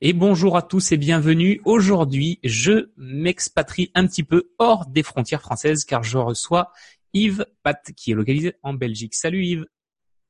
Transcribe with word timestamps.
Et 0.00 0.12
bonjour 0.12 0.56
à 0.56 0.62
tous 0.62 0.90
et 0.90 0.96
bienvenue. 0.96 1.60
Aujourd'hui, 1.64 2.40
je 2.42 2.90
m'expatrie 2.96 3.92
un 3.94 4.06
petit 4.06 4.24
peu 4.24 4.50
hors 4.58 4.86
des 4.86 5.04
frontières 5.04 5.40
françaises 5.40 5.84
car 5.84 6.02
je 6.02 6.18
reçois 6.18 6.72
Yves 7.12 7.46
Pat 7.62 7.80
qui 7.96 8.10
est 8.10 8.14
localisé 8.14 8.54
en 8.62 8.74
Belgique. 8.74 9.14
Salut 9.14 9.44
Yves. 9.44 9.66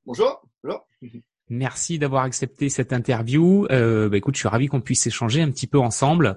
Bonjour. 0.04 0.42
Bonjour. 0.62 0.86
Merci 1.48 1.98
d'avoir 1.98 2.24
accepté 2.24 2.68
cette 2.68 2.92
interview. 2.92 3.66
Euh, 3.70 4.08
bah, 4.08 4.18
écoute, 4.18 4.34
je 4.34 4.40
suis 4.40 4.48
ravi 4.48 4.66
qu'on 4.66 4.82
puisse 4.82 5.06
échanger 5.06 5.40
un 5.40 5.50
petit 5.50 5.66
peu 5.66 5.78
ensemble. 5.78 6.36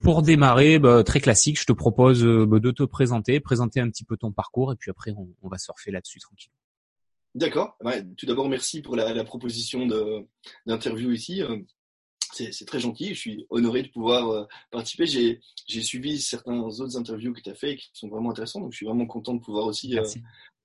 Pour 0.00 0.22
démarrer, 0.22 0.78
bah, 0.78 1.04
très 1.04 1.20
classique, 1.20 1.60
je 1.60 1.66
te 1.66 1.72
propose 1.72 2.24
euh, 2.24 2.46
bah, 2.46 2.60
de 2.60 2.70
te 2.70 2.82
présenter, 2.82 3.40
présenter 3.40 3.80
un 3.80 3.90
petit 3.90 4.04
peu 4.04 4.16
ton 4.16 4.32
parcours 4.32 4.72
et 4.72 4.76
puis 4.76 4.90
après 4.90 5.12
on, 5.12 5.28
on 5.42 5.48
va 5.48 5.58
surfer 5.58 5.90
là-dessus 5.90 6.18
tranquille. 6.18 6.52
D'accord. 7.34 7.76
tout 8.16 8.26
d'abord, 8.26 8.48
merci 8.48 8.80
pour 8.80 8.94
la, 8.94 9.12
la 9.12 9.24
proposition 9.24 9.86
d'interview 10.66 11.10
ici. 11.10 11.42
C'est 12.34 12.64
très 12.66 12.80
gentil. 12.80 13.14
Je 13.14 13.20
suis 13.20 13.46
honoré 13.50 13.82
de 13.82 13.88
pouvoir 13.88 14.28
euh, 14.28 14.44
participer. 14.70 15.06
J'ai 15.06 15.82
suivi 15.82 16.20
certains 16.20 16.58
autres 16.58 16.96
interviews 16.96 17.32
que 17.32 17.40
tu 17.40 17.50
as 17.50 17.54
fait 17.54 17.72
et 17.72 17.76
qui 17.76 17.88
sont 17.92 18.08
vraiment 18.08 18.30
intéressants. 18.30 18.60
Donc, 18.60 18.72
je 18.72 18.78
suis 18.78 18.86
vraiment 18.86 19.06
content 19.06 19.34
de 19.34 19.40
pouvoir 19.40 19.66
aussi 19.66 19.96
euh, 19.96 20.02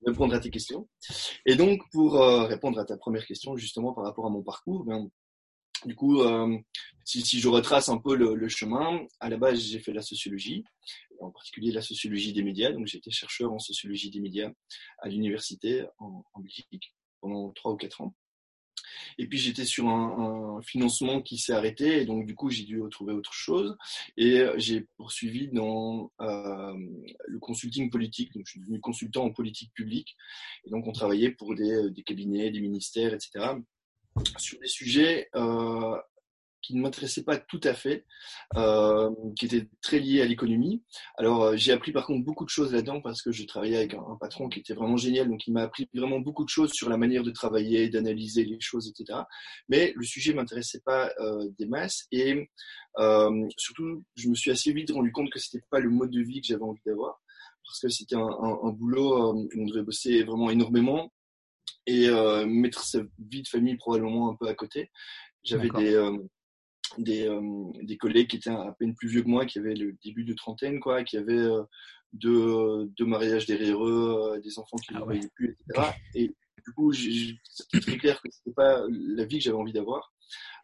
répondre 0.06 0.34
à 0.34 0.40
tes 0.40 0.50
questions. 0.50 0.88
Et 1.46 1.56
donc, 1.56 1.82
pour 1.92 2.16
euh, 2.16 2.46
répondre 2.46 2.80
à 2.80 2.86
ta 2.86 2.98
première 2.98 3.26
question, 3.26 3.56
justement, 3.56 3.94
par 3.94 4.06
rapport 4.06 4.26
à 4.26 4.30
mon 4.30 4.42
parcours, 4.42 4.84
ben, 4.84 5.10
du 5.86 5.96
coup, 5.96 6.22
si, 7.06 7.22
si, 7.22 7.40
je 7.40 7.48
retrace 7.48 7.88
un 7.88 8.00
peu 8.00 8.14
le, 8.14 8.36
le 8.36 8.50
chemin, 8.50 9.06
à 9.22 9.30
la 9.30 9.38
base, 9.38 9.62
j'ai 9.62 9.80
fait 9.80 9.94
la 9.94 10.02
sociologie, 10.02 10.66
en 11.22 11.32
particulier 11.32 11.72
la 11.72 11.82
sociologie 11.82 12.34
des 12.34 12.44
médias. 12.44 12.74
Donc, 12.74 12.88
j'étais 12.88 13.12
chercheur 13.12 13.54
en 13.54 13.60
sociologie 13.60 14.10
des 14.10 14.20
médias 14.20 14.52
à 15.02 15.08
l'université 15.08 15.86
en, 16.00 16.26
en 16.34 16.40
Belgique 16.42 16.94
pendant 17.22 17.52
trois 17.52 17.72
ou 17.72 17.78
quatre 17.78 18.02
ans. 18.02 18.14
Et 19.18 19.28
puis 19.28 19.38
j'étais 19.38 19.66
sur 19.66 19.88
un, 19.88 20.62
financement 20.62 21.22
qui 21.22 21.38
s'est 21.38 21.54
arrêté 21.54 22.02
et 22.02 22.06
donc 22.06 22.26
du 22.26 22.36
coup 22.36 22.50
j'ai 22.50 22.64
dû 22.64 22.82
retrouver 22.82 23.14
autre 23.14 23.34
chose 23.34 23.78
et 24.18 24.44
j'ai 24.58 24.88
poursuivi 24.98 25.48
dans 25.48 26.12
euh, 26.22 26.74
le 27.28 27.40
consulting 27.40 27.90
politique. 27.90 28.34
Donc 28.34 28.46
je 28.46 28.52
suis 28.52 28.60
devenu 28.60 28.80
consultant 28.80 29.26
en 29.26 29.32
politique 29.32 29.74
publique 29.74 30.16
et 30.66 30.70
donc 30.70 30.88
on 30.88 30.92
travaillait 30.92 31.32
pour 31.32 31.56
des, 31.56 31.90
des 31.92 32.04
cabinets, 32.04 32.52
des 32.52 32.62
ministères, 32.62 33.14
etc. 33.14 33.54
sur 34.38 34.60
des 34.60 34.68
sujets 34.68 35.30
euh, 35.36 35.98
qui 36.62 36.76
ne 36.76 36.82
m'intéressait 36.82 37.24
pas 37.24 37.38
tout 37.38 37.62
à 37.64 37.74
fait, 37.74 38.06
euh, 38.56 39.10
qui 39.38 39.46
était 39.46 39.68
très 39.82 40.00
lié 40.00 40.22
à 40.22 40.26
l'économie. 40.26 40.84
Alors 41.18 41.44
euh, 41.44 41.56
j'ai 41.56 41.72
appris 41.72 41.92
par 41.92 42.06
contre 42.06 42.26
beaucoup 42.26 42.46
de 42.46 42.50
choses 42.50 42.74
là-dedans 42.74 43.02
parce 43.02 43.22
que 43.22 43.32
je 43.32 43.44
travaillais 43.46 43.78
avec 43.78 43.94
un, 43.94 44.18
patron 44.20 44.50
qui 44.50 44.60
était 44.60 44.74
vraiment 44.74 44.98
génial, 44.98 45.30
donc 45.30 45.48
il 45.48 45.54
m'a 45.54 45.62
appris 45.62 45.90
vraiment 45.94 46.20
beaucoup 46.20 46.44
de 46.44 46.50
choses 46.50 46.72
sur 46.72 46.90
la 46.90 46.98
manière 46.98 47.24
de 47.24 47.32
travailler, 47.32 47.90
d'analyser 47.90 48.44
les 48.44 48.60
choses, 48.60 48.90
etc. 48.90 49.20
Mais 49.70 49.94
le 49.96 50.04
sujet 50.04 50.34
m'intéressait 50.34 50.82
pas 50.82 51.12
euh, 51.20 51.48
des 51.58 51.66
masses 51.66 52.08
et 52.12 52.50
euh, 52.98 53.48
surtout 53.58 54.04
je 54.16 54.30
me 54.30 54.36
suis 54.36 54.52
assez 54.52 54.74
vite 54.74 54.92
rendu 54.92 55.12
compte 55.12 55.30
que 55.30 55.40
c'était 55.40 55.64
pas 55.70 55.80
le 55.80 55.90
mode 55.90 56.12
de 56.12 56.22
vie 56.22 56.42
que 56.42 56.48
j'avais 56.48 56.64
envie 56.64 56.82
d'avoir 56.86 57.22
parce 57.66 57.82
que 57.82 57.90
c'était 57.90 58.16
un, 58.16 58.28
un, 58.28 58.60
un, 58.64 58.72
boulot 58.72 59.14
euh, 59.14 59.34
où 59.34 59.50
on 59.58 59.66
devait 59.66 59.84
bosser 59.84 60.24
vraiment 60.24 60.50
énormément 60.50 61.14
et 61.86 62.08
euh, 62.10 62.46
mettre 62.46 62.84
sa 62.84 63.00
vie 63.20 63.44
de 63.44 63.48
famille 63.48 63.76
probablement 63.78 64.32
un 64.32 64.36
peu 64.36 64.48
à 64.48 64.56
côté. 64.56 64.92
J'avais 65.44 65.70
des 65.70 65.96
des, 67.04 67.28
euh, 67.28 67.42
des 67.84 67.98
collègues 67.98 68.28
qui 68.28 68.38
étaient 68.38 68.50
à 68.50 68.76
peine 68.78 68.96
plus 68.96 69.08
vieux 69.08 69.24
que 69.24 69.28
moi, 69.28 69.46
qui 69.46 69.60
avaient 69.60 69.76
le 69.76 69.96
début 70.04 70.24
de 70.24 70.34
trentaine, 70.34 70.80
quoi, 70.80 71.04
qui 71.04 71.18
avaient 71.18 71.34
euh, 71.34 71.64
deux, 72.14 72.90
deux 72.98 73.06
mariages 73.06 73.46
derrière 73.46 73.84
eux, 73.84 74.34
euh, 74.36 74.40
des 74.42 74.60
enfants 74.60 74.78
qui 74.78 74.94
ne 74.94 75.00
ah 75.00 75.04
voyaient 75.04 75.30
plus, 75.36 75.58
etc. 75.70 75.92
Et 76.16 76.28
du 76.28 76.74
coup, 76.76 76.92
c'était 76.94 77.80
très 77.80 77.98
clair 77.98 78.22
que 78.22 78.30
c'était 78.32 78.54
pas 78.54 78.84
la 78.90 79.26
vie 79.26 79.38
que 79.38 79.44
j'avais 79.44 79.58
envie 79.58 79.74
d'avoir. 79.74 80.14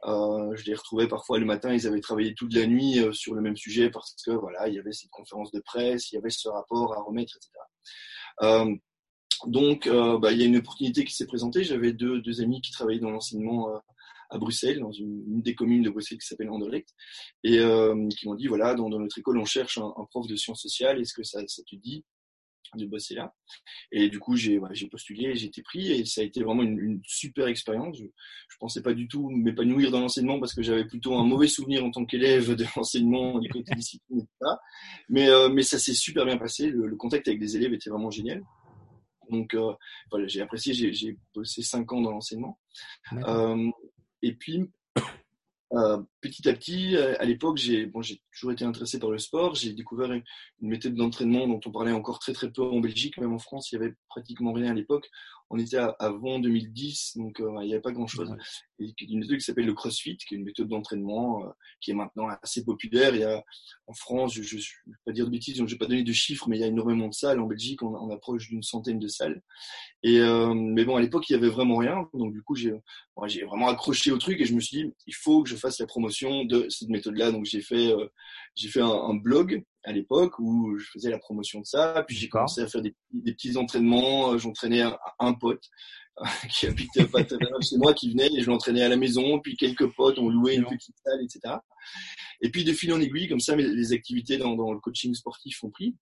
Euh, 0.05 0.55
je 0.55 0.65
les 0.65 0.75
retrouvais 0.75 1.07
parfois 1.07 1.39
le 1.39 1.45
matin, 1.45 1.73
ils 1.73 1.87
avaient 1.87 2.01
travaillé 2.01 2.35
toute 2.35 2.53
la 2.53 2.67
nuit 2.67 2.99
sur 3.13 3.33
le 3.33 3.41
même 3.41 3.57
sujet 3.57 3.89
parce 3.89 4.15
que 4.23 4.31
voilà, 4.31 4.67
il 4.67 4.75
y 4.75 4.79
avait 4.79 4.91
cette 4.91 5.09
conférence 5.09 5.51
de 5.51 5.59
presse, 5.61 6.11
il 6.11 6.15
y 6.15 6.17
avait 6.17 6.29
ce 6.29 6.49
rapport 6.49 6.93
à 6.93 7.01
remettre, 7.01 7.35
etc. 7.37 7.51
Euh, 8.41 8.75
donc, 9.47 9.87
euh, 9.87 10.17
bah, 10.17 10.31
il 10.31 10.39
y 10.39 10.43
a 10.43 10.45
une 10.45 10.57
opportunité 10.57 11.05
qui 11.05 11.13
s'est 11.13 11.27
présentée. 11.27 11.63
J'avais 11.63 11.93
deux, 11.93 12.21
deux 12.21 12.41
amis 12.41 12.61
qui 12.61 12.71
travaillaient 12.71 12.99
dans 12.99 13.11
l'enseignement 13.11 13.69
à 14.29 14.37
Bruxelles, 14.37 14.79
dans 14.79 14.91
une, 14.91 15.41
des 15.41 15.55
communes 15.55 15.83
de 15.83 15.89
Bruxelles 15.89 16.19
qui 16.19 16.27
s'appelle 16.27 16.49
Anderlecht, 16.49 16.89
et 17.43 17.59
euh, 17.59 18.07
qui 18.09 18.27
m'ont 18.27 18.35
dit 18.35 18.47
voilà, 18.47 18.73
dans, 18.75 18.89
notre 18.89 19.19
école, 19.19 19.37
on 19.37 19.45
cherche 19.45 19.77
un, 19.77 19.93
prof 20.09 20.27
de 20.27 20.35
sciences 20.35 20.61
sociales, 20.61 20.99
est-ce 21.01 21.13
que 21.13 21.23
ça, 21.23 21.41
ça 21.47 21.61
te 21.63 21.75
dit 21.75 22.03
de 22.75 22.85
bosser 22.85 23.15
là? 23.15 23.33
Et 23.91 24.09
du 24.09 24.19
coup, 24.19 24.35
j'ai 24.35 24.59
j'ai 24.71 24.87
postulé, 24.87 25.35
j'ai 25.35 25.47
été 25.47 25.61
pris, 25.61 25.91
et 25.91 26.05
ça 26.05 26.21
a 26.21 26.23
été 26.23 26.43
vraiment 26.43 26.63
une, 26.63 26.99
super 27.05 27.47
expérience. 27.47 27.97
Je, 27.97 28.05
je 28.05 28.57
pensais 28.59 28.81
pas 28.81 28.93
du 28.93 29.07
tout 29.07 29.29
m'épanouir 29.29 29.91
dans 29.91 30.01
l'enseignement 30.01 30.39
parce 30.39 30.53
que 30.53 30.61
j'avais 30.61 30.85
plutôt 30.85 31.15
un 31.15 31.23
mauvais 31.23 31.47
souvenir 31.47 31.85
en 31.85 31.91
tant 31.91 32.05
qu'élève 32.05 32.53
de 32.55 32.65
l'enseignement, 32.75 33.39
du 33.39 33.49
côté 33.49 33.73
discipline, 33.75 34.19
etc. 34.19 34.55
Mais, 35.09 35.29
euh, 35.29 35.49
mais 35.49 35.63
ça 35.63 35.79
s'est 35.79 35.93
super 35.93 36.25
bien 36.25 36.37
passé. 36.37 36.69
Le, 36.69 36.87
le, 36.87 36.95
contact 36.95 37.27
avec 37.27 37.39
des 37.39 37.55
élèves 37.55 37.73
était 37.73 37.89
vraiment 37.89 38.11
génial. 38.11 38.43
Donc, 39.29 39.53
euh, 39.53 39.73
voilà, 40.11 40.27
j'ai 40.27 40.41
apprécié. 40.41 40.73
J'ai 40.73 41.17
bossé 41.33 41.61
cinq 41.61 41.91
ans 41.93 42.01
dans 42.01 42.11
l'enseignement. 42.11 42.59
Euh, 43.13 43.69
et 44.21 44.33
puis, 44.33 44.69
euh, 45.73 46.01
petit 46.21 46.47
à 46.47 46.53
petit, 46.53 46.95
euh, 46.95 47.15
à 47.19 47.25
l'époque, 47.25 47.57
j'ai 47.57 47.91
toujours 48.33 48.51
été 48.51 48.65
intéressé 48.65 48.99
par 48.99 49.11
le 49.11 49.17
sport. 49.17 49.55
J'ai 49.55 49.73
découvert 49.73 50.11
une, 50.11 50.23
méthode 50.61 50.95
d'entraînement 50.95 51.47
dont 51.47 51.59
on 51.65 51.71
parlait 51.71 51.91
encore 51.91 52.19
très 52.19 52.33
très 52.33 52.51
peu 52.51 52.63
en 52.63 52.79
Belgique, 52.79 53.17
même 53.17 53.33
en 53.33 53.39
France, 53.39 53.71
il 53.71 53.75
y 53.75 53.77
avait 53.77 53.93
pratiquement 54.09 54.53
rien 54.53 54.71
à 54.71 54.73
l'époque. 54.73 55.09
On 55.49 55.59
était 55.59 55.77
avant 55.99 56.39
2010, 56.39 57.17
donc 57.17 57.39
euh, 57.39 57.51
il 57.61 57.67
n'y 57.67 57.73
avait 57.73 57.81
pas 57.81 57.91
grand 57.91 58.07
chose. 58.07 58.35
Et 58.79 58.93
une 59.01 59.19
méthode 59.19 59.37
qui 59.37 59.43
s'appelle 59.43 59.65
le 59.65 59.73
CrossFit, 59.73 60.17
qui 60.17 60.33
est 60.33 60.37
une 60.37 60.43
méthode 60.43 60.67
d'entraînement 60.67 61.45
euh, 61.45 61.49
qui 61.81 61.91
est 61.91 61.93
maintenant 61.93 62.27
assez 62.41 62.65
populaire. 62.65 63.13
Il 63.13 63.21
y 63.21 63.23
a 63.23 63.43
en 63.87 63.93
France, 63.93 64.33
je 64.33 64.41
ne 64.41 64.61
vais 64.91 64.97
pas 65.05 65.11
dire 65.11 65.25
de 65.25 65.31
bêtises, 65.31 65.57
donc 65.57 65.67
je 65.67 65.75
vais 65.75 65.79
pas 65.79 65.85
donner 65.85 66.03
de 66.03 66.13
chiffres, 66.13 66.49
mais 66.49 66.57
il 66.57 66.61
y 66.61 66.63
a 66.63 66.67
énormément 66.67 67.07
de 67.07 67.13
salles. 67.13 67.39
En 67.39 67.45
Belgique, 67.45 67.83
on, 67.83 67.95
on 67.95 68.11
approche 68.11 68.49
d'une 68.49 68.63
centaine 68.63 68.99
de 68.99 69.07
salles. 69.07 69.41
Et 70.03 70.19
mais 70.53 70.85
bon, 70.85 70.95
à 70.97 71.01
l'époque, 71.01 71.29
il 71.29 71.33
y 71.33 71.35
avait 71.35 71.49
vraiment 71.49 71.77
rien. 71.77 72.07
Donc 72.13 72.33
du 72.33 72.41
coup, 72.41 72.55
j'ai 72.55 72.73
vraiment 73.45 73.69
accroché 73.69 74.11
au 74.11 74.17
truc 74.17 74.39
et 74.41 74.45
je 74.45 74.53
me 74.53 74.59
suis 74.59 74.83
dit, 74.83 74.93
il 75.07 75.15
faut 75.15 75.43
que 75.43 75.49
je 75.49 75.55
fasse 75.55 75.79
la 75.79 75.87
promotion 75.87 76.45
de 76.45 76.67
cette 76.69 76.89
méthode-là. 76.89 77.31
Donc 77.31 77.45
j'ai 77.45 77.61
fait, 77.61 77.91
euh, 77.91 78.07
j'ai 78.55 78.69
fait 78.69 78.81
un, 78.81 78.87
un, 78.87 79.15
blog 79.15 79.63
à 79.85 79.91
l'époque 79.91 80.37
où 80.39 80.77
je 80.77 80.85
faisais 80.91 81.09
la 81.09 81.19
promotion 81.19 81.61
de 81.61 81.65
ça. 81.65 82.03
Puis 82.07 82.17
j'ai 82.17 82.27
commencé 82.27 82.61
à 82.61 82.67
faire 82.67 82.81
des, 82.81 82.95
des 83.11 83.33
petits 83.33 83.55
entraînements. 83.55 84.33
Euh, 84.33 84.37
j'entraînais 84.37 84.81
un, 84.81 84.97
un, 85.19 85.33
pote 85.33 85.63
qui 86.49 86.67
habitait 86.67 87.05
pas 87.05 87.23
très 87.23 87.37
loin 87.37 87.61
chez 87.61 87.77
moi, 87.77 87.93
qui 87.93 88.09
venait 88.11 88.29
et 88.35 88.41
je 88.41 88.47
l'entraînais 88.47 88.83
à 88.83 88.89
la 88.89 88.97
maison. 88.97 89.39
Puis 89.39 89.55
quelques 89.55 89.87
potes 89.95 90.19
ont 90.19 90.29
loué 90.29 90.55
une 90.55 90.65
petite 90.65 90.95
salle, 91.03 91.23
etc. 91.23 91.55
Et 92.41 92.49
puis 92.49 92.63
de 92.63 92.73
fil 92.73 92.91
en 92.93 92.99
aiguille, 92.99 93.27
comme 93.27 93.39
ça, 93.39 93.55
les 93.55 93.93
activités 93.93 94.37
dans, 94.37 94.55
dans 94.55 94.73
le 94.73 94.79
coaching 94.79 95.13
sportif 95.13 95.63
ont 95.63 95.69
pris. 95.69 95.95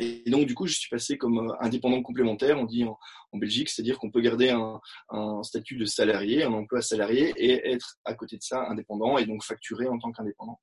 Et 0.00 0.22
donc, 0.30 0.46
du 0.46 0.54
coup, 0.54 0.66
je 0.66 0.74
suis 0.74 0.88
passé 0.88 1.18
comme 1.18 1.38
euh, 1.38 1.54
indépendant 1.60 2.02
complémentaire, 2.02 2.58
on 2.58 2.64
dit 2.64 2.84
en, 2.84 2.98
Belgique, 3.34 3.70
c'est-à-dire 3.70 3.98
qu'on 3.98 4.10
peut 4.10 4.20
garder 4.20 4.50
un, 4.50 4.78
un, 5.08 5.42
statut 5.42 5.76
de 5.76 5.86
salarié, 5.86 6.42
un 6.44 6.52
emploi 6.52 6.82
salarié, 6.82 7.32
et 7.36 7.72
être 7.72 7.96
à 8.04 8.14
côté 8.14 8.36
de 8.36 8.42
ça 8.42 8.66
indépendant, 8.68 9.16
et 9.16 9.24
donc 9.24 9.42
facturer 9.42 9.88
en 9.88 9.98
tant 9.98 10.12
qu'indépendant. 10.12 10.60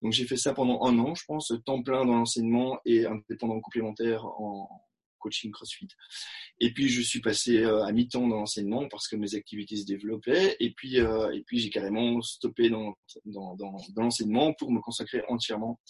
Donc, 0.00 0.12
j'ai 0.12 0.24
fait 0.24 0.36
ça 0.36 0.54
pendant 0.54 0.84
un 0.84 0.98
an, 0.98 1.14
je 1.14 1.24
pense, 1.26 1.52
temps 1.64 1.82
plein 1.82 2.04
dans 2.04 2.14
l'enseignement 2.14 2.78
et 2.84 3.06
indépendant 3.06 3.60
complémentaire 3.60 4.24
en 4.24 4.68
coaching 5.24 5.50
CrossFit. 5.50 5.88
Et 6.60 6.72
puis, 6.72 6.88
je 6.88 7.00
suis 7.00 7.20
passé 7.20 7.62
euh, 7.62 7.84
à 7.84 7.92
mi-temps 7.92 8.28
dans 8.28 8.36
l'enseignement 8.36 8.86
parce 8.88 9.08
que 9.08 9.16
mes 9.16 9.34
activités 9.34 9.76
se 9.76 9.86
développaient, 9.86 10.56
et 10.60 10.72
puis, 10.72 11.00
euh, 11.00 11.32
et 11.32 11.42
puis 11.42 11.58
j'ai 11.58 11.70
carrément 11.70 12.20
stoppé 12.20 12.68
dans, 12.68 12.94
dans, 13.24 13.56
dans, 13.56 13.76
dans 13.94 14.02
l'enseignement 14.02 14.52
pour 14.52 14.70
me 14.70 14.80
consacrer 14.80 15.22
entièrement 15.28 15.80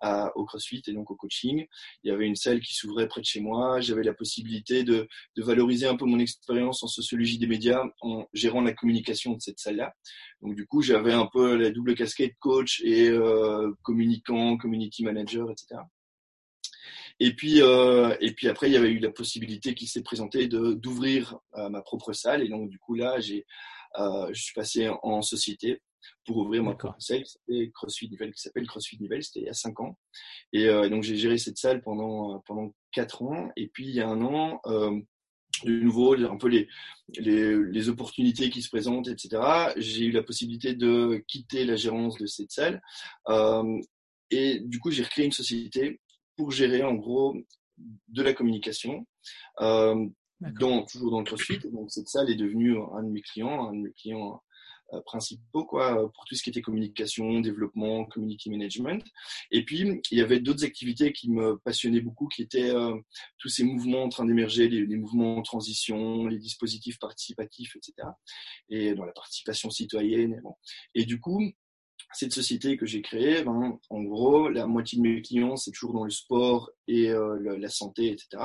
à, 0.00 0.36
au 0.36 0.44
CrossFit 0.44 0.82
et 0.86 0.92
donc 0.92 1.10
au 1.10 1.16
coaching. 1.16 1.66
Il 2.02 2.10
y 2.10 2.14
avait 2.14 2.26
une 2.26 2.36
salle 2.36 2.60
qui 2.60 2.74
s'ouvrait 2.74 3.08
près 3.08 3.20
de 3.20 3.26
chez 3.26 3.40
moi. 3.40 3.80
J'avais 3.80 4.02
la 4.02 4.14
possibilité 4.14 4.84
de, 4.84 5.08
de, 5.36 5.42
valoriser 5.42 5.86
un 5.86 5.96
peu 5.96 6.04
mon 6.04 6.18
expérience 6.18 6.82
en 6.82 6.86
sociologie 6.86 7.38
des 7.38 7.46
médias 7.46 7.82
en 8.00 8.26
gérant 8.32 8.62
la 8.62 8.72
communication 8.72 9.32
de 9.32 9.40
cette 9.40 9.58
salle-là. 9.58 9.94
Donc 10.42 10.54
du 10.54 10.66
coup, 10.66 10.82
j'avais 10.82 11.12
un 11.12 11.28
peu 11.32 11.56
la 11.56 11.70
double 11.70 11.94
casquette 11.94 12.34
coach 12.40 12.80
et 12.84 13.08
euh, 13.08 13.72
communicant, 13.82 14.56
community 14.56 15.04
manager, 15.04 15.50
etc. 15.50 15.80
Et 17.18 17.34
puis, 17.34 17.62
euh, 17.62 18.14
et 18.20 18.32
puis 18.32 18.48
après, 18.48 18.68
il 18.68 18.74
y 18.74 18.76
avait 18.76 18.90
eu 18.90 18.98
la 18.98 19.10
possibilité 19.10 19.74
qui 19.74 19.86
s'est 19.86 20.02
présentée 20.02 20.48
de 20.48 20.74
d'ouvrir 20.74 21.38
euh, 21.56 21.68
ma 21.68 21.82
propre 21.82 22.12
salle. 22.12 22.42
Et 22.42 22.48
donc, 22.48 22.68
du 22.68 22.78
coup, 22.78 22.94
là, 22.94 23.18
j'ai, 23.20 23.46
euh, 23.98 24.28
je 24.32 24.42
suis 24.42 24.54
passé 24.54 24.90
en 25.02 25.22
société 25.22 25.80
pour 26.24 26.38
ouvrir 26.38 26.62
ma 26.62 26.74
propre 26.74 27.00
salle 27.00 27.22
qui 27.22 27.32
s'appelle 27.32 27.70
CrossFit 27.72 28.08
Nivelles, 28.08 28.32
qui 28.32 28.40
s'appelle 28.40 28.66
CrossFit 28.66 28.98
Nivelles, 29.00 29.22
c'était 29.24 29.40
il 29.40 29.46
y 29.46 29.50
a 29.50 29.54
5 29.54 29.80
ans. 29.80 29.98
Et, 30.52 30.66
euh, 30.66 30.88
donc 30.88 31.02
j'ai 31.02 31.16
géré 31.16 31.38
cette 31.38 31.58
salle 31.58 31.82
pendant 31.82 32.40
pendant 32.46 32.74
4 32.92 33.22
ans. 33.22 33.50
Et 33.56 33.68
puis 33.68 33.86
il 33.86 33.94
y 33.94 34.00
a 34.00 34.08
un 34.08 34.22
an, 34.22 34.60
euh, 34.66 34.98
de 35.64 35.72
nouveau, 35.72 36.14
un 36.14 36.36
peu 36.36 36.48
les, 36.48 36.68
les, 37.16 37.56
les, 37.56 37.88
opportunités 37.88 38.50
qui 38.50 38.60
se 38.60 38.68
présentent, 38.68 39.08
etc. 39.08 39.72
J'ai 39.76 40.04
eu 40.04 40.10
la 40.10 40.22
possibilité 40.22 40.74
de 40.74 41.24
quitter 41.26 41.64
la 41.64 41.76
gérance 41.76 42.18
de 42.18 42.26
cette 42.26 42.50
salle. 42.50 42.82
Euh, 43.28 43.80
et 44.30 44.60
du 44.60 44.80
coup, 44.80 44.90
j'ai 44.90 45.04
recréé 45.04 45.24
une 45.24 45.32
société 45.32 46.00
pour 46.36 46.50
gérer 46.50 46.82
en 46.82 46.94
gros 46.94 47.36
de 48.08 48.22
la 48.22 48.32
communication. 48.32 49.06
Euh, 49.60 50.06
dans, 50.40 50.84
toujours 50.84 51.10
dans 51.10 51.20
le 51.20 51.24
CrossFit. 51.24 51.58
Donc 51.72 51.90
cette 51.90 52.08
salle 52.08 52.30
est 52.30 52.36
devenue 52.36 52.76
un 52.92 53.02
de 53.02 53.08
mes 53.08 53.22
clients, 53.22 53.68
un 53.68 53.72
de 53.72 53.82
mes 53.82 53.92
clients 53.92 54.42
principaux 55.04 55.64
quoi 55.64 56.12
pour 56.12 56.24
tout 56.26 56.34
ce 56.34 56.42
qui 56.42 56.50
était 56.50 56.60
communication, 56.60 57.40
développement, 57.40 58.04
community 58.04 58.50
management. 58.50 59.04
Et 59.50 59.64
puis 59.64 60.00
il 60.10 60.18
y 60.18 60.20
avait 60.20 60.40
d'autres 60.40 60.64
activités 60.64 61.12
qui 61.12 61.30
me 61.30 61.58
passionnaient 61.58 62.00
beaucoup, 62.00 62.28
qui 62.28 62.42
étaient 62.42 62.72
tous 63.38 63.48
ces 63.48 63.64
mouvements 63.64 64.04
en 64.04 64.08
train 64.08 64.24
d'émerger, 64.24 64.68
les, 64.68 64.86
les, 64.86 64.96
mouvements 64.96 65.38
en 65.38 65.42
transition, 65.42 66.26
les 66.26 66.38
dispositifs 66.38 66.98
participatifs, 66.98 67.74
etc. 67.76 68.08
Et 68.68 68.94
dans 68.94 69.04
la 69.04 69.12
participation 69.12 69.70
citoyenne. 69.70 70.34
Et, 70.34 70.40
bon. 70.40 70.54
et 70.94 71.04
du 71.04 71.18
coup, 71.20 71.40
cette 72.12 72.32
société 72.32 72.76
que 72.76 72.86
j'ai 72.86 73.02
créée, 73.02 73.42
ben, 73.42 73.78
en 73.90 74.02
gros, 74.02 74.48
la 74.48 74.66
moitié 74.66 74.98
de 74.98 75.02
mes 75.02 75.22
clients, 75.22 75.56
c'est 75.56 75.70
toujours 75.70 75.92
dans 75.92 76.04
le 76.04 76.10
sport 76.10 76.70
et 76.88 77.10
euh, 77.10 77.58
la 77.58 77.68
santé, 77.68 78.12
etc. 78.12 78.42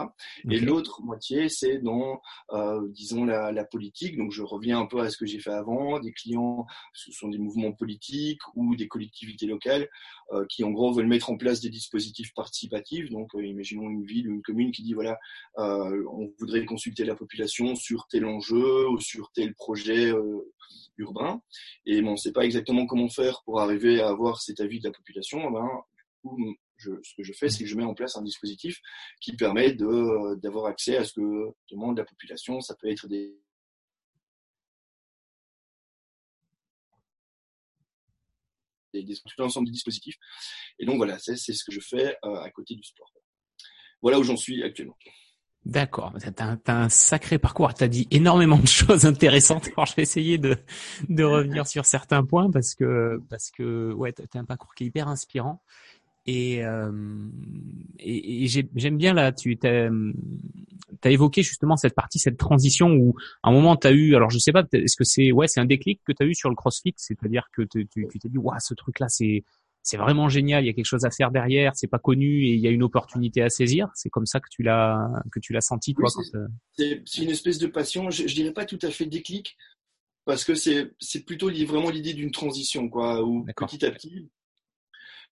Et 0.50 0.60
l'autre 0.60 1.02
moitié, 1.04 1.48
c'est 1.48 1.78
dans, 1.78 2.22
euh, 2.52 2.82
disons, 2.90 3.24
la, 3.24 3.52
la, 3.52 3.64
politique. 3.64 4.18
Donc, 4.18 4.32
je 4.32 4.42
reviens 4.42 4.80
un 4.80 4.88
peu 4.88 5.00
à 5.00 5.10
ce 5.10 5.18
que 5.18 5.26
j'ai 5.26 5.40
fait 5.40 5.52
avant. 5.52 6.00
Des 6.00 6.12
clients, 6.12 6.66
ce 6.94 7.12
sont 7.12 7.30
des 7.30 7.38
mouvements 7.38 7.72
politiques 7.72 8.42
ou 8.56 8.76
des 8.76 8.88
collectivités 8.88 9.46
locales 9.46 9.88
euh, 10.34 10.46
qui, 10.50 10.64
en 10.64 10.72
gros, 10.72 10.92
veulent 10.92 11.08
mettre 11.08 11.30
en 11.30 11.38
place 11.38 11.62
des 11.62 11.70
dispositifs 11.70 12.34
participatifs. 12.34 13.10
Donc, 13.10 13.30
imaginons 13.36 13.90
une 13.90 14.06
ville 14.06 14.28
ou 14.30 14.34
une 14.34 14.42
commune 14.42 14.72
qui 14.72 14.84
dit, 14.84 14.94
voilà, 14.94 15.18
on 15.58 16.32
voudrait 16.40 16.66
consulter 16.66 17.06
la 17.06 17.16
population 17.16 17.76
sur 17.76 18.08
tel 18.08 18.26
enjeu 18.26 18.90
ou 18.90 19.00
sur 19.00 19.32
tel 19.32 19.54
projet 19.54 20.12
urbain. 20.98 21.42
Et 21.86 22.02
bon, 22.02 22.10
on 22.10 22.12
ne 22.14 22.18
sait 22.18 22.32
pas 22.32 22.46
exactement 22.46 22.86
comment 22.86 23.10
faire 23.10 23.41
pour 23.46 23.62
arriver 23.62 24.02
à 24.02 24.10
avoir 24.10 24.42
cet 24.42 24.60
avis 24.60 24.80
de 24.80 24.88
la 24.88 24.94
population. 24.94 25.40
Eh 25.48 25.52
ben, 25.52 25.68
du 26.24 26.30
coup, 26.30 26.56
ce 26.78 27.16
que 27.16 27.24
je 27.24 27.34
fais, 27.34 27.50
c'est 27.50 27.64
que 27.64 27.70
je 27.70 27.76
mets 27.76 27.84
en 27.84 27.94
place 27.94 28.16
un 28.18 28.24
dispositif 28.24 28.80
qui 29.20 29.36
permet 29.36 29.74
de, 29.74 30.36
d'avoir 30.36 30.66
accès 30.66 30.98
à 30.98 31.04
ce 31.04 31.14
que 31.14 31.54
demande 31.72 31.98
la 31.98 32.06
population. 32.06 32.62
Ça 32.62 32.76
peut 32.76 32.90
être 32.90 33.08
des 33.08 33.38
tout 38.92 39.30
l'ensemble 39.38 39.68
des 39.68 39.72
dispositifs. 39.72 40.18
Et 40.80 40.86
donc 40.86 40.98
voilà, 40.98 41.18
c'est, 41.20 41.38
c'est 41.38 41.54
ce 41.54 41.64
que 41.64 41.72
je 41.72 41.80
fais 41.80 42.18
euh, 42.26 42.42
à 42.42 42.50
côté 42.52 42.76
du 42.76 42.84
sport. 42.84 43.12
Voilà 44.02 44.20
où 44.20 44.24
j'en 44.24 44.38
suis 44.38 44.64
actuellement. 44.64 44.98
D'accord, 45.64 46.12
t'as 46.36 46.46
un, 46.46 46.60
un 46.66 46.90
sacré 46.90 47.38
parcours. 47.38 47.72
T'as 47.74 47.88
dit 47.88 48.08
énormément 48.10 48.58
de 48.58 48.68
choses 48.68 49.06
intéressantes. 49.06 49.70
Alors 49.78 49.86
je 49.86 49.96
vais 49.96 50.02
essayer 50.02 50.40
de, 50.40 50.58
de 51.08 51.24
revenir 51.24 51.68
sur 51.68 51.86
certains 51.86 52.24
points 52.24 52.50
parce 52.50 52.74
que 52.74 53.22
parce 53.30 53.52
que 53.52 53.94
ouais, 53.94 54.12
t'as 54.12 54.40
un 54.40 54.46
parcours 54.46 54.74
qui 54.74 54.86
est 54.86 54.88
hyper 54.88 55.08
inspirant. 55.08 55.62
Et, 56.28 56.64
euh, 56.64 56.92
et, 58.00 58.44
et 58.44 58.48
j'aime 58.48 58.98
bien 58.98 59.14
là, 59.14 59.32
tu 59.32 59.58
t'as 59.58 59.90
as 61.04 61.10
évoqué 61.10 61.42
justement 61.42 61.78
cette 61.78 61.96
partie, 61.96 62.20
cette 62.20 62.38
transition 62.38 62.92
où 62.92 63.16
à 63.42 63.50
un 63.50 63.52
moment 63.52 63.76
tu 63.76 63.88
as 63.88 63.92
eu, 63.92 64.16
alors 64.16 64.30
je 64.30 64.38
sais 64.38 64.52
pas, 64.52 64.64
est-ce 64.72 64.96
que 64.96 65.04
c'est 65.04 65.32
ouais, 65.32 65.48
c'est 65.48 65.60
un 65.60 65.66
déclic 65.66 66.00
que 66.06 66.12
tu 66.12 66.24
as 66.24 66.28
eu 66.28 66.36
sur 66.36 66.50
le 66.50 66.56
CrossFit, 66.56 66.94
c'est-à-dire 66.96 67.50
que 67.52 67.64
tu 67.64 67.88
t'es 67.88 68.30
dit 68.30 68.38
waouh, 68.38 68.60
ce 68.60 68.74
truc 68.76 69.00
là 69.00 69.10
c'est 69.10 69.44
c'est 69.84 69.98
vraiment 69.98 70.30
génial, 70.30 70.64
il 70.64 70.68
y 70.68 70.70
a 70.70 70.74
quelque 70.74 70.86
chose 70.86 71.06
à 71.06 71.12
faire 71.12 71.32
derrière, 71.32 71.72
c'est 71.76 71.88
pas 71.88 72.00
connu 72.00 72.46
et 72.46 72.54
il 72.54 72.60
y 72.60 72.68
a 72.68 72.72
une 72.72 72.84
opportunité 72.84 73.42
à 73.42 73.50
saisir. 73.50 73.90
C'est 73.96 74.10
comme 74.10 74.26
ça 74.26 74.40
que 74.40 74.48
tu 74.50 74.64
l'as 74.64 75.10
que 75.32 75.40
tu 75.40 75.54
l'as 75.54 75.62
senti 75.62 75.94
toi. 75.94 76.10
c'est 76.78 77.22
une 77.22 77.30
espèce 77.30 77.58
de 77.58 77.68
passion. 77.68 78.10
Je, 78.10 78.28
je 78.28 78.36
dirais 78.36 78.54
pas 78.54 78.66
tout 78.66 78.80
à 78.82 78.92
fait 78.92 79.06
déclic 79.06 79.58
parce 80.26 80.44
que 80.44 80.56
c'est 80.56 80.92
c'est 81.00 81.26
plutôt 81.26 81.50
vraiment 81.50 81.90
l'idée 81.90 82.14
d'une 82.14 82.32
transition 82.32 82.90
quoi, 82.90 83.24
où 83.24 83.46
petit 83.56 83.86
à 83.86 83.92
petit 83.92 84.30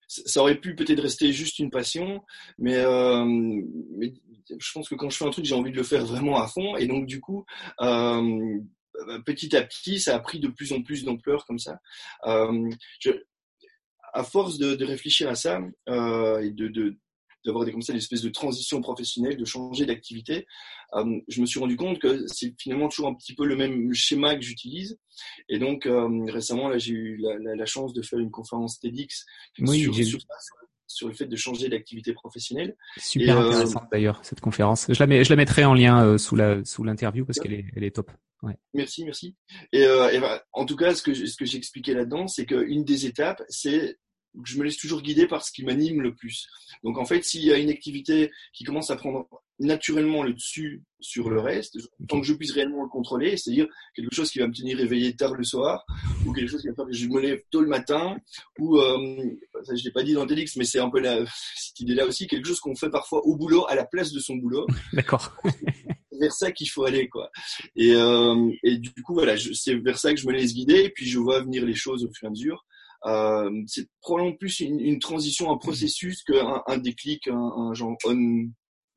ça 0.08 0.42
aurait 0.42 0.60
pu 0.60 0.76
peut-être 0.76 1.02
rester 1.02 1.32
juste 1.32 1.60
une 1.60 1.70
passion, 1.70 2.24
mais, 2.58 2.78
euh, 2.78 3.26
mais, 3.26 4.14
je 4.58 4.72
pense 4.72 4.88
que 4.88 4.96
quand 4.96 5.10
je 5.10 5.18
fais 5.18 5.26
un 5.26 5.30
truc, 5.30 5.46
j'ai 5.46 5.56
envie 5.56 5.72
de 5.72 5.76
le 5.76 5.84
faire 5.84 6.06
vraiment 6.06 6.42
à 6.42 6.48
fond. 6.48 6.78
Et 6.78 6.88
donc, 6.88 7.06
du 7.06 7.20
coup, 7.20 7.46
euh, 7.82 8.60
petit 9.26 9.56
à 9.56 9.64
petit, 9.64 10.00
ça 10.00 10.16
a 10.16 10.20
pris 10.20 10.40
de 10.40 10.48
plus 10.48 10.72
en 10.72 10.82
plus 10.82 11.04
d'ampleur 11.04 11.46
comme 11.46 11.60
ça. 11.60 11.80
Euh, 12.26 12.70
je, 13.00 13.12
à 14.14 14.24
force 14.24 14.58
de, 14.58 14.76
de, 14.76 14.86
réfléchir 14.86 15.30
à 15.30 15.36
ça 15.36 15.60
euh, 15.90 16.40
et 16.40 16.52
de, 16.52 16.68
de 16.68 16.98
d'avoir 17.46 17.64
des 17.64 17.72
comme 17.72 17.82
ça 17.82 17.94
une 17.94 18.00
espèce 18.00 18.22
de 18.22 18.30
transition 18.30 18.82
professionnelle, 18.82 19.38
de 19.38 19.46
changer 19.46 19.86
d'activité, 19.86 20.46
euh, 20.96 21.20
je 21.30 21.40
me 21.40 21.46
suis 21.46 21.60
rendu 21.60 21.78
compte 21.78 21.98
que 22.00 22.26
c'est 22.28 22.54
finalement 22.60 22.90
toujours 22.90 23.08
un 23.08 23.14
petit 23.14 23.34
peu 23.36 23.46
le 23.46 23.56
même 23.56 23.94
schéma 23.94 24.36
que 24.36 24.42
j'utilise. 24.42 25.00
Et 25.48 25.58
donc 25.58 25.86
euh, 25.86 26.26
récemment, 26.28 26.68
là, 26.68 26.78
j'ai 26.78 26.94
eu 26.94 27.18
la, 27.18 27.38
la, 27.40 27.56
la, 27.56 27.66
chance 27.66 27.94
de 27.94 28.02
faire 28.02 28.20
une 28.20 28.32
conférence 28.32 28.80
TEDx 28.80 29.26
oui, 29.60 29.84
sur, 29.84 29.96
sur, 29.96 30.06
sur, 30.06 30.20
le 31.02 31.14
fait 31.14 31.26
de 31.26 31.36
changer 31.36 31.70
d'activité 31.70 32.14
professionnelle. 32.14 32.76
Super 32.98 33.38
euh, 33.38 33.50
intéressante 33.50 33.84
d'ailleurs 33.92 34.20
cette 34.24 34.40
conférence. 34.40 34.88
Je 34.90 35.00
la, 35.00 35.08
mets, 35.08 35.24
je 35.24 35.30
la 35.30 35.36
mettrai 35.36 35.66
en 35.66 35.74
lien 35.74 36.04
euh, 36.06 36.18
sous 36.18 36.36
la 36.36 36.64
sous 36.66 36.84
l'interview 36.84 37.26
parce 37.26 37.40
qu'elle 37.40 37.54
est, 37.54 37.66
elle 37.76 37.84
est 37.84 37.96
top. 37.96 38.12
Ouais. 38.44 38.58
Merci, 38.74 39.04
merci. 39.04 39.36
Et, 39.74 39.84
euh, 39.86 40.10
et 40.12 40.20
ben, 40.20 40.40
en 40.54 40.66
tout 40.66 40.76
cas, 40.76 40.94
ce 40.94 41.02
que 41.02 41.14
ce 41.14 41.36
que 41.36 41.46
j'expliquais 41.46 41.94
là-dedans, 41.94 42.28
c'est 42.28 42.46
qu'une 42.46 42.84
des 42.84 43.06
étapes, 43.06 43.42
c'est 43.50 43.98
je 44.44 44.58
me 44.58 44.64
laisse 44.64 44.78
toujours 44.78 45.02
guider 45.02 45.28
par 45.28 45.44
ce 45.44 45.52
qui 45.52 45.64
m'anime 45.64 46.02
le 46.02 46.14
plus. 46.14 46.48
Donc 46.84 46.98
en 46.98 47.06
fait, 47.06 47.24
s'il 47.24 47.44
y 47.44 47.52
a 47.52 47.58
une 47.58 47.70
activité 47.70 48.32
qui 48.54 48.64
commence 48.64 48.90
à 48.92 48.96
prendre 48.96 49.28
naturellement 49.60 50.24
le 50.24 50.34
dessus 50.34 50.84
sur 51.00 51.30
le 51.30 51.40
reste, 51.40 51.78
tant 52.08 52.20
que 52.22 52.28
je 52.28 52.34
puisse 52.34 52.52
réellement 52.52 52.84
le 52.84 52.90
contrôler, 52.90 53.38
c'est-à-dire 53.38 53.68
quelque 53.96 54.14
chose 54.14 54.30
qui 54.30 54.40
va 54.40 54.48
me 54.48 54.54
tenir 54.54 54.80
éveillé 54.80 55.16
tard 55.16 55.34
le 55.34 55.44
soir, 55.44 55.84
ou 56.26 56.34
quelque 56.34 56.50
chose 56.50 56.62
qui 56.62 56.68
va 56.68 56.76
faire 56.76 56.86
que 56.86 56.94
je 56.94 57.08
me 57.08 57.20
lève 57.20 57.42
tôt 57.50 57.62
le 57.62 57.68
matin, 57.68 58.18
ou 58.60 58.78
euh, 58.78 59.24
ça 59.64 59.76
je 59.76 59.84
l'ai 59.84 59.92
pas 59.92 60.04
dit 60.04 60.14
dans 60.14 60.28
Télix, 60.28 60.56
mais 60.58 60.66
c'est 60.66 60.80
un 60.80 60.90
peu 60.90 61.00
la, 61.00 61.26
cette 61.56 61.80
idée-là 61.80 62.06
aussi, 62.06 62.28
quelque 62.28 62.48
chose 62.48 62.60
qu'on 62.60 62.76
fait 62.76 62.90
parfois 62.90 63.26
au 63.26 63.36
boulot 63.36 63.66
à 63.68 63.76
la 63.76 63.86
place 63.86 64.12
de 64.12 64.20
son 64.20 64.36
boulot. 64.36 64.68
D'accord. 64.94 65.36
vers 66.20 66.34
ça 66.34 66.52
qu'il 66.52 66.68
faut 66.68 66.84
aller 66.84 67.10
quoi. 67.10 67.30
Et, 67.76 67.94
euh, 67.94 68.52
et 68.64 68.78
du 68.78 68.92
coup 69.04 69.14
voilà, 69.14 69.36
c'est 69.54 69.76
vers 69.76 70.00
ça 70.00 70.14
que 70.14 70.20
je 70.20 70.28
me 70.28 70.34
laisse 70.34 70.54
guider, 70.54 70.84
et 70.84 70.90
puis 70.90 71.08
je 71.08 71.18
vois 71.20 71.42
venir 71.42 71.66
les 71.66 71.76
choses 71.76 72.04
au 72.04 72.12
fur 72.12 72.26
et 72.26 72.28
à 72.28 72.32
mesure. 72.32 72.66
Euh, 73.06 73.50
c'est 73.68 73.88
probablement 74.02 74.36
plus 74.36 74.60
une, 74.60 74.80
une, 74.80 75.00
transition, 75.00 75.52
un 75.52 75.58
processus 75.58 76.24
qu'un 76.24 76.62
un 76.66 76.78
déclic, 76.78 77.28
un, 77.28 77.36
un 77.36 77.74
genre 77.74 77.96
on, 78.06 78.50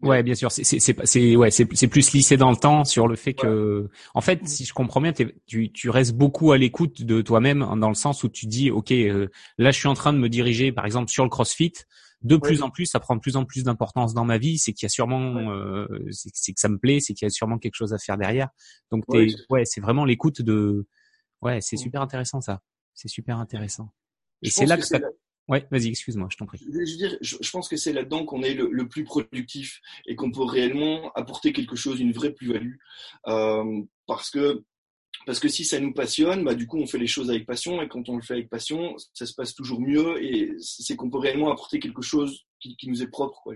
Ouais, 0.03 0.23
bien 0.23 0.35
sûr. 0.35 0.51
C'est 0.51 0.65
c'est 0.65 0.81
c'est 1.05 1.37
ouais, 1.37 1.51
c'est 1.51 1.69
c'est 1.75 1.89
plus 1.89 2.13
lissé 2.13 2.39
dans 2.39 2.51
le 2.51 2.57
temps 2.57 2.85
sur 2.85 3.07
le 3.07 3.17
fait 3.17 3.35
que, 3.35 3.91
en 4.15 4.21
fait, 4.23 4.47
si 4.49 4.65
je 4.65 4.73
comprends 4.73 5.01
bien, 5.01 5.13
tu 5.47 5.73
tu 5.73 5.91
restes 5.91 6.15
beaucoup 6.15 6.53
à 6.53 6.59
l'écoute 6.59 7.03
de 7.03 7.21
toi-même 7.21 7.67
dans 7.79 7.89
le 7.91 7.95
sens 7.95 8.25
où 8.25 8.29
tu 8.29 8.47
dis, 8.47 8.71
ok, 8.71 8.93
euh, 8.93 9.29
là, 9.59 9.71
je 9.71 9.79
suis 9.79 9.89
en 9.89 9.95
train 9.95 10.13
de 10.15 10.19
me 10.19 10.29
diriger, 10.29 10.73
par 10.73 10.87
exemple, 10.87 11.11
sur 11.11 11.25
le 11.25 11.31
CrossFit. 11.31 11.73
De 12.23 12.37
plus 12.37 12.63
en 12.63 12.69
plus, 12.69 12.85
ça 12.85 13.01
prend 13.01 13.17
de 13.17 13.21
plus 13.21 13.37
en 13.37 13.47
plus 13.47 13.65
d'importance 13.65 14.13
dans 14.13 14.27
ma 14.27 14.37
vie. 14.37 14.59
C'est 14.59 14.73
qu'il 14.73 14.85
y 14.85 14.87
a 14.87 14.91
sûrement, 14.91 15.51
euh, 15.53 15.87
c'est 16.11 16.53
que 16.53 16.61
ça 16.61 16.69
me 16.69 16.79
plaît, 16.79 17.01
c'est 17.01 17.15
qu'il 17.15 17.25
y 17.25 17.29
a 17.29 17.31
sûrement 17.31 17.59
quelque 17.59 17.77
chose 17.77 17.95
à 17.95 17.99
faire 17.99 18.19
derrière. 18.19 18.49
Donc, 18.91 19.05
ouais, 19.09 19.29
ouais 19.51 19.65
c'est 19.65 19.81
vraiment 19.81 20.05
l'écoute 20.05 20.41
de. 20.43 20.87
Ouais, 21.43 21.61
c'est 21.61 21.77
super 21.77 22.03
intéressant 22.03 22.41
ça. 22.41 22.61
C'est 22.95 23.09
super 23.09 23.39
intéressant. 23.39 23.91
Et 24.43 24.51
c'est 24.51 24.67
là 24.67 24.77
que, 24.77 24.83
que 24.83 24.87
ça... 24.87 25.01
Ouais, 25.49 25.67
vas-y, 25.73 25.89
excuse-moi, 25.89 26.29
je 26.31 26.37
t'en 26.37 26.47
prie. 26.47 26.59
Je, 26.59 26.79
veux 26.79 26.85
dire, 26.85 27.19
je, 27.21 27.37
je 27.41 27.51
pense 27.51 27.69
que 27.69 27.77
c'est 27.77 27.93
là-dedans 27.93 28.25
qu'on 28.25 28.43
est 28.43 28.55
le, 28.55 28.69
le, 28.71 28.89
plus 28.89 29.03
productif 29.03 29.81
et 30.07 30.15
qu'on 30.15 30.31
peut 30.31 30.45
réellement 30.45 31.11
apporter 31.15 31.53
quelque 31.53 31.75
chose, 31.75 31.99
une 31.99 32.13
vraie 32.13 32.33
plus-value, 32.33 32.77
euh, 33.27 33.83
parce 34.07 34.31
que 34.31 34.65
parce 35.27 35.41
que 35.41 35.49
si 35.49 35.65
ça 35.65 35.81
nous 35.81 35.93
passionne, 35.93 36.45
bah 36.45 36.55
du 36.55 36.67
coup 36.67 36.79
on 36.79 36.87
fait 36.87 36.99
les 36.99 37.09
choses 37.09 37.31
avec 37.31 37.45
passion 37.47 37.83
et 37.83 37.89
quand 37.89 38.09
on 38.09 38.17
le 38.17 38.23
fait 38.23 38.35
avec 38.35 38.49
passion, 38.49 38.95
ça 39.13 39.27
se 39.27 39.35
passe 39.35 39.55
toujours 39.55 39.81
mieux 39.81 40.23
et 40.23 40.55
c'est 40.61 40.97
qu'on 40.97 41.11
peut 41.11 41.19
réellement 41.19 41.53
apporter 41.53 41.79
quelque 41.79 42.01
chose 42.01 42.47
qui, 42.61 42.77
qui 42.77 42.89
nous 42.89 43.03
est 43.03 43.09
propre, 43.09 43.41
quoi. 43.43 43.55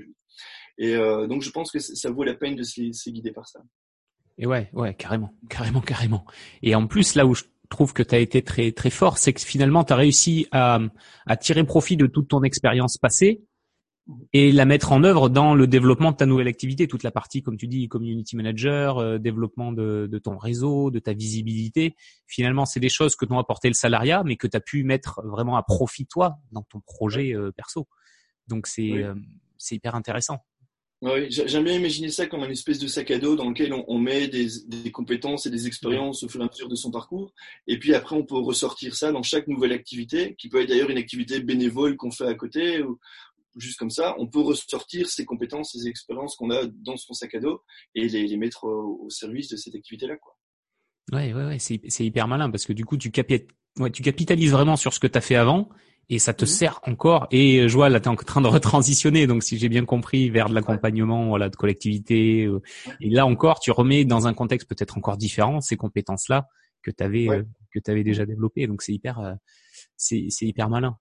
Et 0.79 0.95
euh, 0.97 1.29
donc 1.29 1.43
je 1.43 1.51
pense 1.51 1.71
que 1.71 1.79
ça 1.79 2.11
vaut 2.11 2.25
la 2.25 2.35
peine 2.35 2.57
de 2.57 2.65
se, 2.65 2.93
se 2.93 3.09
guider 3.09 3.31
par 3.31 3.47
ça. 3.49 3.63
Et 4.37 4.47
ouais, 4.47 4.69
ouais, 4.73 4.95
carrément, 4.95 5.33
carrément, 5.49 5.81
carrément. 5.81 6.27
Et 6.63 6.75
en 6.75 6.89
plus, 6.89 7.15
là 7.15 7.25
où 7.25 7.35
je 7.35 7.45
trouve 7.75 7.93
que 7.93 8.03
tu 8.03 8.15
as 8.15 8.19
été 8.19 8.43
très 8.43 8.73
très 8.73 8.91
fort, 8.91 9.19
c'est 9.19 9.33
que 9.33 9.41
finalement 9.41 9.85
tu 9.85 9.93
as 9.93 9.97
réussi 9.97 10.47
à, 10.53 10.81
à 11.27 11.37
tirer 11.37 11.65
profit 11.65 11.97
de 11.97 12.07
toute 12.07 12.29
ton 12.29 12.43
expérience 12.43 12.97
passée 12.99 13.43
et 14.33 14.53
la 14.53 14.67
mettre 14.67 14.93
en 14.93 15.03
œuvre 15.03 15.31
dans 15.31 15.55
le 15.55 15.67
développement 15.67 16.13
de 16.13 16.17
ta 16.17 16.27
nouvelle 16.27 16.49
activité, 16.49 16.87
toute 16.87 17.03
la 17.03 17.11
partie, 17.11 17.43
comme 17.43 17.57
tu 17.57 17.67
dis, 17.67 17.89
community 17.89 18.37
manager, 18.37 18.99
euh, 18.99 19.19
développement 19.19 19.73
de, 19.73 20.09
de, 20.11 20.19
ton 20.19 20.37
réseau, 20.37 20.91
de 20.91 20.99
ta 20.99 21.15
visibilité. 21.15 21.97
Finalement, 22.27 22.67
c'est 22.67 22.81
des 22.81 22.91
choses 22.91 23.17
que 23.17 23.25
t'ont 23.25 23.39
apporté 23.39 23.69
le 23.69 23.75
salariat, 23.75 24.23
mais 24.25 24.37
que 24.37 24.47
tu 24.47 24.57
as 24.57 24.61
pu 24.61 24.85
mettre 24.85 25.23
vraiment 25.25 25.57
à 25.57 25.63
profit 25.63 26.07
toi 26.07 26.37
dans 26.53 26.63
ton 26.63 26.81
projet 26.81 27.35
euh, 27.35 27.51
perso. 27.53 27.89
Donc 28.47 28.67
c'est 28.67 28.83
oui. 28.83 29.03
euh, 29.03 29.15
c'est 29.57 29.77
hyper 29.77 29.95
intéressant. 29.95 30.45
Oui, 31.05 31.27
j'aime 31.29 31.65
bien 31.65 31.75
imaginer 31.75 32.09
ça 32.09 32.27
comme 32.27 32.45
un 32.45 32.49
espèce 32.49 32.79
de 32.79 32.87
sac 32.87 33.11
à 33.11 33.19
dos 33.19 33.37
dans 33.37 33.51
lequel 33.51 33.75
on, 33.75 33.99
met 33.99 34.27
des, 34.27 34.91
compétences 34.91 35.45
et 35.45 35.51
des 35.51 35.67
expériences 35.67 36.23
au 36.23 36.31
fur 36.31 36.41
et 36.41 36.45
à 36.45 36.49
mesure 36.49 36.67
de 36.67 36.75
son 36.75 36.91
parcours. 36.91 37.35
Et 37.67 37.79
puis 37.79 37.95
après, 37.95 38.17
on 38.17 38.25
peut 38.25 38.39
ressortir 38.39 38.95
ça 38.95 39.13
dans 39.13 39.23
chaque 39.23 39.47
nouvelle 39.47 39.73
activité, 39.73 40.35
qui 40.39 40.49
peut 40.49 40.63
être 40.63 40.71
d'ailleurs 40.71 40.89
une 40.89 40.97
activité 40.97 41.41
bénévole 41.41 41.99
qu'on 41.99 42.11
fait 42.11 42.27
à 42.27 42.33
côté, 42.33 42.83
ou 42.83 42.99
juste 43.55 43.79
comme 43.79 43.91
ça. 43.91 44.15
On 44.19 44.27
peut 44.27 44.41
ressortir 44.41 45.07
ces 45.11 45.27
compétences, 45.27 45.73
ces 45.73 45.89
expériences 45.89 46.37
qu'on 46.37 46.51
a 46.51 46.65
dans 46.65 46.97
son 46.97 47.13
sac 47.13 47.35
à 47.35 47.41
dos 47.41 47.61
et 47.95 48.09
les, 48.09 48.37
mettre 48.39 48.65
au, 48.65 49.11
service 49.11 49.51
de 49.51 49.57
cette 49.57 49.75
activité-là. 49.75 50.17
Quoi. 50.17 50.35
Ouais, 51.13 51.35
ouais, 51.35 51.45
ouais, 51.45 51.59
c'est 51.59 52.05
hyper 52.05 52.29
malin 52.29 52.49
parce 52.49 52.65
que 52.65 52.73
du 52.73 52.87
coup, 52.87 52.97
tu, 52.97 53.13
ouais, 53.79 53.91
tu 53.91 54.03
capitalises 54.03 54.53
vraiment 54.53 54.77
sur 54.77 54.95
ce 54.95 55.01
que 55.01 55.07
tu 55.07 55.19
as 55.19 55.21
fait 55.21 55.37
avant 55.37 55.69
et 56.09 56.19
ça 56.19 56.35
te 56.35 56.45
mmh. 56.45 56.49
sert 56.49 56.81
encore. 56.85 57.27
Et 57.31 57.69
je 57.69 57.75
vois 57.75 57.89
là, 57.89 58.01
tu 58.01 58.05
es 58.05 58.09
en 58.09 58.17
train 58.17 58.41
de 58.41 58.47
retransitionner, 58.49 59.27
donc 59.27 59.43
si 59.43 59.59
j'ai 59.59 59.69
bien 59.69 59.85
compris, 59.85 60.31
vers 60.31 60.49
de 60.49 60.55
l'accompagnement, 60.55 61.29
voilà, 61.29 61.49
de 61.49 61.57
collectivité. 61.57 62.45
Euh, 62.45 62.61
et 63.01 63.11
là 63.11 63.27
encore, 63.27 63.61
tu 63.61 63.71
remets 63.71 64.05
dans 64.05 64.27
un 64.27 64.35
contexte 64.35 64.69
peut-être 64.69 64.99
encore 64.99 65.17
différent 65.17 65.61
ces 65.61 65.77
compétences-là 65.77 66.49
que 66.83 66.91
tu 66.91 67.03
avais, 67.03 67.29
ouais. 67.29 67.39
euh, 67.39 67.45
que 67.73 67.79
tu 67.79 67.91
avais 67.91 68.05
déjà 68.05 68.27
développé. 68.27 68.67
Donc 68.67 68.83
c'est 68.83 68.93
hyper, 68.93 69.37
c'est 69.97 70.29
hyper 70.43 70.69
malin. 70.69 70.97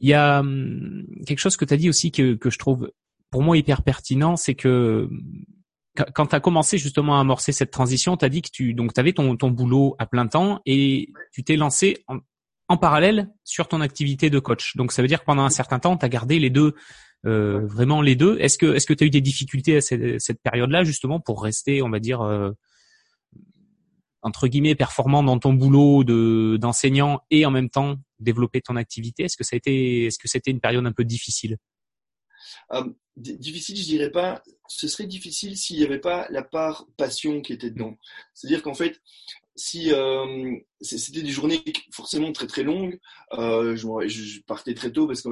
Il 0.00 0.08
y 0.08 0.14
a 0.14 0.40
hum, 0.40 1.04
quelque 1.26 1.40
chose 1.40 1.56
que 1.56 1.64
tu 1.64 1.74
as 1.74 1.76
dit 1.76 1.88
aussi 1.88 2.10
que, 2.10 2.34
que 2.34 2.50
je 2.50 2.58
trouve 2.58 2.90
pour 3.30 3.42
moi 3.42 3.56
hyper 3.56 3.82
pertinent, 3.82 4.36
c'est 4.36 4.54
que 4.54 5.10
quand 6.14 6.26
tu 6.26 6.34
as 6.34 6.40
commencé 6.40 6.78
justement 6.78 7.18
à 7.18 7.20
amorcer 7.20 7.52
cette 7.52 7.70
transition, 7.70 8.16
tu 8.16 8.24
as 8.24 8.28
dit 8.28 8.42
que 8.42 8.50
tu 8.52 8.74
donc 8.74 8.96
avais 8.98 9.12
ton, 9.12 9.36
ton 9.36 9.50
boulot 9.50 9.96
à 9.98 10.06
plein 10.06 10.26
temps 10.26 10.60
et 10.64 11.10
tu 11.32 11.42
t'es 11.42 11.56
lancé 11.56 12.04
en, 12.06 12.18
en, 12.68 12.76
parallèle 12.76 13.28
sur 13.44 13.68
ton 13.68 13.80
activité 13.80 14.30
de 14.30 14.38
coach. 14.38 14.76
Donc 14.76 14.92
ça 14.92 15.02
veut 15.02 15.08
dire 15.08 15.20
que 15.20 15.24
pendant 15.24 15.44
un 15.44 15.50
certain 15.50 15.78
temps, 15.78 15.96
tu 15.96 16.04
as 16.04 16.08
gardé 16.08 16.38
les 16.38 16.50
deux 16.50 16.74
euh, 17.26 17.66
vraiment 17.66 18.00
les 18.00 18.14
deux. 18.14 18.38
Est-ce 18.38 18.58
que 18.58 18.74
est-ce 18.74 18.86
que 18.86 18.94
tu 18.94 19.04
as 19.04 19.06
eu 19.06 19.10
des 19.10 19.20
difficultés 19.20 19.76
à 19.76 19.80
cette, 19.80 20.20
cette 20.20 20.40
période-là 20.40 20.84
justement 20.84 21.18
pour 21.18 21.42
rester, 21.42 21.82
on 21.82 21.90
va 21.90 21.98
dire 21.98 22.20
euh, 22.20 22.52
entre 24.22 24.46
guillemets 24.46 24.74
performant 24.74 25.22
dans 25.22 25.38
ton 25.38 25.52
boulot 25.52 26.04
de 26.04 26.58
d'enseignant 26.60 27.20
et 27.30 27.44
en 27.44 27.50
même 27.50 27.70
temps 27.70 27.96
développer 28.20 28.60
ton 28.60 28.76
activité? 28.76 29.24
Est-ce 29.24 29.36
que 29.36 29.44
ça 29.44 29.54
a 29.54 29.58
été 29.58 30.06
est-ce 30.06 30.18
que 30.18 30.28
c'était 30.28 30.50
une 30.50 30.60
période 30.60 30.86
un 30.86 30.92
peu 30.92 31.04
difficile? 31.04 31.56
Euh, 32.72 32.84
difficile, 33.16 33.76
je 33.76 33.84
dirais 33.84 34.10
pas. 34.10 34.42
Ce 34.68 34.86
serait 34.86 35.06
difficile 35.06 35.56
s'il 35.56 35.78
n'y 35.78 35.84
avait 35.84 35.98
pas 35.98 36.26
la 36.30 36.42
part 36.42 36.86
passion 36.96 37.40
qui 37.40 37.52
était 37.52 37.70
dedans. 37.70 37.96
C'est-à-dire 38.34 38.62
qu'en 38.62 38.74
fait, 38.74 39.00
si 39.58 39.92
euh, 39.92 40.56
c'était 40.80 41.22
des 41.22 41.30
journées 41.30 41.62
forcément 41.92 42.30
très 42.30 42.46
très 42.46 42.62
longues, 42.62 42.98
euh, 43.32 43.74
je, 43.74 44.40
partais 44.46 44.72
très 44.72 44.92
tôt 44.92 45.08
parce 45.08 45.20
que 45.22 45.30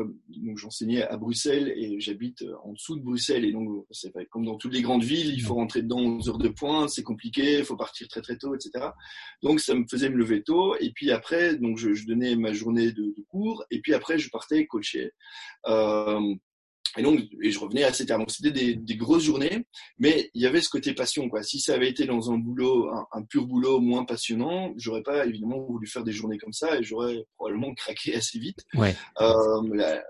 j'enseignais 0.56 1.02
à 1.02 1.16
Bruxelles 1.16 1.72
et 1.76 2.00
j'habite 2.00 2.42
euh, 2.42 2.56
en 2.64 2.72
dessous 2.72 2.96
de 2.96 3.02
Bruxelles 3.02 3.44
et 3.44 3.52
donc 3.52 3.86
c'est 3.92 4.12
comme 4.30 4.44
dans 4.44 4.56
toutes 4.56 4.74
les 4.74 4.82
grandes 4.82 5.04
villes, 5.04 5.32
il 5.32 5.42
faut 5.42 5.54
rentrer 5.54 5.82
dedans 5.82 6.00
aux 6.00 6.28
heures 6.28 6.38
de 6.38 6.48
pointe, 6.48 6.90
c'est 6.90 7.04
compliqué, 7.04 7.58
il 7.58 7.64
faut 7.64 7.76
partir 7.76 8.08
très 8.08 8.20
très 8.20 8.36
tôt, 8.36 8.54
etc. 8.54 8.86
Donc 9.44 9.60
ça 9.60 9.74
me 9.74 9.84
faisait 9.88 10.10
me 10.10 10.16
lever 10.16 10.42
tôt 10.42 10.74
et 10.80 10.90
puis 10.90 11.12
après 11.12 11.56
donc 11.56 11.78
je, 11.78 11.94
je 11.94 12.04
donnais 12.06 12.34
ma 12.34 12.52
journée 12.52 12.90
de, 12.90 13.14
de, 13.16 13.24
cours 13.28 13.64
et 13.70 13.80
puis 13.80 13.94
après 13.94 14.18
je 14.18 14.28
partais 14.28 14.66
coacher. 14.66 15.12
Euh, 15.68 16.34
et 16.96 17.02
donc, 17.02 17.20
et 17.42 17.50
je 17.50 17.58
revenais 17.58 17.84
assez 17.84 18.06
tard. 18.06 18.18
Donc, 18.18 18.30
c'était 18.30 18.50
des, 18.50 18.74
des, 18.74 18.96
grosses 18.96 19.24
journées, 19.24 19.66
mais 19.98 20.30
il 20.34 20.42
y 20.42 20.46
avait 20.46 20.60
ce 20.60 20.68
côté 20.68 20.94
passion, 20.94 21.28
quoi. 21.28 21.42
Si 21.42 21.60
ça 21.60 21.74
avait 21.74 21.88
été 21.88 22.06
dans 22.06 22.30
un 22.30 22.38
boulot, 22.38 22.90
un, 23.12 23.22
pur 23.22 23.46
boulot 23.46 23.80
moins 23.80 24.04
passionnant, 24.04 24.72
j'aurais 24.76 25.02
pas 25.02 25.26
évidemment 25.26 25.60
voulu 25.60 25.86
faire 25.86 26.04
des 26.04 26.12
journées 26.12 26.38
comme 26.38 26.52
ça 26.52 26.78
et 26.78 26.82
j'aurais 26.82 27.24
probablement 27.36 27.74
craqué 27.74 28.14
assez 28.14 28.38
vite. 28.38 28.60
Ouais. 28.74 28.94
Euh, 29.20 29.60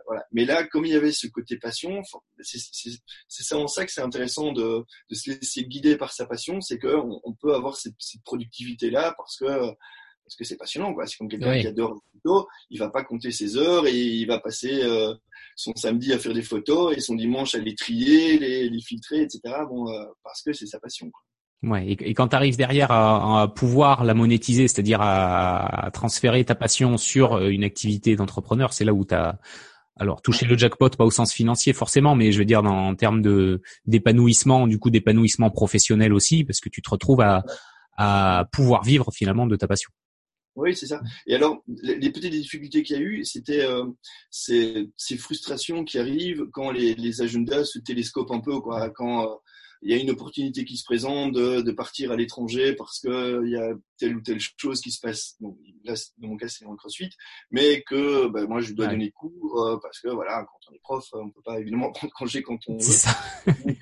voilà. 0.07 0.25
Mais 0.33 0.45
là, 0.45 0.65
comme 0.65 0.85
il 0.85 0.93
y 0.93 0.97
avait 0.97 1.13
ce 1.13 1.27
côté 1.27 1.57
passion, 1.59 2.03
c'est 2.41 3.43
ça 3.43 3.59
en 3.59 3.67
ça 3.67 3.85
que 3.85 3.93
c'est 3.93 4.03
intéressant 4.03 4.53
de, 4.53 4.85
de, 5.11 5.15
se 5.15 5.31
laisser 5.31 5.65
guider 5.65 5.97
par 5.97 6.13
sa 6.13 6.27
passion, 6.27 6.61
c'est 6.61 6.79
qu'on 6.79 7.21
on 7.25 7.33
peut 7.35 7.55
avoir 7.55 7.77
cette, 7.77 7.95
cette 7.99 8.23
productivité-là 8.23 9.15
parce 9.17 9.37
que 9.37 9.47
parce 10.27 10.35
que 10.35 10.45
c'est 10.45 10.57
passionnant, 10.57 10.93
quoi. 10.93 11.07
C'est 11.07 11.17
comme 11.19 11.29
quelqu'un 11.29 11.59
qui 11.61 11.69
adore 11.69 11.95
le 11.95 12.01
photo, 12.13 12.49
il 12.71 12.81
va 12.81 12.91
pas 12.91 13.05
compter 13.05 13.31
ses 13.31 13.57
heures 13.57 13.87
et 13.87 13.95
il 13.95 14.27
va 14.27 14.41
passer 14.41 14.83
euh, 14.83 15.15
son 15.57 15.75
samedi 15.75 16.13
à 16.13 16.19
faire 16.19 16.35
des 16.35 16.43
photos 16.43 16.97
et 16.97 17.01
son 17.01 17.15
dimanche 17.15 17.55
à 17.55 17.59
les 17.59 17.75
trier, 17.75 18.39
les, 18.39 18.69
les 18.69 18.81
filtrer, 18.81 19.23
etc. 19.23 19.41
Bon, 19.69 19.91
euh, 19.91 20.05
parce 20.23 20.43
que 20.43 20.53
c'est 20.53 20.67
sa 20.67 20.79
passion. 20.79 21.11
Quoi. 21.11 21.23
Ouais, 21.71 21.89
et, 21.89 22.15
quand 22.15 22.29
tu 22.29 22.37
arrives 22.37 22.57
derrière 22.57 22.91
à, 22.93 23.43
à, 23.43 23.49
pouvoir 23.49 24.05
la 24.05 24.13
monétiser, 24.13 24.69
c'est-à-dire 24.69 25.01
à, 25.01 25.87
à, 25.87 25.91
transférer 25.91 26.45
ta 26.45 26.55
passion 26.55 26.99
sur 26.99 27.33
euh, 27.33 27.49
une 27.49 27.65
activité 27.65 28.15
d'entrepreneur, 28.15 28.75
c'est 28.75 28.85
là 28.85 28.93
où 28.93 29.05
tu 29.05 29.15
as 29.15 29.41
alors 29.99 30.21
touché 30.21 30.45
le 30.45 30.59
jackpot, 30.59 30.91
pas 30.91 31.07
au 31.07 31.11
sens 31.11 31.33
financier 31.33 31.73
forcément, 31.73 32.15
mais 32.15 32.31
je 32.31 32.39
veux 32.39 32.45
dire 32.45 32.63
dans, 32.63 32.89
en 32.89 32.95
termes 32.95 33.23
de 33.23 33.63
d'épanouissement, 33.87 34.67
du 34.67 34.79
coup 34.79 34.91
d'épanouissement 34.91 35.51
professionnel 35.51 36.13
aussi, 36.13 36.45
parce 36.45 36.61
que 36.61 36.69
tu 36.69 36.83
te 36.83 36.91
retrouves 36.91 37.23
à, 37.23 37.45
à 37.97 38.45
pouvoir 38.53 38.85
vivre 38.85 39.11
finalement 39.11 39.47
de 39.47 39.57
ta 39.57 39.67
passion. 39.67 39.91
Oui, 40.57 40.75
c'est 40.75 40.87
ça. 40.87 41.03
Et 41.27 41.35
alors, 41.35 41.63
les, 41.83 42.11
petites 42.11 42.33
difficultés 42.33 42.83
qu'il 42.83 42.97
y 42.97 42.99
a 42.99 43.03
eu, 43.03 43.25
c'était 43.25 43.65
euh, 43.65 43.85
ces, 44.31 44.89
ces, 44.97 45.19
frustrations 45.19 45.85
qui 45.85 45.99
arrivent 45.99 46.47
quand 46.53 46.71
les, 46.71 46.95
les, 46.95 47.21
agendas 47.21 47.65
se 47.65 47.79
télescopent 47.79 48.33
un 48.33 48.41
peu, 48.41 48.59
quoi. 48.61 48.89
Quand 48.91 49.25
euh, 49.25 49.35
il 49.83 49.91
y 49.91 49.95
a 49.95 50.03
une 50.03 50.11
opportunité 50.11 50.65
qui 50.65 50.77
se 50.77 50.85
présente 50.85 51.33
de, 51.33 51.61
de 51.61 51.73
partir 51.73 52.11
à 52.11 52.17
l'étranger 52.17 52.75
parce 52.75 53.01
que 53.01 53.45
il 53.45 53.53
y 53.53 53.57
a 53.57 53.75
telle 53.99 54.17
ou 54.17 54.21
telle 54.21 54.41
chose 54.57 54.81
qui 54.81 54.91
se 54.91 55.01
passe. 55.01 55.37
Bon, 55.41 55.57
là, 55.85 55.95
dans 56.19 56.29
mon 56.29 56.37
cas, 56.37 56.49
c'est 56.49 56.65
en 56.65 56.75
CrossFit, 56.75 57.11
mais 57.51 57.83
que 57.83 58.29
ben, 58.29 58.47
moi, 58.47 58.61
je 58.61 58.73
dois 58.73 58.87
donner 58.87 59.11
cours 59.11 59.63
euh, 59.63 59.79
parce 59.83 60.01
que 60.01 60.09
voilà, 60.09 60.45
quand 60.45 60.71
on 60.71 60.75
est 60.75 60.81
prof, 60.83 61.07
on 61.13 61.31
peut 61.31 61.43
pas 61.45 61.61
évidemment 61.61 61.93
prendre 61.95 62.13
congé 62.15 62.43
quand 62.43 62.59
on 62.69 62.79
veut. 62.79 63.47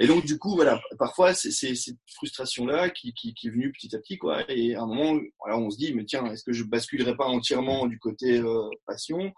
Et 0.00 0.06
donc, 0.06 0.24
du 0.24 0.38
coup, 0.38 0.54
voilà, 0.54 0.80
parfois, 0.98 1.34
c'est 1.34 1.50
cette 1.50 1.96
frustration-là 2.14 2.90
qui, 2.90 3.08
est 3.08 3.50
venue 3.50 3.72
petit 3.72 3.94
à 3.94 3.98
petit, 3.98 4.18
quoi. 4.18 4.44
Et 4.50 4.74
à 4.74 4.82
un 4.82 4.86
moment, 4.86 5.20
voilà, 5.40 5.58
on 5.58 5.70
se 5.70 5.76
dit, 5.76 5.92
mais 5.94 6.04
tiens, 6.04 6.24
est-ce 6.26 6.44
que 6.44 6.52
je 6.52 6.64
basculerai 6.64 7.16
pas 7.16 7.26
entièrement 7.26 7.86
du 7.86 7.98
côté 7.98 8.38
euh, 8.38 8.68
passion 8.86 9.32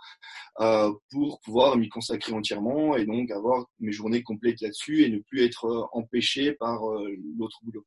euh, 0.60 0.90
pour 1.10 1.40
pouvoir 1.40 1.76
m'y 1.76 1.88
consacrer 1.88 2.32
entièrement 2.32 2.96
et 2.96 3.06
donc 3.06 3.30
avoir 3.30 3.66
mes 3.78 3.92
journées 3.92 4.22
complètes 4.22 4.60
là-dessus 4.60 5.04
et 5.04 5.08
ne 5.08 5.18
plus 5.18 5.42
être 5.44 5.66
euh, 5.66 5.84
empêché 5.92 6.52
par 6.52 6.80
l'autre 7.38 7.58
boulot. 7.62 7.84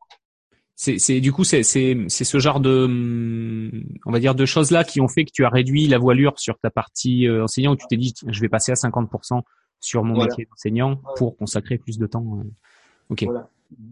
C'est, 0.75 1.21
du 1.21 1.31
coup 1.31 1.43
c'est, 1.43 1.63
ce 1.63 2.39
genre 2.39 2.59
de 2.59 3.71
on 4.05 4.11
va 4.11 4.19
dire 4.19 4.35
de 4.35 4.45
choses 4.45 4.71
là 4.71 4.83
qui 4.83 4.99
ont 4.99 5.07
fait 5.07 5.23
que 5.23 5.31
tu 5.31 5.45
as 5.45 5.49
réduit 5.49 5.87
la 5.87 5.97
voilure 5.97 6.37
sur 6.39 6.57
ta 6.59 6.71
partie 6.71 7.29
enseignant 7.29 7.73
où 7.73 7.75
tu 7.77 7.85
t'es 7.87 7.95
dit 7.95 8.13
je 8.27 8.41
vais 8.41 8.49
passer 8.49 8.71
à 8.71 8.75
50% 8.75 9.43
sur 9.83 10.03
mon 10.03 10.23
métier 10.23 10.45
d'enseignant 10.49 11.01
pour 11.17 11.35
consacrer 11.37 11.77
plus 11.77 11.97
de 11.97 12.07
temps. 12.07 12.39
Euh. 12.39 12.43
Ok. 13.09 13.25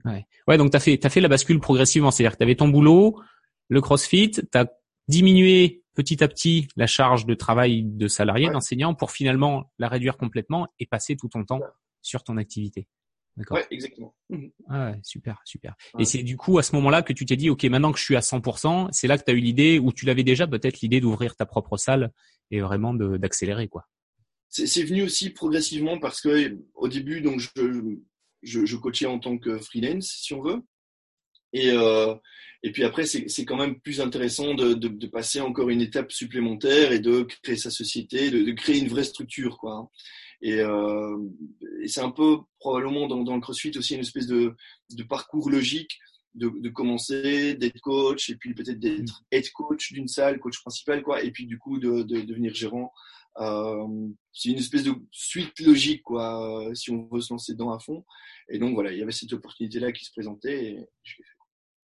Ouais. 0.06 0.26
ouais. 0.48 0.58
donc 0.58 0.72
tu 0.72 0.78
as 0.78 0.80
fait, 0.80 1.06
as 1.06 1.10
fait 1.10 1.22
la 1.22 1.28
bascule 1.28 1.60
progressivement. 1.60 2.12
C'est-à-dire 2.12 2.34
que 2.34 2.38
tu 2.38 2.44
avais 2.44 2.56
ton 2.56 2.70
boulot, 2.70 3.20
le 3.68 3.82
CrossFit, 3.82 4.32
tu 4.32 4.58
as 4.58 4.72
diminué 5.08 5.84
petit 5.94 6.24
à 6.24 6.30
petit 6.30 6.70
la 6.78 6.88
charge 6.88 7.26
de 7.26 7.34
travail 7.34 7.84
de 7.84 8.08
salarié, 8.08 8.50
d'enseignant, 8.50 8.94
pour 8.96 9.12
finalement 9.12 9.70
la 9.80 9.90
réduire 9.90 10.18
complètement 10.18 10.68
et 10.80 10.86
passer 10.86 11.18
tout 11.18 11.28
ton 11.28 11.44
temps 11.44 11.60
sur 12.02 12.24
ton 12.24 12.38
activité. 12.38 12.88
D'accord. 13.36 13.58
Ouais, 13.58 13.68
exactement. 13.72 14.14
Mhm. 14.30 14.52
Ah 14.70 14.92
ouais, 14.92 15.00
super, 15.04 15.42
super. 15.44 15.76
Et 16.00 16.06
c'est 16.06 16.24
du 16.24 16.38
coup 16.38 16.58
à 16.58 16.64
ce 16.64 16.76
moment-là 16.78 17.02
que 17.02 17.12
tu 17.12 17.26
t'es 17.26 17.36
dit, 17.36 17.50
ok, 17.50 17.64
maintenant 17.66 17.92
que 17.92 18.00
je 18.00 18.04
suis 18.04 18.16
à 18.16 18.22
100%, 18.22 18.90
c'est 18.92 19.08
là 19.08 19.18
que 19.18 19.24
tu 19.24 19.32
as 19.32 19.34
eu 19.34 19.40
l'idée, 19.40 19.80
ou 19.80 19.92
tu 19.92 20.06
l'avais 20.06 20.24
déjà 20.24 20.48
peut-être 20.48 20.80
l'idée 20.80 21.02
d'ouvrir 21.02 21.36
ta 21.36 21.46
propre 21.46 21.76
salle 21.76 22.12
et 22.50 22.62
vraiment 22.62 22.94
d'accélérer, 22.94 23.68
quoi 23.68 23.88
c'est 24.52 24.84
venu 24.84 25.04
aussi 25.04 25.30
progressivement 25.30 25.98
parce 25.98 26.22
que 26.22 26.58
au 26.76 26.88
début, 26.88 27.22
donc 27.22 27.40
je, 27.40 27.96
je, 28.44 28.66
je, 28.66 28.76
coachais 28.76 29.06
en 29.06 29.18
tant 29.18 29.38
que 29.38 29.58
freelance, 29.60 30.08
si 30.08 30.34
on 30.34 30.42
veut. 30.42 30.62
Et, 31.54 31.72
euh, 31.72 32.14
et 32.64 32.72
puis 32.72 32.84
après, 32.84 33.06
c'est 33.06 33.46
quand 33.46 33.58
même 33.58 33.80
plus 33.80 34.02
intéressant 34.02 34.54
de, 34.54 34.74
de, 34.74 34.88
de, 34.88 35.08
passer 35.08 35.42
encore 35.42 35.70
une 35.70 35.82
étape 35.82 36.12
supplémentaire 36.12 36.92
et 36.92 37.00
de 37.00 37.26
créer 37.44 37.56
sa 37.56 37.72
société, 37.72 38.30
de, 38.30 38.44
de 38.44 38.52
créer 38.52 38.80
une 38.80 38.90
vraie 38.90 39.04
structure, 39.04 39.58
quoi. 39.58 39.90
Et, 40.42 40.60
euh, 40.60 41.18
et 41.82 41.88
c'est 41.88 42.02
un 42.02 42.12
peu 42.12 42.40
probablement 42.60 43.08
dans, 43.08 43.24
dans, 43.24 43.36
le 43.36 43.42
CrossFit 43.42 43.78
aussi 43.78 43.96
une 43.96 44.02
espèce 44.02 44.28
de, 44.28 44.56
de 44.92 45.04
parcours 45.04 45.50
logique 45.50 45.98
de, 46.34 46.50
de 46.50 46.70
commencer, 46.70 47.56
d'être 47.56 47.80
coach, 47.82 48.30
et 48.30 48.36
puis 48.36 48.54
peut-être 48.54 48.80
d'être 48.80 49.22
mmh. 49.22 49.36
head 49.36 49.52
coach 49.52 49.92
d'une 49.92 50.08
salle, 50.08 50.40
coach 50.40 50.60
principal, 50.62 51.04
quoi, 51.04 51.24
et 51.24 51.32
puis 51.32 51.46
du 51.46 51.58
coup 51.58 51.80
de, 51.80 52.04
de 52.04 52.22
devenir 52.22 52.54
gérant 52.54 52.92
c'est 53.38 54.50
une 54.50 54.58
espèce 54.58 54.84
de 54.84 54.94
suite 55.12 55.60
logique, 55.60 56.04
quoi, 56.04 56.68
euh, 56.68 56.74
si 56.74 56.92
on 56.92 57.08
veut 57.12 57.22
se 57.22 57.34
lancer 57.34 57.54
dedans 57.54 57.72
à 57.72 57.80
fond. 57.80 58.06
Et 58.50 58.60
donc 58.60 58.74
voilà, 58.74 58.92
il 58.92 59.00
y 59.00 59.04
avait 59.04 59.12
cette 59.12 59.34
opportunité-là 59.34 59.92
qui 59.92 60.06
se 60.06 60.12
présentait 60.12 60.66
et 60.66 60.90
je 61.04 61.18
l'ai 61.18 61.24
fait. 61.24 61.32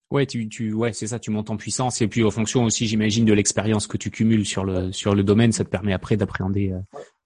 Ouais, 0.09 0.25
tu, 0.25 0.47
tu, 0.47 0.71
ouais, 0.71 0.93
c'est 0.93 1.07
ça, 1.07 1.19
tu 1.19 1.31
montes 1.31 1.49
en 1.49 1.57
puissance 1.57 2.01
et 2.01 2.07
puis 2.07 2.23
en 2.23 2.31
fonction 2.31 2.63
aussi, 2.63 2.87
j'imagine, 2.87 3.25
de 3.25 3.33
l'expérience 3.33 3.87
que 3.87 3.97
tu 3.97 4.09
cumules 4.09 4.45
sur 4.45 4.63
le 4.63 4.93
sur 4.93 5.13
le 5.13 5.23
domaine, 5.23 5.51
ça 5.51 5.65
te 5.65 5.69
permet 5.69 5.91
après 5.91 6.15
d'appréhender 6.15 6.71
euh, 6.71 6.79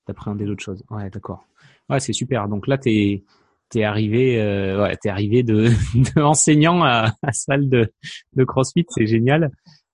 d'appréhender 0.08 0.46
d'autres 0.46 0.64
choses. 0.64 0.84
Ouais, 0.90 1.10
d'accord. 1.12 1.46
Ouais, 1.90 2.00
c'est 2.00 2.14
super. 2.14 2.48
Donc 2.50 2.68
là, 2.68 2.80
t'es 2.80 3.24
t'es 3.70 3.84
arrivé, 3.84 4.42
euh, 4.42 4.82
ouais, 4.82 4.98
t'es 4.98 5.10
arrivé 5.10 5.44
de, 5.44 5.70
de 6.16 6.22
enseignant 6.22 6.84
à, 6.84 7.14
à 7.22 7.32
salle 7.34 7.70
de 7.70 7.92
de 8.34 8.44
CrossFit, 8.44 8.86
c'est 8.90 9.06
génial. 9.06 9.52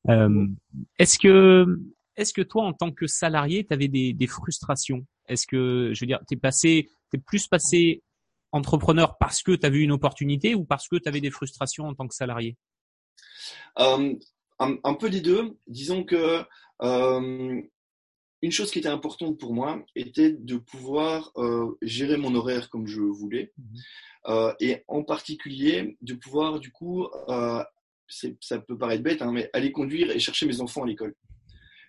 Euh, 0.09 0.47
est-ce 0.97 1.19
que 1.19 1.65
est-ce 2.17 2.33
que 2.33 2.41
toi, 2.41 2.63
en 2.63 2.73
tant 2.73 2.91
que 2.91 3.07
salarié, 3.07 3.65
tu 3.65 3.73
avais 3.73 3.87
des, 3.87 4.13
des 4.13 4.27
frustrations? 4.27 5.05
Est-ce 5.27 5.45
que, 5.45 5.91
je 5.93 5.99
veux 6.01 6.07
dire, 6.07 6.19
t'es 6.27 6.35
passé, 6.35 6.89
t'es 7.11 7.19
plus 7.19 7.47
passé 7.47 8.03
entrepreneur 8.51 9.17
parce 9.17 9.43
que 9.43 9.51
tu 9.51 9.65
as 9.65 9.69
vu 9.69 9.81
une 9.81 9.91
opportunité 9.91 10.55
ou 10.55 10.65
parce 10.65 10.87
que 10.87 10.95
tu 10.95 11.07
avais 11.07 11.21
des 11.21 11.31
frustrations 11.31 11.85
en 11.85 11.93
tant 11.93 12.07
que 12.07 12.15
salarié? 12.15 12.57
Euh, 13.79 14.15
un, 14.59 14.93
peu 14.95 15.09
des 15.09 15.21
deux. 15.21 15.57
Disons 15.67 16.03
que 16.03 16.43
euh, 16.81 17.61
une 18.41 18.51
chose 18.51 18.71
qui 18.71 18.79
était 18.79 18.89
importante 18.89 19.39
pour 19.39 19.53
moi 19.53 19.83
était 19.95 20.31
de 20.31 20.57
pouvoir 20.57 21.31
euh, 21.37 21.77
gérer 21.83 22.17
mon 22.17 22.33
horaire 22.33 22.69
comme 22.69 22.87
je 22.87 23.01
voulais. 23.01 23.53
Mmh. 23.57 23.77
Et 24.59 24.83
en 24.89 25.03
particulier 25.03 25.97
de 26.01 26.13
pouvoir 26.13 26.59
du 26.59 26.69
coup, 26.69 27.07
ça 28.09 28.59
peut 28.59 28.77
paraître 28.77 29.01
bête, 29.01 29.21
hein, 29.21 29.31
mais 29.31 29.49
aller 29.53 29.71
conduire 29.71 30.11
et 30.11 30.19
chercher 30.19 30.45
mes 30.45 30.59
enfants 30.59 30.83
à 30.83 30.85
l'école 30.85 31.15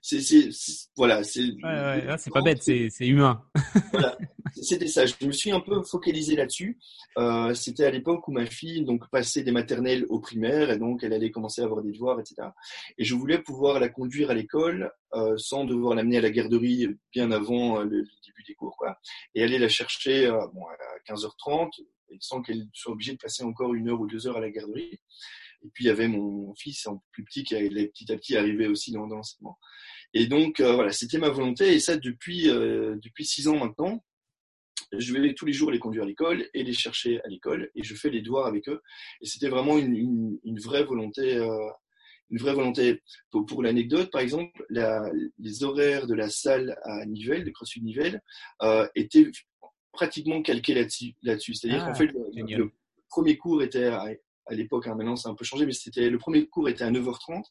c'est, 0.09 0.51
c'est, 0.53 0.89
voilà, 0.97 1.23
c'est. 1.23 1.43
Ouais, 1.63 2.07
ouais, 2.07 2.17
c'est 2.19 2.33
pas 2.33 2.41
bête, 2.41 2.63
c'est, 2.63 2.89
c'est 2.91 3.07
humain. 3.07 3.45
voilà, 3.93 4.17
c'était 4.55 4.87
ça. 4.87 5.05
Je 5.05 5.15
me 5.27 5.33
suis 5.33 5.51
un 5.51 5.61
peu 5.61 5.83
focalisé 5.83 6.35
là-dessus. 6.35 6.79
Euh, 7.19 7.53
c'était 7.53 7.85
à 7.85 7.91
l'époque 7.91 8.27
où 8.27 8.33
ma 8.33 8.47
fille 8.47 8.85
donc 8.85 9.09
passait 9.11 9.43
des 9.43 9.53
maternelles 9.53 10.07
au 10.09 10.19
primaire 10.19 10.71
et 10.71 10.79
donc 10.79 11.03
elle 11.03 11.13
allait 11.13 11.31
commencer 11.31 11.61
à 11.61 11.65
avoir 11.65 11.83
des 11.83 11.93
devoirs, 11.93 12.19
etc. 12.21 12.49
Et 12.97 13.05
je 13.05 13.15
voulais 13.15 13.39
pouvoir 13.39 13.81
la 13.81 13.91
conduire 13.91 14.31
à 14.31 14.35
l'école 14.35 14.91
euh, 15.15 15.37
sans 15.37 15.65
devoir 15.65 15.95
l'amener 15.95 16.19
à 16.19 16.23
la 16.23 16.31
garderie 16.31 16.89
bien 17.13 17.31
avant 17.31 17.81
euh, 17.81 17.85
le, 17.85 18.03
début 18.27 18.43
des 18.47 18.55
cours, 18.55 18.77
quoi. 18.79 18.99
Et 19.35 19.43
aller 19.43 19.59
la 19.59 19.69
chercher 19.69 20.27
euh, 20.27 20.47
bon, 20.55 20.65
à 20.67 21.13
15h30 21.13 21.71
sans 22.21 22.41
qu'elle 22.41 22.67
soit 22.73 22.93
obligée 22.93 23.13
de 23.13 23.19
passer 23.19 23.43
encore 23.43 23.75
une 23.75 23.91
heure 23.91 24.01
ou 24.01 24.07
deux 24.07 24.27
heures 24.27 24.39
à 24.39 24.41
la 24.41 24.51
garderie. 24.51 25.01
Et 25.63 25.69
puis 25.75 25.85
il 25.85 25.89
y 25.89 25.91
avait 25.91 26.09
mon 26.09 26.55
fils 26.55 26.87
en 26.87 27.03
plus 27.11 27.25
petit 27.25 27.45
qui 27.45 27.57
allait 27.57 27.89
petit 27.89 28.11
à 28.13 28.17
petit 28.17 28.37
arriver 28.37 28.67
aussi 28.69 28.93
dans, 28.93 29.07
dans 29.07 29.17
l'enseignement. 29.17 29.59
Et 30.15 30.27
donc 30.27 30.61
euh, 30.61 30.75
voilà, 30.75 30.93
c'était 30.93 31.19
ma 31.19 31.29
volonté 31.29 31.75
et 31.75 31.81
ça 31.81 31.97
depuis 31.97 32.49
euh, 32.49 32.97
depuis 33.03 33.25
six 33.25 33.49
ans 33.49 33.59
maintenant. 33.59 34.05
Je 34.97 35.13
vais 35.13 35.35
tous 35.35 35.45
les 35.45 35.53
jours 35.53 35.71
les 35.71 35.79
conduire 35.79 36.05
à 36.05 36.07
l'école 36.07 36.49
et 36.55 36.63
les 36.63 36.73
chercher 36.73 37.21
à 37.23 37.29
l'école 37.29 37.71
et 37.75 37.83
je 37.83 37.95
fais 37.95 38.09
les 38.09 38.23
devoirs 38.23 38.47
avec 38.47 38.69
eux. 38.69 38.81
Et 39.21 39.27
c'était 39.27 39.49
vraiment 39.49 39.77
une, 39.77 39.95
une, 39.95 40.39
une, 40.45 40.59
vraie 40.61 40.85
volonté. 40.85 41.37
Euh, 41.37 41.69
une 42.31 42.39
vraie 42.39 42.55
volonté. 42.55 43.03
Pour, 43.31 43.45
pour 43.47 43.63
l'anecdote, 43.63 44.11
par 44.11 44.21
exemple, 44.21 44.65
la, 44.71 45.11
les 45.39 45.63
horaires 45.63 46.07
de 46.07 46.15
la 46.15 46.29
salle 46.31 46.79
à 46.85 47.05
Nivelles, 47.07 47.45
de 47.45 47.51
CrossFit 47.51 47.83
Nivelles, 47.83 48.23
euh, 48.63 48.87
étaient 48.95 49.31
pratiquement 49.93 50.43
calqués 50.43 50.75
là-dessus. 50.75 51.55
C'est-à-dire 51.55 51.85
qu'en 51.85 51.91
ah, 51.91 51.95
fait, 51.95 52.07
le, 52.07 52.57
le, 52.57 52.73
premier 53.09 53.37
cours 53.37 53.63
était 53.63 53.87
à, 53.87 54.07
à 54.49 54.55
l'époque, 54.55 54.87
hein, 54.87 54.95
maintenant 54.95 55.17
c'est 55.17 55.29
un 55.29 55.35
peu 55.35 55.45
changé, 55.45 55.67
mais 55.67 55.73
c'était 55.73 56.09
le 56.09 56.19
premier 56.19 56.47
cours 56.47 56.69
était 56.69 56.85
à 56.85 56.91
9h30 56.91 57.43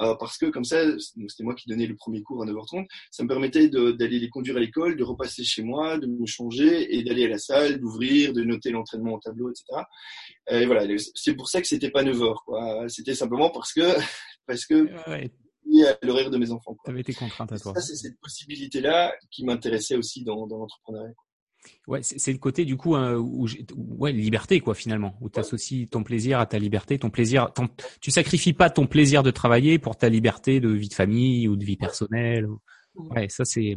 euh, 0.00 0.14
parce 0.16 0.38
que 0.38 0.46
comme 0.46 0.64
ça, 0.64 0.82
c'était 0.98 1.42
moi 1.42 1.54
qui 1.54 1.68
donnais 1.68 1.86
le 1.86 1.96
premier 1.96 2.22
cours 2.22 2.42
à 2.42 2.46
9h30, 2.46 2.86
ça 3.10 3.22
me 3.22 3.28
permettait 3.28 3.68
d'aller 3.68 4.18
les 4.18 4.28
conduire 4.28 4.56
à 4.56 4.60
l'école, 4.60 4.96
de 4.96 5.04
repasser 5.04 5.44
chez 5.44 5.62
moi, 5.62 5.98
de 5.98 6.06
me 6.06 6.26
changer 6.26 6.96
et 6.96 7.02
d'aller 7.02 7.24
à 7.24 7.28
la 7.28 7.38
salle, 7.38 7.78
d'ouvrir, 7.78 8.32
de 8.32 8.42
noter 8.42 8.70
l'entraînement 8.70 9.14
au 9.14 9.18
tableau, 9.18 9.50
etc. 9.50 9.64
Et 10.50 10.66
voilà, 10.66 10.86
c'est 11.14 11.34
pour 11.34 11.48
ça 11.48 11.60
que 11.60 11.66
c'était 11.66 11.90
pas 11.90 12.02
9h, 12.02 12.44
quoi. 12.44 12.88
C'était 12.88 13.14
simplement 13.14 13.50
parce 13.50 13.72
que 13.72 13.80
parce 14.46 14.66
que 14.66 14.88
ouais. 15.10 15.30
à 15.86 16.06
l'horaire 16.06 16.30
de 16.30 16.38
mes 16.38 16.50
enfants. 16.50 16.76
Tu 16.84 16.90
avais 16.90 17.00
été 17.00 17.14
contrainte 17.14 17.52
à 17.52 17.58
toi. 17.58 17.72
Ça, 17.74 17.80
c'est 17.80 17.96
cette 17.96 18.20
possibilité-là 18.20 19.14
qui 19.30 19.44
m'intéressait 19.44 19.96
aussi 19.96 20.22
dans, 20.24 20.46
dans 20.46 20.58
l'entrepreneuriat. 20.58 21.14
Ouais, 21.86 22.00
c'est 22.02 22.32
le 22.32 22.38
côté 22.38 22.64
du 22.64 22.76
coup 22.76 22.94
hein, 22.94 23.16
où, 23.16 23.46
ouais, 23.76 24.12
liberté 24.12 24.60
quoi 24.60 24.74
finalement, 24.74 25.16
où 25.20 25.28
tu 25.28 25.38
associes 25.38 25.88
ton 25.88 26.02
plaisir 26.02 26.40
à 26.40 26.46
ta 26.46 26.58
liberté, 26.58 26.98
ton 26.98 27.10
plaisir, 27.10 27.52
ton, 27.52 27.68
tu 28.00 28.10
sacrifies 28.10 28.52
pas 28.52 28.70
ton 28.70 28.86
plaisir 28.86 29.22
de 29.22 29.30
travailler 29.30 29.78
pour 29.78 29.96
ta 29.96 30.08
liberté 30.08 30.60
de 30.60 30.70
vie 30.70 30.88
de 30.88 30.94
famille 30.94 31.48
ou 31.48 31.56
de 31.56 31.64
vie 31.64 31.76
personnelle. 31.76 32.48
Ouais, 32.96 33.28
ça 33.28 33.44
c'est 33.44 33.76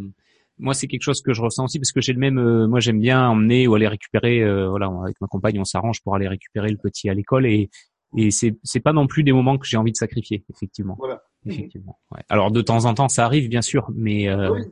moi 0.60 0.74
c'est 0.74 0.88
quelque 0.88 1.03
chose 1.03 1.22
que 1.22 1.34
je 1.34 1.41
ressens 1.41 1.65
aussi 1.65 1.79
parce 1.79 1.91
que 1.91 2.01
j'ai 2.01 2.13
le 2.13 2.20
même 2.20 2.39
euh, 2.39 2.67
moi 2.67 2.79
j'aime 2.79 3.00
bien 3.00 3.27
emmener 3.27 3.67
ou 3.67 3.75
aller 3.75 3.88
récupérer 3.88 4.41
euh, 4.41 4.70
voilà 4.70 4.91
avec 5.03 5.20
ma 5.22 5.27
compagne 5.27 5.60
on 5.60 5.65
s'arrange 5.65 6.01
pour 6.01 6.15
aller 6.15 6.27
récupérer 6.27 6.70
le 6.70 6.77
petit 6.77 7.10
à 7.10 7.13
l'école 7.13 7.46
et 7.46 7.70
et 8.15 8.32
c'est 8.32 8.58
c'est 8.63 8.79
pas 8.79 8.94
non 8.94 9.06
plus 9.06 9.24
des 9.24 9.34
moments 9.34 9.58
que 9.58 9.67
j'ai 9.67 9.77
envie 9.77 9.91
de 9.91 9.98
sacrifier 9.98 10.44
effectivement. 10.50 10.96
Voilà. 10.98 11.22
Effectivement. 11.46 12.00
Ouais. 12.12 12.22
Alors 12.29 12.51
de 12.51 12.62
temps 12.62 12.86
en 12.86 12.94
temps 12.94 13.10
ça 13.10 13.25
arrive 13.25 13.50
bien 13.50 13.62
sûr 13.62 13.89
mais 13.94 14.29
euh, 14.29 14.63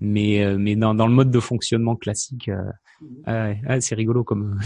mais 0.00 0.44
euh, 0.44 0.56
mais 0.58 0.76
dans, 0.76 0.94
dans 0.94 1.06
le 1.06 1.12
mode 1.12 1.30
de 1.30 1.40
fonctionnement 1.40 1.96
classique 1.96 2.48
euh, 2.48 2.62
mhm. 3.00 3.60
ah, 3.66 3.80
c'est 3.80 3.94
rigolo 3.94 4.24
comme 4.24 4.60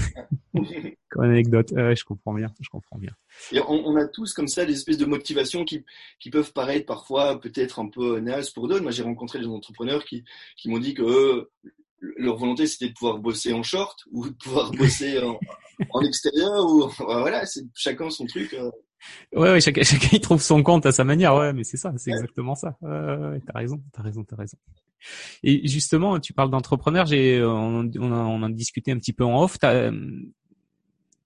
comme 1.11 1.25
anecdote 1.25 1.69
je 1.71 2.05
comprends 2.05 2.35
bien 2.35 2.49
je 2.61 2.69
comprends 2.69 2.99
bien 2.99 3.13
et 3.53 3.61
on, 3.61 3.87
on, 3.87 3.97
a 3.97 4.07
tous 4.07 4.33
comme 4.33 4.49
ça 4.49 4.65
des 4.65 4.73
espèces 4.73 4.99
de 4.99 5.07
motivations 5.07 5.65
qui 5.65 5.85
qui 6.19 6.31
peuvent 6.31 6.53
paraître 6.53 6.87
parfois 6.87 7.41
peut-être 7.41 7.79
un 7.79 7.89
peu 7.89 8.21
naze 8.21 8.51
pour 8.51 8.69
d'autres 8.69 8.83
moi 8.83 8.93
j'ai 8.93 9.03
rencontré 9.03 9.39
des 9.39 9.47
entrepreneurs 9.47 10.05
qui 10.05 10.25
qui 10.57 10.69
m'ont 10.69 10.79
dit 10.79 10.95
que 10.95 11.03
eux, 11.03 11.51
leur 12.01 12.37
volonté 12.37 12.67
c'était 12.67 12.89
de 12.89 12.95
pouvoir 12.95 13.19
bosser 13.19 13.53
en 13.53 13.63
short 13.63 14.01
ou 14.11 14.29
de 14.29 14.35
pouvoir 14.35 14.71
bosser 14.73 15.19
en, 15.21 15.39
en 15.91 16.01
extérieur 16.03 16.65
ou 16.67 16.89
voilà 16.99 17.45
c'est 17.47 17.65
chacun 17.75 18.11
son 18.11 18.27
truc 18.27 18.55
euh. 18.55 18.71
Ouais, 19.33 19.51
ouais, 19.51 19.61
chacun, 19.61 19.83
chacun 19.85 20.09
il 20.13 20.21
trouve 20.21 20.43
son 20.43 20.63
compte 20.63 20.87
à 20.87 20.93
sa 20.93 21.05
manière, 21.05 21.35
ouais, 21.35 21.53
mais 21.53 21.65
c'est 21.65 21.77
ça, 21.77 21.93
c'est 21.97 22.11
exactement 22.11 22.55
ça. 22.55 22.77
Ouais, 22.81 23.41
t'as 23.47 23.59
raison, 23.59 23.83
t'as 23.93 24.03
raison, 24.03 24.25
t'as 24.25 24.37
raison. 24.37 24.59
Et 25.43 25.67
justement, 25.69 26.19
tu 26.19 26.33
parles 26.33 26.51
d'entrepreneur, 26.51 27.07
j'ai, 27.07 27.43
on, 27.43 27.91
on, 27.99 28.13
a, 28.13 28.17
on 28.17 28.43
a 28.43 28.49
discuté 28.51 28.91
un 28.91 28.99
petit 28.99 29.13
peu 29.13 29.25
en 29.25 29.43
off. 29.43 29.59
T'as, 29.59 29.91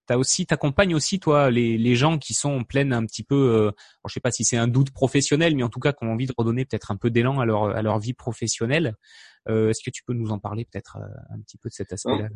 t'as 0.05 0.17
aussi, 0.17 0.45
t'accompagnes 0.45 0.95
aussi 0.95 1.19
toi 1.19 1.49
les, 1.49 1.77
les 1.77 1.95
gens 1.95 2.17
qui 2.17 2.33
sont 2.33 2.51
en 2.51 2.63
pleine 2.63 2.93
un 2.93 3.05
petit 3.05 3.23
peu, 3.23 3.35
euh, 3.35 3.71
je 4.07 4.13
sais 4.13 4.19
pas 4.19 4.31
si 4.31 4.43
c'est 4.43 4.57
un 4.57 4.67
doute 4.67 4.91
professionnel, 4.91 5.55
mais 5.55 5.63
en 5.63 5.69
tout 5.69 5.79
cas 5.79 5.93
qui 5.93 6.05
ont 6.05 6.11
envie 6.11 6.25
de 6.25 6.33
redonner 6.37 6.65
peut-être 6.65 6.91
un 6.91 6.97
peu 6.97 7.09
d'élan 7.09 7.39
à 7.39 7.45
leur 7.45 7.75
à 7.75 7.81
leur 7.81 7.99
vie 7.99 8.13
professionnelle. 8.13 8.95
Euh, 9.49 9.69
est-ce 9.69 9.83
que 9.83 9.89
tu 9.89 10.03
peux 10.03 10.13
nous 10.13 10.31
en 10.31 10.39
parler 10.39 10.65
peut-être 10.65 10.97
euh, 10.97 11.35
un 11.35 11.39
petit 11.39 11.57
peu 11.57 11.69
de 11.69 11.73
cet 11.73 11.91
aspect-là? 11.93 12.29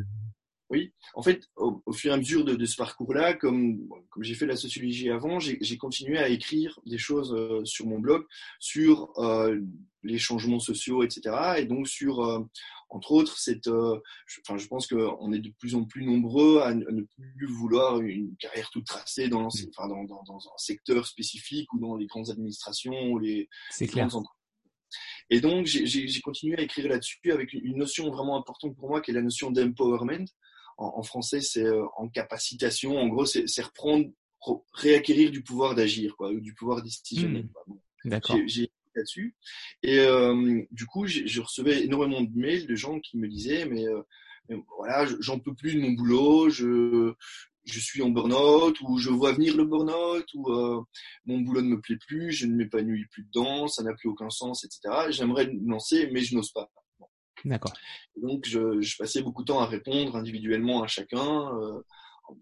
Oui, 0.69 0.91
en 1.13 1.21
fait, 1.21 1.47
au, 1.55 1.81
au, 1.85 1.93
fur 1.93 2.11
et 2.11 2.13
à 2.13 2.17
mesure 2.17 2.43
de, 2.43 2.55
de 2.55 2.65
ce 2.65 2.75
parcours-là, 2.75 3.33
comme, 3.33 3.87
comme 4.09 4.23
j'ai 4.23 4.35
fait 4.35 4.45
la 4.45 4.57
sociologie 4.57 5.09
avant, 5.09 5.39
j'ai 5.39 5.77
continué 5.77 6.17
à 6.17 6.27
écrire 6.27 6.77
des 6.85 6.97
choses 6.97 7.33
euh, 7.33 7.63
sur 7.63 7.85
mon 7.85 7.99
blog 7.99 8.25
sur 8.59 9.17
euh, 9.17 9.57
les 10.03 10.17
changements 10.17 10.59
sociaux, 10.59 11.03
etc. 11.03 11.59
Et 11.59 11.65
donc 11.65 11.87
sur, 11.87 12.19
euh, 12.19 12.43
entre 12.89 13.13
autres, 13.13 13.37
cette, 13.37 13.67
je, 13.67 14.41
enfin, 14.41 14.57
je 14.57 14.67
pense 14.67 14.87
qu'on 14.87 15.31
est 15.31 15.39
de 15.39 15.53
plus 15.57 15.75
en 15.75 15.85
plus 15.85 16.03
nombreux 16.03 16.59
à, 16.59 16.73
ne 16.73 17.01
plus 17.01 17.47
vouloir 17.47 18.01
une 18.01 18.35
carrière 18.35 18.69
toute 18.69 18.87
tracée 18.87 19.29
dans, 19.29 19.47
enfin, 19.47 19.87
dans, 19.87 20.03
dans, 20.03 20.23
dans, 20.23 20.37
un 20.37 20.57
secteur 20.57 21.07
spécifique 21.07 21.71
ou 21.71 21.79
dans 21.79 21.95
les 21.95 22.07
grandes 22.07 22.29
administrations 22.29 23.11
ou 23.11 23.19
les, 23.19 23.47
les 23.79 23.87
grandes 23.87 24.15
entreprises. 24.15 24.33
Et 25.29 25.41
donc, 25.41 25.65
j'ai 25.65 26.21
continué 26.21 26.57
à 26.57 26.61
écrire 26.61 26.87
là-dessus 26.87 27.31
avec 27.31 27.53
une 27.53 27.77
notion 27.77 28.09
vraiment 28.09 28.37
importante 28.37 28.75
pour 28.75 28.89
moi 28.89 29.01
qui 29.01 29.11
est 29.11 29.13
la 29.13 29.21
notion 29.21 29.51
d'empowerment 29.51 30.25
en, 30.77 30.93
en 30.97 31.03
français, 31.03 31.41
c'est 31.41 31.65
euh, 31.65 31.85
en 31.97 32.07
capacitation. 32.07 32.97
En 32.97 33.07
gros, 33.07 33.25
c'est 33.25 33.61
reprendre, 33.61 34.09
réacquérir 34.73 35.31
du 35.31 35.43
pouvoir 35.43 35.75
d'agir, 35.75 36.15
quoi, 36.15 36.31
ou 36.31 36.39
du 36.39 36.53
pouvoir 36.53 36.81
décisionner. 36.81 37.43
Mmh. 37.43 37.73
D'accord. 38.05 38.37
J'ai 38.45 38.71
là-dessus. 38.97 39.35
Et 39.83 39.99
euh, 39.99 40.61
du 40.71 40.85
coup, 40.85 41.07
je 41.07 41.41
recevais 41.41 41.83
énormément 41.83 42.21
de 42.21 42.35
mails 42.35 42.67
de 42.67 42.75
gens 42.75 42.99
qui 42.99 43.17
me 43.17 43.27
disaient, 43.27 43.65
mais, 43.65 43.87
euh, 43.87 44.01
mais 44.49 44.57
voilà, 44.77 45.07
j'en 45.19 45.39
peux 45.39 45.53
plus 45.53 45.75
de 45.75 45.81
mon 45.81 45.91
boulot, 45.91 46.49
je, 46.49 47.13
je 47.65 47.79
suis 47.79 48.01
en 48.01 48.09
burn-out, 48.09 48.79
ou 48.81 48.97
je 48.97 49.09
vois 49.09 49.33
venir 49.33 49.55
le 49.55 49.65
burn-out, 49.65 50.25
ou 50.33 50.51
euh, 50.51 50.81
mon 51.25 51.39
boulot 51.39 51.61
ne 51.61 51.69
me 51.69 51.81
plaît 51.81 51.97
plus, 52.07 52.31
je 52.31 52.45
ne 52.47 52.55
m'épanouis 52.55 53.05
plus 53.11 53.23
dedans, 53.23 53.67
ça 53.67 53.83
n'a 53.83 53.93
plus 53.93 54.09
aucun 54.09 54.29
sens, 54.29 54.63
etc. 54.63 55.07
J'aimerais 55.09 55.47
me 55.47 55.69
lancer, 55.69 56.09
mais 56.11 56.21
je 56.21 56.35
n'ose 56.35 56.51
pas. 56.51 56.71
D'accord. 57.45 57.73
Donc, 58.15 58.45
je, 58.45 58.81
je, 58.81 58.97
passais 58.97 59.21
beaucoup 59.21 59.43
de 59.43 59.47
temps 59.47 59.59
à 59.59 59.65
répondre 59.65 60.15
individuellement 60.15 60.83
à 60.83 60.87
chacun 60.87 61.53
euh, 61.55 61.81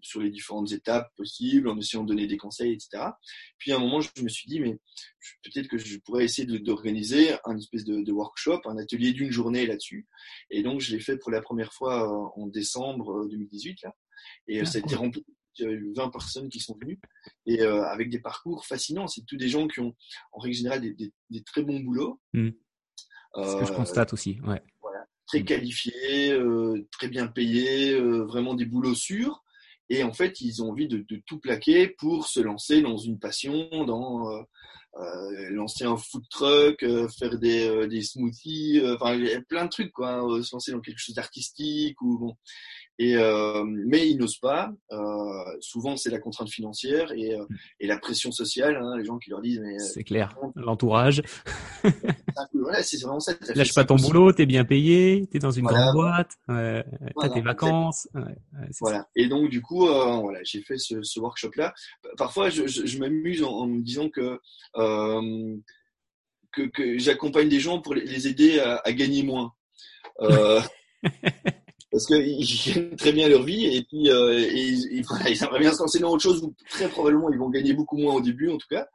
sur 0.00 0.20
les 0.20 0.30
différentes 0.30 0.72
étapes 0.72 1.14
possibles, 1.16 1.68
en 1.68 1.78
essayant 1.78 2.02
de 2.02 2.08
donner 2.08 2.26
des 2.26 2.36
conseils, 2.36 2.72
etc. 2.72 3.04
Puis 3.58 3.72
à 3.72 3.76
un 3.76 3.78
moment, 3.78 4.00
je 4.00 4.22
me 4.22 4.28
suis 4.28 4.48
dit, 4.48 4.60
mais 4.60 4.78
peut-être 5.42 5.68
que 5.68 5.78
je 5.78 5.98
pourrais 5.98 6.24
essayer 6.24 6.46
d'organiser 6.58 7.36
un 7.44 7.56
espèce 7.56 7.84
de, 7.84 8.02
de, 8.02 8.12
workshop, 8.12 8.60
un 8.64 8.78
atelier 8.78 9.12
d'une 9.12 9.30
journée 9.30 9.66
là-dessus. 9.66 10.06
Et 10.50 10.62
donc, 10.62 10.80
je 10.80 10.94
l'ai 10.94 11.00
fait 11.00 11.16
pour 11.18 11.30
la 11.30 11.40
première 11.40 11.72
fois 11.72 12.04
euh, 12.04 12.40
en 12.42 12.46
décembre 12.46 13.26
2018. 13.28 13.82
Là. 13.82 13.94
Et 14.48 14.60
euh, 14.60 14.64
ça 14.64 14.78
a 14.78 14.80
été 14.80 14.94
rempli. 14.94 15.24
Il 15.58 15.64
y 15.64 15.68
a 15.68 15.70
eu 15.72 15.92
20 15.96 16.10
personnes 16.10 16.48
qui 16.50 16.60
sont 16.60 16.76
venues 16.82 17.00
et 17.46 17.62
euh, 17.62 17.82
avec 17.84 18.10
des 18.10 18.20
parcours 18.20 18.66
fascinants. 18.66 19.06
C'est 19.06 19.24
tous 19.24 19.38
des 19.38 19.48
gens 19.48 19.66
qui 19.68 19.80
ont, 19.80 19.94
en 20.32 20.38
règle 20.38 20.54
générale, 20.54 20.82
des, 20.82 20.92
des, 20.92 21.12
des 21.30 21.42
très 21.44 21.62
bons 21.62 21.80
boulots. 21.80 22.20
Mmh. 22.34 22.50
Ce 23.36 23.60
que 23.60 23.66
je 23.66 23.72
constate 23.72 24.12
aussi, 24.14 24.38
ouais 24.46 24.62
très 25.26 25.44
qualifiés, 25.44 26.32
euh, 26.32 26.86
très 26.92 27.08
bien 27.08 27.26
payés, 27.26 27.92
euh, 27.94 28.24
vraiment 28.24 28.54
des 28.54 28.64
boulots 28.64 28.94
sûrs. 28.94 29.44
Et 29.88 30.02
en 30.02 30.12
fait, 30.12 30.40
ils 30.40 30.62
ont 30.62 30.70
envie 30.70 30.88
de, 30.88 31.04
de 31.08 31.22
tout 31.26 31.38
plaquer 31.38 31.88
pour 31.88 32.26
se 32.26 32.40
lancer 32.40 32.82
dans 32.82 32.96
une 32.96 33.18
passion, 33.18 33.68
dans 33.84 34.30
euh, 34.32 34.42
euh 34.98 35.50
lancer 35.50 35.84
un 35.84 35.96
food 35.96 36.24
truck, 36.30 36.82
euh, 36.82 37.08
faire 37.08 37.38
des, 37.38 37.86
des 37.88 38.02
smoothies, 38.02 38.80
enfin 38.94 39.18
plein 39.48 39.66
de 39.66 39.70
trucs 39.70 39.92
quoi, 39.92 40.14
hein, 40.14 40.42
se 40.42 40.54
lancer 40.54 40.72
dans 40.72 40.80
quelque 40.80 40.98
chose 40.98 41.14
d'artistique 41.14 42.00
ou 42.02 42.18
bon. 42.18 42.36
Et 42.98 43.16
euh, 43.16 43.62
mais 43.64 44.08
ils 44.08 44.16
n'osent 44.16 44.38
pas. 44.38 44.72
Euh, 44.90 45.44
souvent, 45.60 45.96
c'est 45.96 46.10
la 46.10 46.18
contrainte 46.18 46.48
financière 46.48 47.12
et, 47.12 47.34
euh, 47.34 47.44
mm. 47.48 47.56
et 47.80 47.86
la 47.86 47.98
pression 47.98 48.32
sociale. 48.32 48.76
Hein, 48.76 48.96
les 48.96 49.04
gens 49.04 49.18
qui 49.18 49.30
leur 49.30 49.42
disent 49.42 49.60
mais 49.60 49.78
c'est 49.78 50.04
clair, 50.04 50.34
l'entourage. 50.54 51.22
voilà, 52.54 52.82
c'est 52.82 53.00
vraiment 53.02 53.20
ça. 53.20 53.34
Lâche 53.54 53.74
pas 53.74 53.84
ton 53.84 53.96
boulot, 53.96 54.32
t'es 54.32 54.46
bien 54.46 54.64
payé, 54.64 55.26
t'es 55.30 55.38
dans 55.38 55.50
une 55.50 55.64
voilà. 55.64 55.78
grande 55.78 55.94
boîte, 55.94 56.30
euh, 56.48 56.82
t'as 57.20 57.28
tes 57.28 57.42
vacances. 57.42 58.08
Ouais, 58.14 58.36
voilà. 58.80 58.98
Ça. 59.00 59.08
Et 59.14 59.28
donc 59.28 59.50
du 59.50 59.60
coup, 59.60 59.86
euh, 59.86 60.16
voilà, 60.16 60.40
j'ai 60.42 60.62
fait 60.62 60.78
ce, 60.78 61.02
ce 61.02 61.20
workshop-là. 61.20 61.74
Parfois, 62.16 62.48
je, 62.48 62.66
je, 62.66 62.86
je 62.86 62.98
m'amuse 62.98 63.42
en, 63.42 63.50
en, 63.50 63.66
me 63.66 63.82
disant 63.82 64.08
que 64.08 64.40
que, 66.52 66.62
que 66.68 66.96
j'accompagne 66.96 67.50
des 67.50 67.60
gens 67.60 67.82
pour 67.82 67.94
les 67.94 68.26
aider 68.26 68.58
à, 68.58 68.80
à 68.82 68.92
gagner 68.92 69.22
moins. 69.22 69.52
parce 71.96 72.06
qu'ils 72.08 72.44
gagnent 72.74 72.96
très 72.96 73.12
bien 73.12 73.26
leur 73.26 73.42
vie 73.42 73.74
et 73.74 73.82
puis 73.84 74.10
euh, 74.10 74.38
ils, 74.38 74.98
ils, 74.98 75.42
aimeraient 75.42 75.60
bien 75.60 75.72
se 75.72 75.78
lancer 75.78 75.98
dans 75.98 76.10
autre 76.10 76.22
chose 76.22 76.42
où 76.42 76.54
très 76.68 76.88
probablement 76.88 77.30
ils 77.30 77.38
vont 77.38 77.48
gagner 77.48 77.72
beaucoup 77.72 77.96
moins 77.96 78.16
au 78.16 78.20
début 78.20 78.50
en 78.50 78.58
tout 78.58 78.66
cas. 78.68 78.86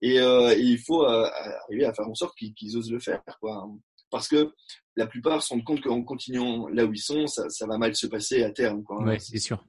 Et, 0.00 0.20
euh, 0.20 0.54
il 0.54 0.78
faut 0.78 1.04
euh, 1.04 1.28
arriver 1.64 1.84
à 1.84 1.92
faire 1.92 2.08
en 2.08 2.14
sorte 2.14 2.36
qu'ils 2.36 2.76
osent 2.76 2.92
le 2.92 3.00
faire, 3.00 3.22
quoi. 3.40 3.68
Parce 4.08 4.28
que 4.28 4.52
la 4.94 5.08
plupart 5.08 5.42
se 5.42 5.52
rendent 5.52 5.64
compte 5.64 5.80
qu'en 5.80 6.02
continuant 6.04 6.68
là 6.68 6.84
où 6.84 6.92
ils 6.92 7.00
sont, 7.00 7.26
ça, 7.26 7.48
ça, 7.48 7.66
va 7.66 7.76
mal 7.76 7.96
se 7.96 8.06
passer 8.06 8.44
à 8.44 8.52
terme. 8.52 8.84
Quoi. 8.84 9.02
Ouais, 9.02 9.18
c'est 9.18 9.38
sûr. 9.38 9.64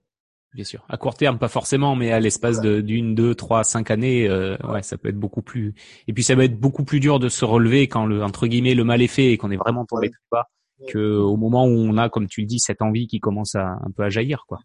Bien 0.54 0.64
sûr. 0.64 0.86
À 0.88 0.98
court 0.98 1.16
terme, 1.16 1.40
pas 1.40 1.48
forcément, 1.48 1.96
mais 1.96 2.12
à 2.12 2.20
l'espace 2.20 2.62
d'une, 2.62 3.16
deux, 3.16 3.34
trois, 3.34 3.64
cinq 3.64 3.90
années, 3.90 4.28
euh, 4.28 4.56
ouais, 4.70 4.84
ça 4.84 4.98
peut 4.98 5.10
être 5.10 5.20
beaucoup 5.20 5.42
plus. 5.42 5.74
Et 6.08 6.14
puis 6.14 6.24
ça 6.24 6.36
va 6.36 6.46
être 6.46 6.60
beaucoup 6.60 6.86
plus 6.86 7.00
dur 7.00 7.18
de 7.18 7.30
se 7.30 7.46
relever 7.46 7.88
quand 7.88 8.06
le 8.06 8.24
entre 8.24 8.46
guillemets 8.46 8.76
le 8.76 8.84
mal 8.84 9.02
est 9.02 9.08
fait 9.08 9.32
et 9.32 9.38
qu'on 9.38 9.50
est 9.50 9.58
vraiment 9.58 9.86
tombé 9.86 10.12
tout 10.12 10.20
bas 10.32 10.48
que 10.88 11.18
au 11.18 11.38
moment 11.38 11.66
où 11.66 11.72
on 11.72 11.98
a, 11.98 12.10
comme 12.10 12.28
tu 12.28 12.42
le 12.42 12.48
dis, 12.48 12.60
cette 12.60 12.82
envie 12.82 13.08
qui 13.08 13.20
commence 13.20 13.56
à 13.56 13.80
un 13.82 13.92
peu 13.96 14.04
à 14.04 14.10
jaillir, 14.10 14.46
quoi. 14.48 14.60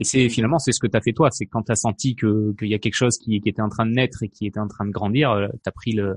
Et 0.00 0.04
c'est 0.04 0.28
finalement 0.30 0.58
c'est 0.58 0.72
ce 0.72 0.80
que 0.80 0.86
tu 0.86 0.96
as 0.96 1.00
fait 1.02 1.12
toi, 1.12 1.30
c'est 1.30 1.46
quand 1.46 1.62
tu 1.62 1.72
as 1.72 1.76
senti 1.76 2.16
que 2.16 2.54
qu'il 2.58 2.68
y 2.68 2.74
a 2.74 2.78
quelque 2.78 2.94
chose 2.94 3.18
qui, 3.18 3.40
qui 3.40 3.48
était 3.48 3.60
en 3.60 3.68
train 3.68 3.84
de 3.84 3.92
naître 3.92 4.22
et 4.22 4.28
qui 4.28 4.46
était 4.46 4.60
en 4.60 4.68
train 4.68 4.86
de 4.86 4.90
grandir, 4.90 5.30
euh, 5.32 5.48
tu 5.62 5.68
as 5.68 5.72
pris 5.72 5.92
le 5.92 6.16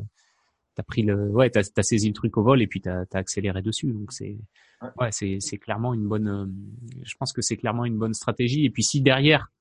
t'as 0.75 0.83
pris 0.83 1.01
le 1.01 1.29
ouais 1.31 1.49
t'as 1.49 1.63
as 1.75 1.83
saisi 1.83 2.07
le 2.07 2.13
truc 2.13 2.37
au 2.37 2.43
vol 2.43 2.61
et 2.61 2.67
puis 2.67 2.79
t'as 2.79 3.01
as 3.11 3.17
accéléré 3.17 3.61
dessus. 3.61 3.91
Donc 3.91 4.13
c'est 4.13 4.37
ouais. 5.01 5.09
c'est 5.11 5.37
c'est 5.41 5.57
clairement 5.57 5.93
une 5.93 6.07
bonne 6.07 6.27
euh, 6.27 6.45
je 7.03 7.15
pense 7.19 7.33
que 7.33 7.41
c'est 7.41 7.57
clairement 7.57 7.83
une 7.83 7.97
bonne 7.97 8.13
stratégie. 8.13 8.63
Et 8.63 8.69
puis 8.69 8.83
si 8.83 9.01
derrière 9.01 9.51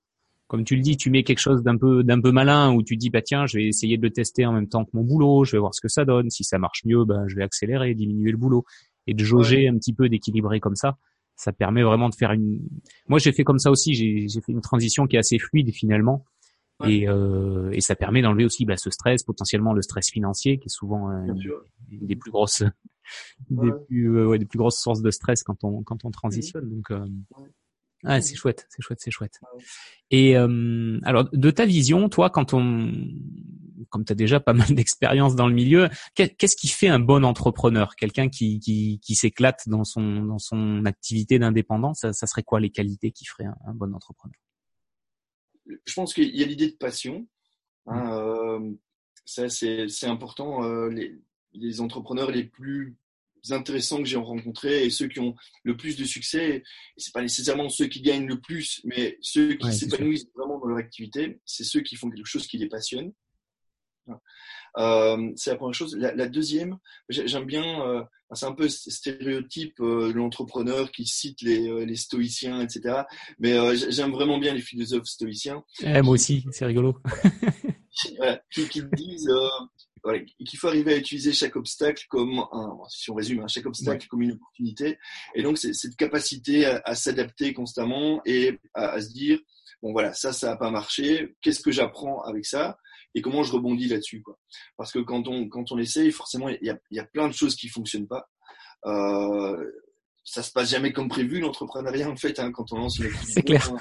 comme 0.46 0.62
tu 0.62 0.76
le 0.76 0.82
dis 0.82 0.96
tu 0.96 1.10
mets 1.10 1.24
quelque 1.24 1.40
chose 1.40 1.64
d'un 1.64 1.76
peu 1.76 2.04
d'un 2.04 2.20
peu 2.20 2.30
malin 2.30 2.72
où 2.72 2.84
tu 2.84 2.96
dis 2.96 3.10
bah 3.10 3.22
tiens 3.22 3.46
je 3.46 3.58
vais 3.58 3.66
essayer 3.66 3.96
de 3.96 4.02
le 4.02 4.10
tester 4.10 4.46
en 4.46 4.52
même 4.52 4.68
temps 4.68 4.84
que 4.84 4.90
mon 4.92 5.02
boulot 5.02 5.44
je 5.44 5.52
vais 5.52 5.58
voir 5.58 5.74
ce 5.74 5.80
que 5.80 5.88
ça 5.88 6.04
donne. 6.04 6.30
Si 6.30 6.44
ça 6.44 6.58
marche 6.58 6.84
mieux 6.84 7.04
ben 7.04 7.26
je 7.26 7.34
vais 7.34 7.42
accélérer 7.42 7.94
diminuer 7.94 8.30
le 8.30 8.36
boulot 8.36 8.64
et 9.06 9.14
de 9.14 9.24
jauger 9.24 9.68
un 9.68 9.76
petit 9.76 9.92
peu, 9.92 10.08
d'équilibrer 10.08 10.60
comme 10.60 10.76
ça, 10.76 10.98
ça 11.36 11.52
permet 11.52 11.82
vraiment 11.82 12.08
de 12.08 12.14
faire 12.14 12.32
une. 12.32 12.60
Moi, 13.08 13.18
j'ai 13.18 13.32
fait 13.32 13.44
comme 13.44 13.58
ça 13.58 13.70
aussi. 13.70 13.94
J'ai 13.94 14.40
fait 14.40 14.52
une 14.52 14.62
transition 14.62 15.06
qui 15.06 15.16
est 15.16 15.18
assez 15.18 15.38
fluide 15.38 15.72
finalement, 15.72 16.24
et, 16.84 17.08
euh, 17.08 17.70
et 17.72 17.80
ça 17.80 17.94
permet 17.94 18.20
d'enlever 18.22 18.44
aussi 18.44 18.64
bah, 18.64 18.76
ce 18.76 18.90
stress, 18.90 19.22
potentiellement 19.22 19.72
le 19.72 19.82
stress 19.82 20.10
financier, 20.10 20.58
qui 20.58 20.66
est 20.66 20.74
souvent 20.74 21.10
euh, 21.10 21.26
une 21.90 22.06
des 22.06 22.16
plus 22.16 22.30
grosses, 22.30 22.62
des 23.50 23.70
plus, 23.86 24.16
euh, 24.16 24.26
ouais, 24.26 24.38
des 24.38 24.46
plus 24.46 24.58
grosses 24.58 24.80
sources 24.80 25.00
de 25.00 25.10
stress 25.10 25.42
quand 25.42 25.64
on 25.64 25.82
quand 25.82 26.04
on 26.04 26.10
transitionne. 26.10 26.68
Donc, 26.68 26.90
euh, 26.90 27.06
ah, 28.04 28.20
c'est 28.20 28.36
chouette, 28.36 28.66
c'est 28.68 28.82
chouette, 28.82 29.00
c'est 29.00 29.10
chouette. 29.10 29.40
Et 30.10 30.36
euh, 30.36 30.98
alors, 31.02 31.28
de 31.32 31.50
ta 31.50 31.64
vision, 31.64 32.08
toi, 32.08 32.30
quand 32.30 32.52
on, 32.52 32.92
comme 33.90 34.04
tu 34.04 34.12
as 34.12 34.16
déjà 34.16 34.40
pas 34.40 34.52
mal 34.52 34.68
d'expérience 34.74 35.36
dans 35.36 35.48
le 35.48 35.54
milieu, 35.54 35.88
qu'est-ce 36.14 36.56
qui 36.56 36.68
fait 36.68 36.88
un 36.88 36.98
bon 36.98 37.24
entrepreneur? 37.24 37.96
Quelqu'un 37.96 38.28
qui, 38.28 38.58
qui, 38.60 39.00
qui 39.02 39.14
s'éclate 39.14 39.68
dans 39.68 39.84
son, 39.84 40.24
dans 40.24 40.38
son 40.38 40.84
activité 40.84 41.38
d'indépendance, 41.38 42.00
ça, 42.00 42.12
ça, 42.12 42.26
serait 42.26 42.42
quoi 42.42 42.60
les 42.60 42.70
qualités 42.70 43.10
qui 43.12 43.24
feraient 43.24 43.48
un, 43.66 43.74
bon 43.74 43.94
entrepreneur? 43.94 44.34
Je 45.66 45.94
pense 45.94 46.14
qu'il 46.14 46.34
y 46.36 46.42
a 46.42 46.46
l'idée 46.46 46.70
de 46.70 46.76
passion. 46.76 47.26
Hein, 47.86 48.04
mmh. 48.04 48.12
euh, 48.12 48.72
ça, 49.24 49.48
c'est 49.48 50.06
important. 50.06 50.64
Euh, 50.64 50.88
les, 50.88 51.18
les 51.52 51.80
entrepreneurs 51.80 52.30
les 52.30 52.44
plus 52.44 52.96
intéressants 53.50 53.98
que 53.98 54.04
j'ai 54.04 54.16
rencontrés 54.16 54.84
et 54.84 54.90
ceux 54.90 55.08
qui 55.08 55.20
ont 55.20 55.34
le 55.62 55.76
plus 55.76 55.96
de 55.96 56.04
succès, 56.04 56.62
c'est 56.96 57.12
pas 57.12 57.22
nécessairement 57.22 57.68
ceux 57.68 57.86
qui 57.86 58.00
gagnent 58.00 58.26
le 58.26 58.40
plus, 58.40 58.80
mais 58.84 59.18
ceux 59.20 59.54
qui 59.54 59.72
s'épanouissent 59.72 60.26
vraiment 60.34 60.58
dans 60.58 60.66
leur 60.66 60.78
activité, 60.78 61.40
c'est 61.44 61.64
ceux 61.64 61.80
qui 61.80 61.96
font 61.96 62.10
quelque 62.10 62.26
chose 62.26 62.46
qui 62.46 62.58
les 62.58 62.68
passionne. 62.68 63.12
Euh, 64.78 65.32
c'est 65.36 65.50
la 65.50 65.56
première 65.56 65.74
chose. 65.74 65.96
La, 65.96 66.28
deuxième, 66.28 66.78
j'aime 67.08 67.44
bien, 67.44 67.82
euh, 67.86 68.02
c'est 68.32 68.46
un 68.46 68.52
peu 68.52 68.68
stéréotype 68.68 69.80
euh, 69.80 70.08
de 70.08 70.12
l'entrepreneur 70.12 70.90
qui 70.90 71.06
cite 71.06 71.40
les, 71.42 71.86
les, 71.86 71.96
stoïciens, 71.96 72.60
etc. 72.60 73.02
Mais 73.38 73.54
j'aime 73.76 74.12
vraiment 74.12 74.38
bien 74.38 74.54
les 74.54 74.60
philosophes 74.60 75.06
stoïciens. 75.06 75.62
Eh, 75.82 76.02
moi 76.02 76.14
aussi, 76.14 76.44
c'est 76.50 76.66
rigolo. 76.66 76.98
qui, 78.50 78.68
qui 78.68 78.82
disent 78.94 79.30
qu'il 80.46 80.58
faut 80.58 80.68
arriver 80.68 80.94
à 80.94 80.96
utiliser 80.98 81.32
chaque 81.32 81.56
obstacle 81.56 82.04
comme 82.08 82.44
un, 82.52 82.78
si 82.88 83.10
on 83.10 83.14
résume, 83.14 83.40
hein, 83.40 83.48
chaque 83.48 83.66
obstacle 83.66 84.06
comme 84.08 84.22
une 84.22 84.32
opportunité. 84.32 84.98
Et 85.34 85.42
donc, 85.42 85.58
c'est 85.58 85.72
cette 85.72 85.96
capacité 85.96 86.66
à, 86.66 86.94
s'adapter 86.94 87.52
constamment 87.54 88.20
et 88.24 88.58
à, 88.74 89.00
se 89.00 89.08
dire, 89.12 89.38
bon 89.82 89.92
voilà, 89.92 90.12
ça, 90.12 90.32
ça 90.32 90.48
n'a 90.48 90.56
pas 90.56 90.70
marché. 90.70 91.34
Qu'est-ce 91.40 91.60
que 91.60 91.72
j'apprends 91.72 92.22
avec 92.22 92.44
ça? 92.44 92.78
Et 93.16 93.22
comment 93.22 93.42
je 93.42 93.52
rebondis 93.52 93.88
là-dessus, 93.88 94.22
quoi. 94.22 94.38
Parce 94.76 94.92
que 94.92 95.00
quand 95.00 95.26
on 95.26 95.48
quand 95.48 95.72
on 95.72 95.78
essaye, 95.78 96.12
forcément, 96.12 96.48
il 96.48 96.58
y 96.62 96.70
a, 96.70 96.78
y 96.92 97.00
a 97.00 97.04
plein 97.04 97.26
de 97.26 97.32
choses 97.32 97.56
qui 97.56 97.68
fonctionnent 97.68 98.06
pas. 98.06 98.28
Euh, 98.84 99.56
ça 100.22 100.42
se 100.42 100.52
passe 100.52 100.70
jamais 100.70 100.92
comme 100.92 101.08
prévu 101.08 101.40
l'entrepreneuriat 101.40 102.10
en 102.10 102.16
fait 102.16 102.38
hein, 102.40 102.52
quand 102.52 102.72
on 102.72 102.78
lance 102.78 102.98
une 102.98 103.06
activité. 103.06 103.32
C'est 103.32 103.42
clair. 103.42 103.72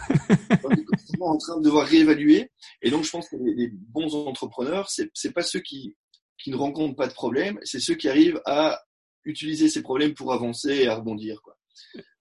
On 0.64 0.70
est 0.70 0.86
constamment 0.86 1.28
en 1.28 1.38
train 1.38 1.58
de 1.58 1.64
devoir 1.64 1.88
réévaluer 1.88 2.52
et 2.82 2.92
donc 2.92 3.04
je 3.04 3.10
pense 3.10 3.28
que 3.30 3.36
les, 3.36 3.56
les 3.56 3.72
bons 3.72 4.14
entrepreneurs 4.28 4.90
c'est 4.90 5.10
c'est 5.14 5.32
pas 5.32 5.42
ceux 5.42 5.60
qui 5.60 5.96
qui 6.38 6.52
ne 6.52 6.56
rencontrent 6.56 6.96
pas 6.96 7.08
de 7.08 7.14
problème, 7.14 7.60
c'est 7.64 7.80
ceux 7.80 7.96
qui 7.96 8.10
arrivent 8.10 8.42
à 8.46 8.80
utiliser 9.24 9.70
ces 9.70 9.82
problèmes 9.82 10.14
pour 10.14 10.34
avancer 10.34 10.70
et 10.70 10.88
à 10.88 10.96
rebondir. 10.96 11.42
Quoi. 11.42 11.58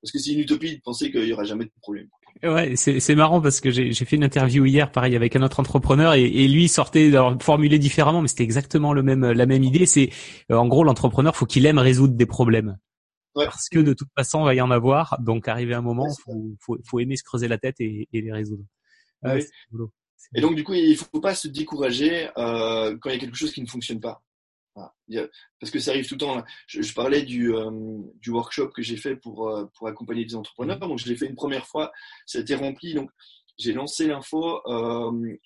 Parce 0.01 0.13
que 0.13 0.19
c'est 0.19 0.33
une 0.33 0.41
utopie 0.41 0.77
de 0.77 0.83
penser 0.83 1.11
qu'il 1.11 1.25
n'y 1.25 1.33
aura 1.33 1.45
jamais 1.45 1.65
de 1.65 1.73
problème. 1.83 2.09
Ouais, 2.43 2.75
c'est 2.77 3.15
marrant 3.15 3.41
parce 3.41 3.61
que 3.61 3.71
j'ai 3.71 3.93
fait 3.93 4.17
une 4.17 4.25
interview 4.25 4.65
hier, 4.67 4.91
pareil, 4.93 5.17
avec 5.17 5.35
un 5.37 5.43
autre 5.43 5.61
entrepreneur 5.61 6.15
et, 6.15 6.25
et 6.25 6.49
lui 6.49 6.69
sortait, 6.69 7.09
alors 7.09 7.41
formulé 7.41 7.79
différemment, 7.79 8.21
mais 8.21 8.29
c'était 8.29 8.43
exactement 8.43 8.93
le 8.93 9.03
même, 9.03 9.33
la 9.33 9.47
même 9.47 9.63
idée. 9.63 9.87
C'est 9.87 10.11
euh, 10.51 10.57
en 10.57 10.67
gros 10.67 10.85
l'entrepreneur, 10.85 11.37
faut 11.37 11.47
qu'il 11.47 11.65
aime 11.65 11.79
résoudre 11.79 12.15
des 12.15 12.27
problèmes. 12.27 12.77
Ouais. 13.35 13.47
Parce 13.47 13.69
que 13.69 13.79
de 13.79 13.95
toute 13.95 14.11
façon, 14.17 14.43
il 14.43 14.45
va 14.45 14.55
y 14.55 14.61
en 14.61 14.71
avoir. 14.71 15.17
Donc, 15.21 15.49
arrivé 15.49 15.75
un 15.75 15.81
moment, 15.81 16.07
faut, 16.25 16.57
faut, 16.61 16.79
faut, 16.85 17.01
aimer 17.01 17.17
se 17.17 17.25
creuser 17.25 17.49
la 17.49 17.59
tête 17.59 17.81
et, 17.81 18.09
et 18.13 18.21
les 18.21 18.33
résoudre. 18.33 18.65
Ouais, 19.23 19.45
et 20.35 20.41
donc, 20.41 20.55
du 20.55 20.65
coup, 20.65 20.75
il 20.75 20.91
ne 20.91 20.97
faut 20.97 21.21
pas 21.21 21.35
se 21.35 21.49
décourager 21.49 22.29
euh, 22.37 22.97
quand 23.01 23.11
il 23.11 23.13
y 23.13 23.17
a 23.17 23.19
quelque 23.19 23.37
chose 23.37 23.53
qui 23.53 23.63
ne 23.63 23.67
fonctionne 23.67 24.01
pas. 24.01 24.23
Parce 24.75 25.71
que 25.71 25.79
ça 25.79 25.93
arrive 25.93 26.07
tout 26.07 26.15
le 26.15 26.21
temps. 26.21 26.45
Je, 26.67 26.83
je 26.83 26.95
parlais 26.95 27.23
du, 27.23 27.55
euh, 27.55 27.71
du, 28.21 28.31
workshop 28.31 28.69
que 28.69 28.83
j'ai 28.83 28.97
fait 28.97 29.17
pour, 29.17 29.49
euh, 29.49 29.67
pour 29.75 29.89
accompagner 29.89 30.25
des 30.25 30.35
entrepreneurs. 30.35 30.79
Donc, 30.79 30.99
je 30.99 31.09
l'ai 31.09 31.17
fait 31.17 31.27
une 31.27 31.37
première 31.37 31.67
fois. 31.67 31.93
Ça 32.27 32.39
a 32.39 32.41
été 32.41 32.55
rempli. 32.55 32.95
Donc, 32.95 33.11
j'ai 33.59 33.73
lancé 33.73 34.07
l'info 34.07 34.61
euh, 34.67 35.37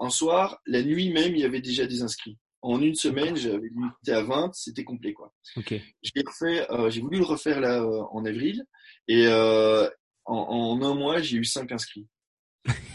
un 0.00 0.10
soir. 0.10 0.60
La 0.66 0.82
nuit 0.82 1.12
même, 1.12 1.34
il 1.34 1.40
y 1.40 1.44
avait 1.44 1.60
déjà 1.60 1.86
des 1.86 2.02
inscrits. 2.02 2.38
En 2.60 2.80
une 2.80 2.94
semaine, 2.94 3.36
j'avais 3.36 3.68
limité 3.68 4.12
à 4.12 4.22
20. 4.22 4.54
C'était 4.54 4.84
complet. 4.84 5.12
quoi. 5.12 5.32
Okay. 5.56 5.82
J'ai 6.02 6.22
fait, 6.38 6.70
euh, 6.70 6.90
j'ai 6.90 7.00
voulu 7.00 7.18
le 7.18 7.24
refaire 7.24 7.60
là 7.60 7.84
en 8.12 8.24
avril. 8.24 8.64
Et 9.08 9.26
en, 9.26 9.88
en, 10.26 10.82
un 10.82 10.94
mois, 10.94 11.20
j'ai 11.20 11.38
eu 11.38 11.44
5 11.44 11.72
inscrits. 11.72 12.06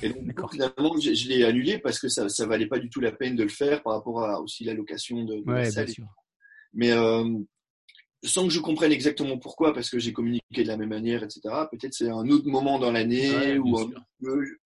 Et 0.02 0.10
donc, 0.10 0.52
finalement, 0.52 0.98
je, 1.00 1.28
l'ai 1.28 1.44
annulé 1.44 1.80
parce 1.80 2.00
que 2.00 2.08
ça, 2.08 2.30
ça 2.30 2.46
valait 2.46 2.68
pas 2.68 2.80
du 2.80 2.90
tout 2.90 3.02
la 3.02 3.12
peine 3.12 3.36
de 3.36 3.44
le 3.44 3.50
faire 3.50 3.84
par 3.84 3.94
rapport 3.94 4.24
à 4.24 4.42
aussi 4.42 4.64
l'allocation 4.64 5.24
de, 5.24 5.38
de 5.38 5.52
la 5.52 5.70
salle. 5.70 5.88
Mais 6.74 6.92
euh, 6.92 7.24
sans 8.24 8.48
que 8.48 8.54
je 8.54 8.60
comprenne 8.60 8.92
exactement 8.92 9.38
pourquoi, 9.38 9.74
parce 9.74 9.90
que 9.90 10.00
j'ai 10.00 10.14
communiqué 10.14 10.64
de 10.64 10.68
la 10.68 10.78
même 10.78 10.90
manière, 10.90 11.24
etc. 11.24 11.42
Peut-être 11.72 11.94
c'est 11.94 12.10
un 12.10 12.28
autre 12.30 12.48
moment 12.48 12.80
dans 12.80 12.92
l'année 12.92 13.58
ou 13.58 13.76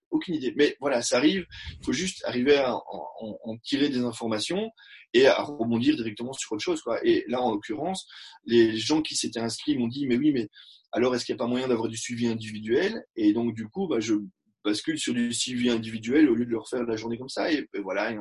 aucune 0.09 0.35
idée. 0.35 0.53
Mais 0.55 0.75
voilà, 0.79 1.01
ça 1.01 1.17
arrive. 1.17 1.45
Il 1.79 1.85
faut 1.85 1.93
juste 1.93 2.23
arriver 2.25 2.57
à 2.57 2.75
en, 2.75 3.57
tirer 3.63 3.89
des 3.89 4.03
informations 4.03 4.69
et 5.13 5.27
à 5.27 5.41
rebondir 5.41 5.95
directement 5.95 6.33
sur 6.33 6.51
autre 6.53 6.63
chose. 6.63 6.81
Quoi. 6.81 6.99
Et 7.05 7.25
là, 7.27 7.41
en 7.41 7.51
l'occurrence, 7.51 8.07
les 8.45 8.77
gens 8.77 9.01
qui 9.01 9.15
s'étaient 9.15 9.39
inscrits 9.39 9.77
m'ont 9.77 9.87
dit, 9.87 10.07
mais 10.07 10.17
oui, 10.17 10.31
mais 10.31 10.49
alors 10.91 11.15
est-ce 11.15 11.25
qu'il 11.25 11.33
n'y 11.33 11.41
a 11.41 11.43
pas 11.43 11.49
moyen 11.49 11.67
d'avoir 11.67 11.87
du 11.87 11.97
suivi 11.97 12.27
individuel? 12.27 13.05
Et 13.15 13.33
donc, 13.33 13.55
du 13.55 13.67
coup, 13.67 13.87
bah, 13.87 13.99
je 13.99 14.15
bascule 14.63 14.97
sur 14.97 15.13
du 15.13 15.33
suivi 15.33 15.69
individuel 15.69 16.29
au 16.29 16.35
lieu 16.35 16.45
de 16.45 16.51
le 16.51 16.59
refaire 16.59 16.83
la 16.83 16.95
journée 16.95 17.17
comme 17.17 17.29
ça. 17.29 17.51
Et, 17.51 17.67
voilà. 17.83 18.13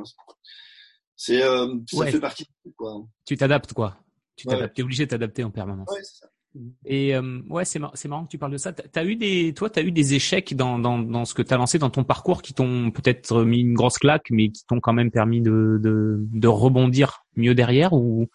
c'est, 1.17 1.43
euh, 1.43 1.75
ça 1.87 2.07
fait 2.07 2.21
partie 2.21 2.45
de 2.65 2.73
quoi. 2.77 3.05
Tu 3.27 3.37
t'adaptes, 3.37 3.73
quoi. 3.73 3.99
Tu 4.37 4.47
t'adaptes. 4.47 4.79
es 4.79 4.83
obligé 4.83 5.05
de 5.05 5.11
t'adapter 5.11 5.45
en 5.45 5.51
permanence. 5.51 5.89
Ouais, 5.91 6.03
c'est 6.03 6.21
ça. 6.21 6.31
Et 6.85 7.15
euh, 7.15 7.41
ouais, 7.49 7.65
c'est 7.65 7.79
mar 7.79 7.95
marrant 8.09 8.25
que 8.25 8.31
tu 8.31 8.39
parles 8.39 8.53
de 8.53 8.57
ça. 8.57 8.73
T'as 8.73 9.05
eu 9.05 9.15
des, 9.15 9.55
toi, 9.55 9.71
t'as 9.71 9.83
eu 9.83 9.93
des 9.93 10.15
échecs 10.15 10.57
dans, 10.57 10.79
dans, 10.79 10.99
dans 10.99 11.25
ce 11.25 11.33
que 11.33 11.43
t'as 11.43 11.57
lancé 11.57 11.79
dans 11.79 11.91
ton 11.91 12.03
parcours 12.03 12.43
qui 12.43 12.55
t'ont 12.55 12.91
peut-être 12.91 13.45
mis 13.45 13.61
une 13.61 13.75
grosse 13.75 13.99
claque, 13.99 14.27
mais 14.31 14.49
qui 14.51 14.65
t'ont 14.67 14.81
quand 14.81 14.93
même 14.93 15.13
permis 15.13 15.41
de, 15.41 15.79
de, 15.81 16.19
de 16.19 16.49
rebondir 16.49 17.25
mieux 17.37 17.55
derrière 17.55 17.93
ou 17.93 18.29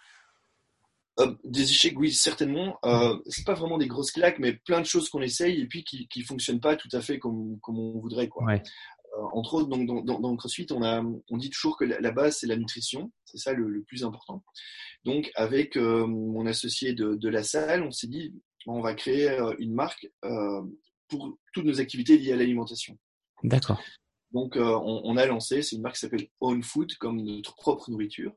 euh, 1.19 1.33
des 1.43 1.63
échecs, 1.63 1.97
oui, 1.97 2.11
certainement. 2.11 2.77
Euh, 2.83 3.17
c'est 3.27 3.45
pas 3.45 3.53
vraiment 3.53 3.77
des 3.77 3.87
grosses 3.87 4.11
claques, 4.11 4.39
mais 4.39 4.53
plein 4.53 4.81
de 4.81 4.85
choses 4.85 5.09
qu'on 5.09 5.21
essaye 5.21 5.61
et 5.61 5.67
puis 5.67 5.83
qui 5.83 6.07
qui 6.07 6.23
fonctionnent 6.23 6.59
pas 6.59 6.75
tout 6.75 6.89
à 6.91 7.01
fait 7.01 7.19
comme 7.19 7.57
comme 7.61 7.79
on 7.79 7.99
voudrait, 7.99 8.27
quoi. 8.27 8.43
Ouais. 8.45 8.61
Euh, 9.17 9.23
entre 9.33 9.55
autres, 9.55 9.69
donc 9.69 9.87
dans, 9.87 10.01
dans, 10.01 10.19
dans 10.19 10.35
CrossFit, 10.35 10.67
on 10.71 10.83
a 10.83 11.01
on 11.29 11.37
dit 11.37 11.49
toujours 11.49 11.77
que 11.77 11.85
la, 11.85 12.11
base 12.11 12.37
c'est 12.37 12.47
la 12.47 12.57
nutrition, 12.57 13.11
c'est 13.23 13.37
ça 13.37 13.53
le, 13.53 13.69
le, 13.69 13.83
plus 13.83 14.03
important. 14.03 14.43
Donc 15.03 15.31
avec 15.35 15.77
euh, 15.77 16.05
mon 16.05 16.45
associé 16.45 16.93
de, 16.93 17.15
de 17.15 17.29
la 17.29 17.43
salle, 17.43 17.83
on 17.83 17.91
s'est 17.91 18.07
dit 18.07 18.33
on 18.67 18.81
va 18.81 18.93
créer 18.93 19.29
euh, 19.29 19.53
une 19.59 19.73
marque 19.73 20.09
pour 21.07 21.37
toutes 21.53 21.65
nos 21.65 21.79
activités 21.79 22.17
liées 22.17 22.33
à 22.33 22.35
l'alimentation. 22.35 22.97
D'accord. 23.43 23.81
Donc, 24.35 24.57
euh, 24.57 24.61
on, 24.83 24.99
on, 25.05 25.15
a 25.15 25.25
lancé, 25.25 25.61
c'est 25.61 25.77
une 25.77 25.81
marque 25.81 25.95
qui 25.95 26.01
s'appelle 26.01 26.27
Own 26.41 26.61
Food, 26.61 26.93
comme 26.97 27.23
notre 27.23 27.55
propre 27.55 27.89
nourriture. 27.89 28.33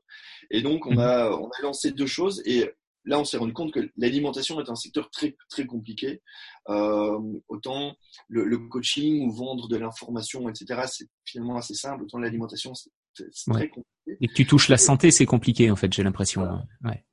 Et 0.49 0.61
donc, 0.61 0.85
on, 0.85 0.93
mhm. 0.93 0.99
a, 0.99 1.29
on 1.31 1.49
a 1.49 1.61
lancé 1.61 1.91
deux 1.91 2.07
choses. 2.07 2.41
Et 2.45 2.71
là, 3.03 3.19
on 3.19 3.25
s'est 3.25 3.35
rendu 3.35 3.51
compte 3.51 3.73
que 3.73 3.91
l'alimentation 3.97 4.61
est 4.61 4.69
un 4.69 4.75
secteur 4.75 5.11
très 5.11 5.35
très 5.49 5.65
compliqué. 5.65 6.21
Euh, 6.69 7.19
autant 7.49 7.97
le, 8.29 8.45
le, 8.45 8.59
coaching 8.59 9.27
ou 9.27 9.31
vendre 9.33 9.67
de 9.67 9.75
l'information, 9.75 10.47
etc., 10.47 10.83
c'est 10.87 11.09
finalement 11.25 11.57
assez 11.57 11.73
simple. 11.73 12.03
Autant 12.03 12.19
l'alimentation, 12.19 12.73
c'est 12.73 12.91
très 13.51 13.67
compliqué. 13.67 14.17
Et 14.21 14.27
que 14.29 14.33
tu 14.33 14.47
touches 14.47 14.69
la 14.69 14.77
santé, 14.77 15.11
c'est 15.11 15.25
compliqué 15.25 15.69
en 15.69 15.75
fait. 15.75 15.91
J'ai 15.91 16.03
l'impression. 16.03 16.47
Ouais. 16.85 17.03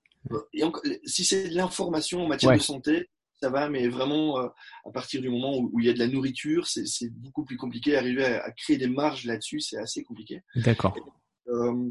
Et 0.52 0.62
si 1.06 1.24
c'est 1.24 1.48
de 1.48 1.56
l'information 1.56 2.22
en 2.24 2.28
matière 2.28 2.52
de 2.52 2.62
santé, 2.62 3.08
ça 3.46 3.52
va, 3.52 3.68
mais 3.68 3.88
vraiment, 3.88 4.40
euh, 4.40 4.48
à 4.84 4.90
partir 4.90 5.20
du 5.20 5.28
moment 5.28 5.56
où, 5.56 5.78
il 5.78 5.86
y 5.86 5.88
a 5.88 5.92
de 5.92 5.98
la 5.98 6.08
nourriture, 6.08 6.66
c'est 6.66 7.10
beaucoup 7.10 7.44
plus 7.44 7.56
compliqué. 7.56 7.96
Arriver 7.96 8.24
à, 8.24 8.44
à 8.44 8.50
créer 8.50 8.76
des 8.76 8.88
marges 8.88 9.24
là-dessus, 9.24 9.60
c'est 9.60 9.78
assez 9.78 10.02
compliqué. 10.02 10.42
D'accord. 10.56 10.96
Euh, 11.48 11.90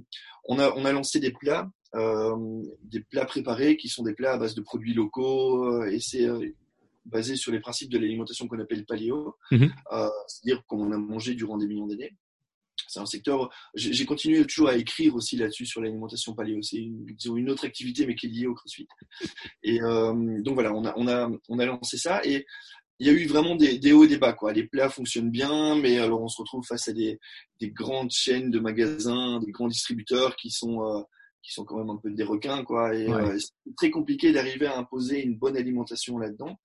on, 0.49 0.59
a, 0.59 0.71
on 0.75 0.83
a 0.83 0.91
lancé 0.91 1.19
des 1.19 1.31
plats, 1.31 1.69
euh, 1.95 2.61
des 2.83 2.99
plats 2.99 3.25
préparés 3.25 3.77
qui 3.77 3.87
sont 3.87 4.03
des 4.03 4.13
plats 4.13 4.33
à 4.33 4.37
base 4.37 4.53
de 4.53 4.61
produits 4.61 4.93
locaux 4.93 5.63
euh, 5.63 5.89
et 5.89 5.99
c'est 5.99 6.27
basé 7.05 7.35
sur 7.35 7.51
les 7.51 7.59
principes 7.59 7.91
de 7.91 7.99
l'alimentation 7.99 8.47
qu'on 8.47 8.59
appelle 8.59 8.85
paléo, 8.85 9.35
mhm. 9.51 9.71
c'est-à-dire 10.27 10.65
qu'on 10.65 10.91
a 10.91 10.97
mangé 10.97 11.35
durant 11.35 11.57
des 11.57 11.67
millions 11.67 11.87
d'années. 11.87 12.15
C'est 12.95 13.01
un 13.01 13.05
secteur. 13.05 13.49
J'ai 13.73 14.05
continué 14.05 14.45
toujours 14.45 14.69
à 14.69 14.77
écrire 14.77 15.15
aussi 15.15 15.35
là-dessus 15.35 15.65
sur 15.65 15.81
l'alimentation 15.81 16.33
paléo. 16.33 16.61
C'est 16.61 16.77
une, 16.77 17.05
une, 17.35 17.49
autre 17.49 17.65
activité 17.65 18.07
mais 18.07 18.15
qui 18.15 18.27
est 18.27 18.29
liée 18.29 18.47
au 18.47 18.53
CrossFit. 18.53 18.87
Et 19.63 19.79
donc 19.79 20.53
voilà, 20.53 20.73
on 20.73 20.85
a, 20.85 20.93
on 20.95 21.07
a, 21.09 21.29
on 21.49 21.59
a 21.59 21.65
lancé 21.65 21.97
ça 21.97 22.21
et 22.23 22.45
il 22.99 23.07
y 23.07 23.09
a 23.09 23.13
eu 23.13 23.25
vraiment 23.27 23.55
des, 23.55 23.77
des, 23.77 23.91
hauts 23.91 24.05
et 24.05 24.07
des 24.07 24.17
bas. 24.17 24.33
Quoi. 24.33 24.53
Les 24.53 24.63
plats 24.63 24.89
fonctionnent 24.89 25.31
bien, 25.31 25.75
mais 25.75 25.99
alors 25.99 26.21
on 26.21 26.29
se 26.29 26.41
retrouve 26.41 26.65
face 26.65 26.87
à 26.87 26.93
des, 26.93 27.19
des 27.59 27.69
grandes 27.69 28.11
chaînes 28.11 28.51
de 28.51 28.59
magasins, 28.59 29.39
des 29.39 29.51
grands 29.51 29.67
distributeurs 29.67 30.35
qui 30.37 30.49
sont, 30.49 30.81
euh, 30.81 31.01
qui 31.43 31.51
sont 31.51 31.65
quand 31.65 31.77
même 31.77 31.89
un 31.89 31.97
peu 31.97 32.09
des 32.09 32.23
requins. 32.23 32.63
Quoi, 32.63 32.95
et 32.95 33.09
euh, 33.09 33.37
c'est 33.37 33.75
très 33.75 33.89
compliqué 33.89 34.31
d'arriver 34.31 34.67
à 34.67 34.77
imposer 34.77 35.21
une 35.21 35.35
bonne 35.35 35.57
alimentation 35.57 36.17
là-dedans. 36.17 36.57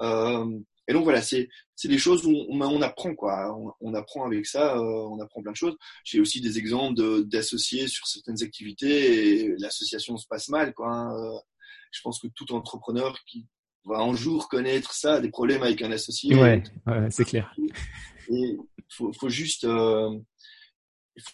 Euh, 0.00 0.58
et 0.86 0.92
donc 0.92 1.04
voilà, 1.04 1.22
c'est 1.22 1.48
c'est 1.76 1.88
des 1.88 1.98
choses 1.98 2.26
où 2.26 2.30
on, 2.48 2.60
on 2.60 2.82
apprend 2.82 3.14
quoi. 3.14 3.56
On, 3.56 3.72
on, 3.80 3.94
apprend 3.94 4.26
avec 4.26 4.46
ça, 4.46 4.76
euh, 4.76 4.80
on 4.80 5.20
apprend 5.20 5.42
plein 5.42 5.52
de 5.52 5.56
choses. 5.56 5.76
J'ai 6.04 6.20
aussi 6.20 6.40
des 6.40 6.58
exemples 6.58 7.24
d'associés 7.24 7.88
sur 7.88 8.06
certaines 8.06 8.42
activités 8.42 9.44
et 9.44 9.54
l'association 9.58 10.16
se 10.16 10.26
passe 10.26 10.48
mal 10.48 10.74
quoi. 10.74 10.88
Hein. 10.88 11.40
Je 11.90 12.00
pense 12.02 12.20
que 12.20 12.26
tout 12.28 12.52
entrepreneur 12.52 13.16
qui 13.26 13.46
va 13.84 13.98
un 13.98 14.14
jour 14.14 14.48
connaître 14.48 14.92
ça, 14.92 15.20
des 15.20 15.30
problèmes 15.30 15.62
avec 15.62 15.82
un 15.82 15.92
associé. 15.92 16.34
Ouais, 16.34 16.62
ouais 16.86 17.10
c'est 17.10 17.24
clair. 17.24 17.54
Et 18.30 18.56
faut, 18.88 19.12
faut 19.12 19.28
juste, 19.28 19.64
euh, 19.64 20.18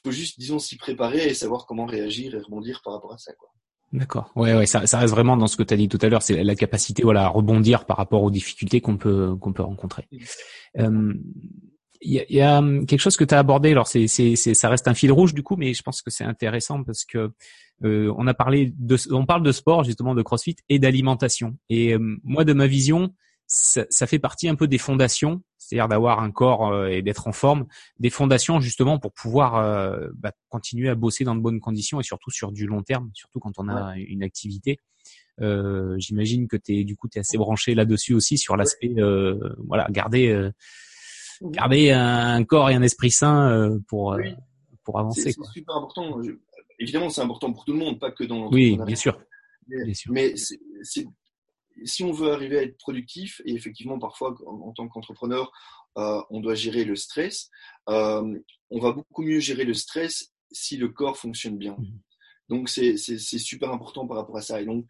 faut 0.05 0.11
juste, 0.11 0.39
disons, 0.39 0.59
s'y 0.59 0.77
préparer 0.77 1.29
et 1.29 1.35
savoir 1.35 1.67
comment 1.67 1.87
réagir 1.87 2.35
et 2.35 2.39
rebondir 2.39 2.83
par 2.85 2.95
rapport 2.95 3.13
à 3.13 3.19
ça, 3.19 3.33
quoi. 3.35 3.51
D'accord. 3.92 4.31
Ouais, 4.37 4.55
ouais, 4.55 4.66
ça, 4.66 4.87
ça 4.87 4.98
reste 4.98 5.12
vraiment 5.12 5.37
dans 5.37 5.48
ce 5.48 5.57
que 5.57 5.64
tu 5.64 5.74
as 5.74 5.76
dit 5.76 5.88
tout 5.88 5.98
à 6.03 6.09
l'heure, 6.09 6.22
c'est 6.22 6.44
la 6.44 6.55
capacité, 6.55 7.03
voilà, 7.03 7.24
à 7.24 7.29
rebondir 7.29 7.87
par 7.87 7.96
rapport 7.96 8.22
aux 8.22 8.31
difficultés 8.31 8.81
qu'on 8.81 8.96
peut 8.96 9.35
qu'on 9.40 9.53
peut 9.53 9.64
rencontrer. 9.64 10.07
Euh, 10.79 11.12
il 12.00 12.12
y 12.12 12.20
a, 12.20 12.24
y 12.31 12.40
a, 12.40 12.62
quelque 12.87 13.00
chose 13.00 13.16
que 13.16 13.24
tu 13.24 13.35
as 13.35 13.38
abordé, 13.40 13.72
alors 13.72 13.88
c'est, 13.88 14.07
c'est, 14.07 14.37
ça 14.37 14.68
reste 14.68 14.87
un 14.87 14.94
fil 14.94 15.11
rouge 15.11 15.35
du 15.35 15.42
coup, 15.42 15.57
mais 15.57 15.74
je 15.74 15.83
pense 15.83 16.03
que 16.03 16.11
c'est 16.11 16.24
intéressant 16.24 16.85
parce 16.85 17.05
que 17.05 17.33
euh, 17.85 18.14
on 18.16 18.26
a 18.26 18.35
parlé 18.35 18.72
de, 18.79 18.96
on 19.11 19.26
parle 19.26 19.42
de 19.42 19.53
sport 19.53 19.85
justement, 19.85 20.14
de 20.14 20.22
CrossFit 20.22 20.57
et 20.68 20.79
d'alimentation. 20.79 21.57
Et 21.68 21.96
moi, 22.22 22.44
de 22.44 22.53
ma 22.53 22.68
vision, 22.68 23.12
ça, 23.53 23.85
ça, 23.91 24.07
fait 24.07 24.19
partie 24.19 24.49
un 24.49 24.55
peu 24.55 24.69
des 24.69 24.79
fondations, 24.79 25.43
c'est-à-dire 25.59 25.89
d'avoir 25.89 26.21
un 26.21 26.31
corps 26.31 26.69
euh, 26.69 26.87
et 26.87 27.03
d'être 27.03 27.27
en 27.27 27.33
forme, 27.33 27.67
des 27.99 28.11
fondations 28.11 28.61
justement 28.61 28.99
pour 28.99 29.13
pouvoir 29.13 29.57
euh, 29.57 30.09
bah, 30.15 30.33
continuer 30.49 30.89
à 30.89 30.95
bosser 30.95 31.25
dans 31.25 31.35
de 31.35 31.41
bonnes 31.41 31.61
conditions 31.61 32.01
et 32.01 32.05
surtout 32.05 32.31
sur 32.31 32.53
du 32.53 32.67
long 32.67 32.83
terme, 32.83 33.11
surtout 33.15 33.41
quand 33.41 33.59
on 33.59 33.69
a 33.69 33.97
une 33.97 34.23
activité. 34.23 34.79
J'imagine 35.39 36.49
que 36.49 36.57
es 36.69 36.85
du 36.85 36.97
coup 36.97 37.09
tu 37.09 37.17
es 37.17 37.21
assez 37.21 37.39
branché 37.39 37.75
là-dessus 37.75 38.13
aussi 38.13 38.37
sur 38.37 38.59
l'aspect 38.59 38.95
voilà 39.67 39.87
garder 39.91 40.51
garder 41.43 41.91
un 41.91 42.45
corps 42.45 42.71
et 42.71 42.75
un 42.75 42.83
esprit 42.83 43.11
sain 43.11 43.51
euh, 43.51 43.79
pour 43.89 44.15
euh, 44.15 44.23
pour 44.85 44.99
avancer. 44.99 45.33
C'est 45.33 45.53
super 45.53 45.77
important. 45.77 46.21
Évidemment, 46.79 47.11
c'est 47.11 47.21
important 47.21 47.53
pour 47.53 47.65
tout 47.65 47.73
le 47.73 47.79
monde, 47.79 47.99
pas 47.99 48.11
que 48.11 48.25
dans 48.25 48.51
Oui, 48.51 48.79
bien 48.87 48.97
sûr. 48.97 49.21
Mais, 50.09 50.35
si 51.85 52.03
on 52.03 52.12
veut 52.12 52.33
arriver 52.33 52.59
à 52.59 52.62
être 52.62 52.77
productif, 52.79 53.40
et 53.45 53.55
effectivement, 53.55 53.99
parfois, 53.99 54.35
en, 54.47 54.73
tant 54.73 54.88
qu'entrepreneur, 54.88 55.51
euh, 55.99 56.21
on 56.31 56.40
doit 56.40 56.55
gérer 56.55 56.85
le 56.85 56.97
stress. 56.97 57.51
on 57.87 58.79
va 58.81 58.93
beaucoup 58.93 59.23
mieux 59.23 59.40
gérer 59.40 59.64
le 59.64 59.75
stress 59.75 60.33
si 60.53 60.77
le 60.77 60.88
corps 60.88 61.16
fonctionne 61.16 61.59
bien. 61.59 61.77
Mmh. 61.79 61.99
Donc, 62.49 62.69
c'est 62.69 62.97
super 62.97 63.71
important 63.71 64.07
par 64.07 64.16
rapport 64.16 64.37
à 64.37 64.43
ça. 64.43 64.61
Et 64.61 64.64
donc, 64.64 64.85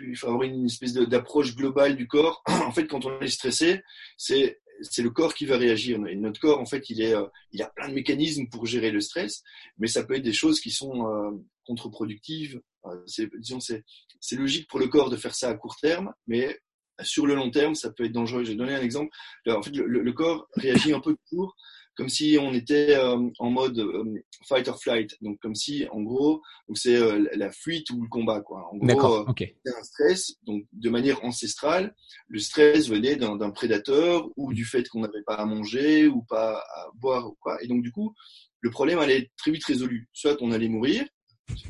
il 0.00 0.16
faut 0.16 0.28
avoir 0.28 0.42
une 0.42 0.66
espèce 0.66 0.94
d'approche 0.94 1.54
globale 1.54 1.96
du 1.96 2.06
corps. 2.06 2.42
en 2.48 2.72
fait, 2.72 2.86
quand 2.86 3.04
on 3.04 3.20
est 3.20 3.28
stressé, 3.28 3.82
c'est 4.16 4.60
c'est 4.82 5.02
le 5.02 5.10
corps 5.10 5.34
qui 5.34 5.46
va 5.46 5.56
réagir. 5.56 6.04
Et 6.06 6.16
notre 6.16 6.40
corps, 6.40 6.60
en 6.60 6.66
fait, 6.66 6.82
euh, 6.90 7.26
il 7.52 7.62
a 7.62 7.70
plein 7.70 7.88
de 7.88 7.94
mécanismes 7.94 8.48
pour 8.48 8.66
gérer 8.66 8.90
le 8.90 9.00
stress, 9.00 9.42
mais 9.78 9.86
ça 9.86 10.04
peut 10.04 10.14
être 10.14 10.22
des 10.22 10.32
choses 10.32 10.60
qui 10.60 10.70
sont 10.70 11.06
euh, 11.06 11.30
contre-productives. 11.64 12.60
Euh, 12.86 12.96
c'est, 13.06 14.36
logique 14.36 14.68
pour 14.68 14.80
le 14.80 14.88
corps 14.88 15.10
de 15.10 15.16
faire 15.16 15.34
ça 15.34 15.48
à 15.48 15.54
court 15.54 15.76
terme, 15.76 16.12
mais 16.26 16.58
sur 17.02 17.26
le 17.26 17.34
long 17.34 17.50
terme, 17.50 17.74
ça 17.74 17.90
peut 17.90 18.04
être 18.04 18.12
dangereux. 18.12 18.44
J'ai 18.44 18.54
donné 18.54 18.74
un 18.74 18.82
exemple. 18.82 19.10
En 19.46 19.62
fait, 19.62 19.74
le, 19.74 19.86
le 19.86 20.12
corps 20.12 20.46
réagit 20.54 20.92
un 20.92 21.00
peu 21.00 21.16
toujours 21.28 21.56
comme 21.96 22.08
si 22.08 22.38
on 22.40 22.52
était 22.52 22.96
euh, 22.96 23.28
en 23.38 23.50
mode 23.50 23.78
euh, 23.78 24.04
fight 24.46 24.66
or 24.68 24.80
flight. 24.80 25.14
Donc 25.20 25.38
comme 25.40 25.54
si, 25.54 25.86
en 25.90 26.00
gros, 26.00 26.42
c'est 26.74 26.96
euh, 26.96 27.28
la 27.34 27.50
fuite 27.50 27.90
ou 27.90 28.02
le 28.02 28.08
combat, 28.08 28.40
quoi. 28.40 28.68
En 28.72 28.76
gros, 28.78 29.28
okay. 29.28 29.56
c'est 29.64 29.76
un 29.76 29.82
stress. 29.82 30.32
Donc 30.44 30.64
de 30.72 30.90
manière 30.90 31.22
ancestrale, 31.24 31.94
le 32.28 32.38
stress 32.38 32.88
venait 32.88 33.16
d'un 33.16 33.50
prédateur 33.50 34.28
ou 34.36 34.52
du 34.52 34.64
fait 34.64 34.88
qu'on 34.88 35.00
n'avait 35.00 35.22
pas 35.22 35.34
à 35.34 35.44
manger 35.44 36.06
ou 36.06 36.22
pas 36.22 36.58
à 36.58 36.90
boire 36.94 37.28
ou 37.28 37.36
quoi. 37.40 37.62
Et 37.62 37.66
donc 37.66 37.82
du 37.82 37.92
coup, 37.92 38.14
le 38.60 38.70
problème 38.70 38.98
allait 38.98 39.18
être 39.18 39.30
très 39.36 39.50
vite 39.50 39.64
résolu. 39.64 40.08
Soit 40.12 40.36
on 40.40 40.50
allait 40.52 40.68
mourir, 40.68 41.04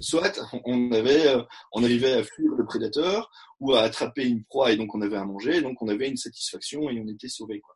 soit 0.01 0.39
on 0.65 0.93
avait, 0.93 1.35
on 1.73 1.83
arrivait 1.83 2.13
à 2.13 2.23
fuir 2.23 2.53
le 2.57 2.65
prédateur 2.65 3.29
ou 3.59 3.73
à 3.73 3.81
attraper 3.81 4.25
une 4.25 4.45
proie 4.45 4.71
et 4.71 4.77
donc 4.77 4.95
on 4.95 5.01
avait 5.01 5.17
à 5.17 5.25
manger, 5.25 5.63
donc 5.63 5.81
on 5.83 5.89
avait 5.89 6.09
une 6.09 6.17
satisfaction 6.17 6.91
et 6.91 7.01
on 7.01 7.09
était 7.09 7.29
sauvé, 7.29 7.61
quoi. 7.61 7.75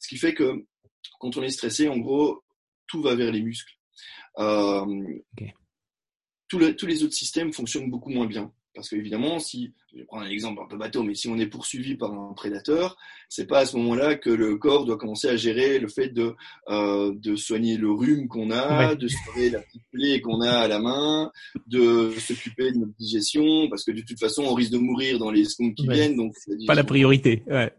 Ce 0.00 0.08
qui 0.08 0.16
fait 0.16 0.34
que 0.34 0.64
quand 1.24 1.38
on 1.38 1.42
est 1.42 1.48
stressé, 1.48 1.88
en 1.88 1.96
gros, 1.96 2.44
tout 2.86 3.00
va 3.00 3.14
vers 3.14 3.32
les 3.32 3.40
muscles. 3.40 3.72
Euh, 4.38 4.84
tous, 6.48 6.58
les 6.58 7.02
autres 7.02 7.14
systèmes 7.14 7.50
fonctionnent 7.50 7.90
beaucoup 7.90 8.10
moins 8.10 8.26
bien. 8.26 8.52
Parce 8.74 8.88
qu'évidemment, 8.88 9.38
si, 9.38 9.72
je 9.92 9.98
vais 9.98 10.04
prendre 10.04 10.24
un 10.24 10.28
exemple 10.28 10.60
un 10.60 10.66
peu 10.66 10.76
bateau, 10.76 11.04
mais 11.04 11.14
si 11.14 11.28
on 11.28 11.38
est 11.38 11.46
poursuivi 11.46 11.94
par 11.94 12.12
un 12.12 12.32
prédateur, 12.32 12.96
c'est 13.28 13.46
pas 13.46 13.60
à 13.60 13.66
ce 13.66 13.76
moment-là 13.76 14.16
que 14.16 14.30
le 14.30 14.56
corps 14.56 14.84
doit 14.84 14.96
commencer 14.96 15.28
à 15.28 15.36
gérer 15.36 15.78
le 15.78 15.86
fait 15.86 16.08
de, 16.08 16.34
euh, 16.68 17.12
de 17.14 17.36
soigner 17.36 17.76
le 17.76 17.90
rhume 17.92 18.26
qu'on 18.26 18.50
a, 18.50 18.96
de 18.96 19.06
soigner 19.06 19.50
la 19.50 19.60
petite 19.60 19.84
plaie 19.92 20.20
qu'on 20.20 20.40
a 20.40 20.50
à 20.50 20.66
la 20.66 20.80
main, 20.80 21.30
de 21.68 22.10
s'occuper 22.18 22.72
de 22.72 22.78
notre 22.78 22.94
digestion, 22.98 23.68
parce 23.68 23.84
que 23.84 23.92
de 23.92 24.02
toute 24.02 24.18
façon, 24.18 24.42
on 24.42 24.54
risque 24.54 24.72
de 24.72 24.78
mourir 24.78 25.18
dans 25.18 25.30
les 25.30 25.44
secondes 25.44 25.74
qui 25.74 25.86
viennent. 25.86 26.16
Donc, 26.16 26.34
pas 26.66 26.74
la 26.74 26.84
priorité. 26.84 27.44
Ouais. 27.46 27.72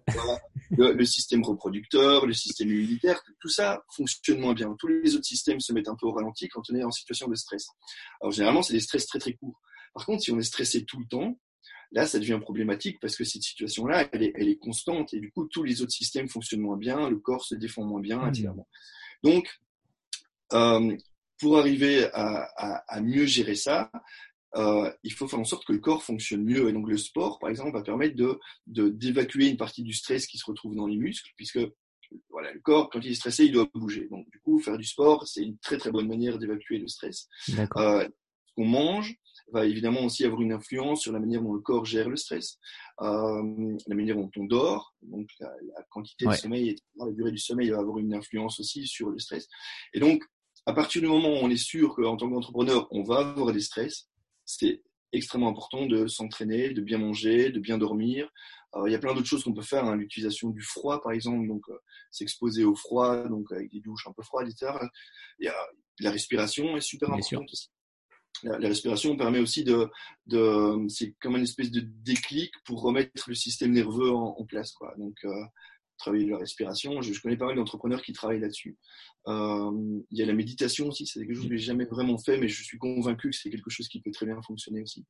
Le, 0.71 0.93
le, 0.93 1.05
système 1.05 1.43
reproducteur, 1.43 2.25
le 2.25 2.33
système 2.33 2.69
immunitaire, 2.69 3.21
tout 3.39 3.49
ça 3.49 3.83
fonctionne 3.95 4.39
moins 4.39 4.53
bien. 4.53 4.75
Tous 4.79 4.87
les 4.87 5.15
autres 5.15 5.25
systèmes 5.25 5.59
se 5.59 5.73
mettent 5.73 5.89
un 5.89 5.95
peu 5.95 6.07
au 6.07 6.11
ralenti 6.11 6.47
quand 6.47 6.61
on 6.71 6.75
est 6.75 6.83
en 6.83 6.91
situation 6.91 7.27
de 7.27 7.35
stress. 7.35 7.67
Alors 8.21 8.31
généralement, 8.31 8.61
c'est 8.61 8.73
des 8.73 8.79
stress 8.79 9.05
très 9.05 9.19
très 9.19 9.33
courts. 9.33 9.61
Par 9.95 10.05
contre, 10.05 10.21
si 10.21 10.31
on 10.31 10.37
est 10.37 10.43
stressé 10.43 10.85
tout 10.85 10.99
le 10.99 11.07
temps, 11.07 11.39
là, 11.91 12.05
ça 12.05 12.19
devient 12.19 12.39
problématique 12.39 12.99
parce 12.99 13.15
que 13.15 13.23
cette 13.23 13.41
situation-là, 13.41 14.07
elle 14.11 14.23
est, 14.23 14.33
elle 14.35 14.49
est, 14.49 14.57
constante 14.57 15.13
et 15.13 15.19
du 15.19 15.31
coup, 15.31 15.45
tous 15.45 15.63
les 15.63 15.81
autres 15.81 15.93
systèmes 15.93 16.27
fonctionnent 16.27 16.61
moins 16.61 16.77
bien, 16.77 17.09
le 17.09 17.17
corps 17.17 17.45
se 17.45 17.55
défend 17.55 17.83
moins 17.83 18.01
bien, 18.01 18.27
etc. 18.27 18.49
Mmh. 18.49 18.61
Donc, 19.23 19.49
euh, 20.53 20.95
pour 21.39 21.57
arriver 21.57 22.05
à, 22.13 22.47
à, 22.57 22.95
à, 22.95 23.01
mieux 23.01 23.25
gérer 23.25 23.55
ça, 23.55 23.91
euh, 24.55 24.91
il 25.03 25.13
faut 25.13 25.27
faire 25.27 25.39
en 25.39 25.45
sorte 25.45 25.65
que 25.65 25.73
le 25.73 25.79
corps 25.79 26.03
fonctionne 26.03 26.43
mieux. 26.43 26.69
Et 26.69 26.73
donc, 26.73 26.87
le 26.87 26.97
sport, 26.97 27.39
par 27.39 27.49
exemple, 27.49 27.73
va 27.73 27.81
permettre 27.81 28.15
de 28.15 28.39
d'évacuer 28.67 29.47
une 29.47 29.57
partie 29.57 29.83
du 29.83 29.93
stress 29.93 30.27
qui 30.27 30.37
se 30.37 30.45
retrouve 30.45 30.75
dans 30.75 30.87
les 30.87 30.97
muscles, 30.97 31.31
puisque 31.35 31.59
voilà, 32.29 32.53
le 32.53 32.59
corps, 32.59 32.89
quand 32.89 32.99
il 33.01 33.11
est 33.11 33.15
stressé, 33.15 33.45
il 33.45 33.51
doit 33.51 33.69
bouger. 33.73 34.07
Donc, 34.09 34.29
du 34.31 34.39
coup, 34.39 34.59
faire 34.59 34.77
du 34.77 34.85
sport, 34.85 35.27
c'est 35.27 35.43
une 35.43 35.57
très 35.57 35.77
très 35.77 35.91
bonne 35.91 36.07
manière 36.07 36.37
d'évacuer 36.37 36.77
le 36.77 36.87
stress. 36.87 37.27
Euh, 37.77 38.07
on 38.57 38.65
mange, 38.65 39.15
va 39.51 39.65
évidemment 39.65 40.01
aussi 40.01 40.25
avoir 40.25 40.41
une 40.41 40.53
influence 40.53 41.01
sur 41.01 41.11
la 41.11 41.19
manière 41.19 41.41
dont 41.41 41.53
le 41.53 41.59
corps 41.59 41.85
gère 41.85 42.09
le 42.09 42.15
stress, 42.15 42.57
euh, 43.01 43.77
la 43.87 43.95
manière 43.95 44.15
dont 44.15 44.31
on 44.37 44.45
dort, 44.45 44.95
donc 45.01 45.29
la, 45.39 45.51
quantité 45.89 46.25
de 46.25 46.33
sommeil, 46.33 46.69
et 46.69 46.75
la 46.97 47.11
durée 47.11 47.31
du 47.31 47.37
sommeil 47.37 47.69
va 47.69 47.79
avoir 47.79 47.99
une 47.99 48.13
influence 48.13 48.59
aussi 48.59 48.87
sur 48.87 49.09
le 49.09 49.19
stress. 49.19 49.47
Et 49.93 49.99
donc, 49.99 50.23
à 50.65 50.73
partir 50.73 51.01
du 51.01 51.07
moment 51.07 51.29
où 51.29 51.43
on 51.43 51.49
est 51.49 51.57
sûr 51.57 51.95
qu'en 51.95 52.17
tant 52.17 52.29
qu'entrepreneur, 52.29 52.87
on 52.91 53.03
va 53.03 53.19
avoir 53.19 53.53
des 53.53 53.61
stress, 53.61 54.09
c'est 54.45 54.81
extrêmement 55.11 55.49
important 55.49 55.85
de 55.85 56.07
s'entraîner, 56.07 56.71
de 56.71 56.81
bien 56.81 56.97
manger, 56.97 57.49
de 57.49 57.59
bien 57.59 57.77
dormir. 57.77 58.29
il 58.85 58.91
y 58.91 58.95
a 58.95 58.99
plein 58.99 59.13
d'autres 59.13 59.27
choses 59.27 59.43
qu'on 59.43 59.53
peut 59.53 59.61
faire, 59.61 59.85
hein, 59.85 59.95
l'utilisation 59.95 60.49
du 60.49 60.61
froid 60.61 61.01
par 61.01 61.13
exemple, 61.13 61.47
donc 61.47 61.61
euh, 61.69 61.77
s'exposer 62.11 62.65
au 62.65 62.75
froid, 62.75 63.27
donc 63.29 63.49
avec 63.51 63.71
des 63.71 63.79
douches 63.79 64.07
un 64.07 64.11
peu 64.11 64.23
froides, 64.23 64.49
etc. 64.49 64.73
Il 65.39 65.45
y 65.45 65.47
a, 65.47 65.55
la 65.99 66.11
respiration 66.11 66.75
est 66.75 66.81
super 66.81 67.09
importante 67.11 67.49
aussi. 67.51 67.69
La, 68.43 68.67
respiration 68.67 69.15
permet 69.15 69.39
aussi 69.39 69.63
de, 69.63 69.89
de 70.27 70.87
c'est 70.89 71.13
comme 71.21 71.35
une 71.37 71.43
espèce 71.43 71.71
de 71.71 71.81
déclic 71.81 72.51
pour 72.65 72.81
remettre 72.81 73.25
le 73.27 73.35
système 73.35 73.71
nerveux 73.71 74.11
en, 74.11 74.43
place. 74.45 74.71
Quoi. 74.73 74.93
Donc, 74.97 75.15
euh, 75.25 75.43
travailler 75.97 76.27
la 76.27 76.37
respiration. 76.37 77.01
Je, 77.01 77.19
connais 77.21 77.37
pas 77.37 77.45
mal 77.45 77.55
d'entrepreneurs 77.55 78.01
qui 78.01 78.13
travaillent 78.13 78.39
là-dessus. 78.39 78.77
Euh, 79.27 79.71
il 80.11 80.17
y 80.17 80.21
a 80.21 80.25
la 80.25 80.33
méditation 80.33 80.87
aussi, 80.87 81.05
c'est 81.05 81.19
quelque 81.19 81.35
chose 81.35 81.49
que 81.49 81.57
j'ai 81.57 81.65
jamais 81.65 81.85
vraiment 81.85 82.17
fait, 82.17 82.37
mais 82.37 82.47
je 82.47 82.63
suis 82.63 82.77
convaincu 82.77 83.29
que 83.29 83.35
c'est 83.35 83.49
quelque 83.49 83.69
chose 83.69 83.87
qui 83.87 84.01
peut 84.01 84.11
très 84.11 84.25
bien 84.25 84.41
fonctionner 84.41 84.81
aussi. 84.81 85.05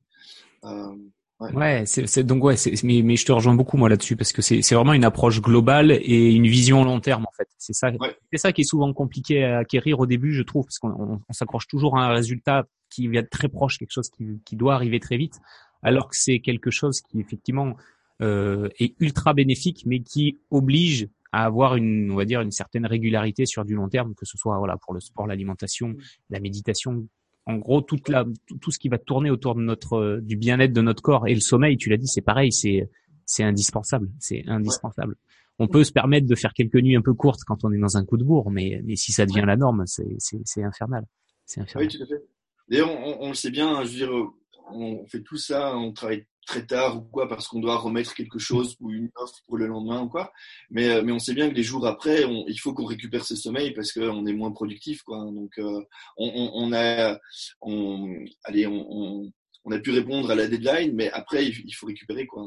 Euh, 0.64 0.96
Ouais, 1.38 1.84
c'est 1.86 2.24
donc 2.24 2.42
ouais, 2.44 2.54
mais, 2.82 3.02
mais 3.02 3.16
je 3.16 3.26
te 3.26 3.32
rejoins 3.32 3.54
beaucoup 3.54 3.76
moi 3.76 3.90
là-dessus 3.90 4.16
parce 4.16 4.32
que 4.32 4.40
c'est 4.40 4.74
vraiment 4.74 4.94
une 4.94 5.04
approche 5.04 5.42
globale 5.42 5.92
et 5.92 6.32
une 6.32 6.46
vision 6.46 6.82
long 6.82 6.98
terme 6.98 7.24
en 7.26 7.32
fait. 7.36 7.48
C'est 7.58 7.74
ça, 7.74 7.90
c'est 8.32 8.38
ça 8.38 8.52
qui 8.52 8.62
est 8.62 8.64
souvent 8.64 8.92
compliqué 8.94 9.44
à 9.44 9.58
acquérir 9.58 10.00
au 10.00 10.06
début, 10.06 10.32
je 10.32 10.42
trouve, 10.42 10.64
parce 10.64 10.78
qu'on 10.78 11.20
on, 11.28 11.32
s'accroche 11.32 11.66
toujours 11.66 11.98
à 11.98 12.06
un 12.06 12.08
résultat 12.08 12.64
qui 12.88 13.08
vient 13.08 13.22
très 13.22 13.48
proche, 13.48 13.76
quelque 13.76 13.92
chose 13.92 14.08
qui, 14.08 14.40
qui 14.46 14.56
doit 14.56 14.74
arriver 14.74 14.98
très 14.98 15.18
vite, 15.18 15.38
alors 15.82 16.08
que 16.08 16.16
c'est 16.16 16.38
quelque 16.40 16.70
chose 16.70 17.02
qui 17.02 17.20
effectivement 17.20 17.76
euh, 18.22 18.70
est 18.78 18.94
ultra 18.98 19.34
bénéfique, 19.34 19.82
mais 19.84 20.00
qui 20.00 20.38
oblige 20.50 21.08
à 21.32 21.44
avoir 21.44 21.76
une, 21.76 22.10
on 22.10 22.16
va 22.16 22.24
dire, 22.24 22.40
une 22.40 22.50
certaine 22.50 22.86
régularité 22.86 23.44
sur 23.44 23.66
du 23.66 23.74
long 23.74 23.90
terme, 23.90 24.14
que 24.14 24.24
ce 24.24 24.38
soit 24.38 24.56
voilà 24.56 24.78
pour 24.78 24.94
le 24.94 25.00
sport, 25.00 25.26
l'alimentation, 25.26 25.94
la 26.30 26.40
méditation, 26.40 27.06
en 27.46 27.56
gros 27.56 27.80
toute 27.80 28.08
la 28.08 28.24
tout 28.60 28.70
ce 28.70 28.78
qui 28.78 28.88
va 28.88 28.98
tourner 28.98 29.30
autour 29.30 29.54
de 29.54 29.60
notre 29.60 29.94
euh, 29.94 30.20
du 30.20 30.36
bien-être 30.36 30.72
de 30.72 30.82
notre 30.82 31.02
corps 31.02 31.26
et 31.26 31.34
le 31.34 31.40
sommeil 31.40 31.76
tu 31.76 31.88
l'as 31.88 31.96
dit 31.96 32.08
c'est 32.08 32.20
pareil 32.20 32.52
c'est 32.52 32.90
c'est 33.24 33.42
indispensable 33.42 34.10
c'est 34.18 34.44
indispensable. 34.46 35.16
On 35.58 35.68
peut 35.68 35.84
se 35.84 35.92
permettre 35.92 36.26
de 36.26 36.34
faire 36.34 36.52
quelques 36.52 36.76
nuits 36.76 36.96
un 36.96 37.00
peu 37.00 37.14
courtes 37.14 37.40
quand 37.46 37.64
on 37.64 37.72
est 37.72 37.78
dans 37.78 37.96
un 37.96 38.04
coup 38.04 38.18
de 38.18 38.24
bourre 38.24 38.50
mais 38.50 38.80
mais 38.84 38.96
si 38.96 39.12
ça 39.12 39.24
devient 39.24 39.44
la 39.46 39.56
norme 39.56 39.84
c'est 39.86 40.16
c'est 40.18 40.40
c'est 40.44 40.62
infernal. 40.62 41.04
C'est 41.44 41.60
infernal. 41.60 41.88
oui 41.88 41.96
tout 41.96 42.02
à 42.02 42.06
fait. 42.06 42.22
D'ailleurs 42.68 42.90
on, 42.90 43.18
on, 43.20 43.28
le 43.28 43.34
sait 43.34 43.50
bien 43.50 43.84
je 43.84 43.90
veux 43.90 43.96
dire 43.96 44.30
on 44.70 45.06
fait 45.06 45.22
tout 45.22 45.36
ça 45.36 45.76
on 45.76 45.92
travaille 45.92 46.26
très 46.46 46.64
tard 46.64 46.96
ou 46.96 47.00
quoi 47.02 47.28
parce 47.28 47.48
qu'on 47.48 47.60
doit 47.60 47.76
remettre 47.76 48.14
quelque 48.14 48.38
chose 48.38 48.76
ou 48.80 48.90
une 48.90 49.10
offre 49.16 49.40
pour 49.46 49.58
le 49.58 49.66
lendemain 49.66 50.02
ou 50.02 50.08
quoi. 50.08 50.32
Mais, 50.70 50.88
euh, 50.88 51.02
mais 51.04 51.12
on 51.12 51.18
sait 51.18 51.34
bien 51.34 51.50
que 51.50 51.54
les 51.54 51.62
jours 51.62 51.86
après, 51.86 52.24
on, 52.24 52.44
il 52.46 52.58
faut 52.58 52.72
qu'on 52.72 52.86
récupère 52.86 53.24
ce 53.24 53.36
sommeil 53.36 53.72
parce 53.72 53.92
qu'on 53.92 54.24
est 54.26 54.32
moins 54.32 54.52
productif 54.52 55.02
quoi. 55.02 55.18
Donc 55.18 55.58
euh, 55.58 55.82
on, 56.16 56.50
on, 56.54 56.72
a, 56.72 57.18
on, 57.60 58.24
allez, 58.44 58.66
on, 58.66 59.30
on, 59.64 59.72
a 59.72 59.78
pu 59.80 59.90
répondre 59.90 60.30
à 60.30 60.34
la 60.34 60.46
deadline, 60.46 60.94
mais 60.94 61.10
après 61.10 61.44
il, 61.46 61.74
faut 61.74 61.86
récupérer 61.86 62.26
quoi. 62.26 62.44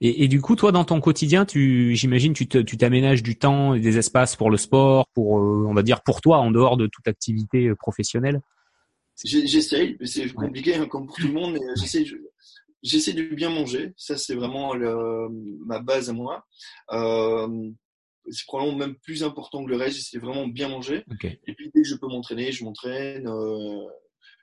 Et, 0.00 0.24
et, 0.24 0.28
du 0.28 0.40
coup, 0.40 0.56
toi, 0.56 0.72
dans 0.72 0.84
ton 0.84 1.00
quotidien, 1.00 1.44
tu, 1.44 1.94
j'imagine, 1.94 2.32
tu, 2.32 2.48
tu 2.48 2.76
t'aménages 2.76 3.22
du 3.22 3.38
temps 3.38 3.74
et 3.74 3.80
des 3.80 3.96
espaces 3.96 4.34
pour 4.34 4.50
le 4.50 4.56
sport, 4.56 5.06
pour, 5.14 5.38
euh, 5.38 5.66
on 5.68 5.72
va 5.72 5.84
dire, 5.84 6.02
pour 6.02 6.20
toi, 6.20 6.38
en 6.38 6.50
dehors 6.50 6.76
de 6.76 6.88
toute 6.88 7.06
activité 7.06 7.72
professionnelle? 7.76 8.40
J'essaye, 9.24 9.96
mais 9.98 10.06
c'est 10.06 10.32
compliqué 10.32 10.76
hein, 10.76 10.86
comme 10.86 11.06
pour 11.06 11.16
tout 11.16 11.26
le 11.26 11.32
monde. 11.32 11.54
Mais 11.54 11.60
j'essaye 11.76 12.08
j'essaie 12.82 13.12
de 13.12 13.22
bien 13.34 13.50
manger. 13.50 13.92
Ça, 13.96 14.16
c'est 14.16 14.34
vraiment 14.34 14.74
le, 14.74 15.28
ma 15.66 15.80
base 15.80 16.10
à 16.10 16.12
moi. 16.12 16.46
Euh, 16.92 17.70
c'est 18.30 18.46
probablement 18.46 18.78
même 18.78 18.96
plus 18.96 19.24
important 19.24 19.64
que 19.64 19.70
le 19.70 19.76
reste. 19.76 19.96
J'essaie 19.96 20.18
vraiment 20.18 20.46
bien 20.46 20.68
manger. 20.68 21.04
Et 21.22 21.54
puis, 21.54 21.70
dès 21.74 21.82
que 21.82 21.88
je 21.88 21.96
peux 21.96 22.08
m'entraîner, 22.08 22.52
je 22.52 22.64
m'entraîne. 22.64 23.26
Euh, 23.26 23.84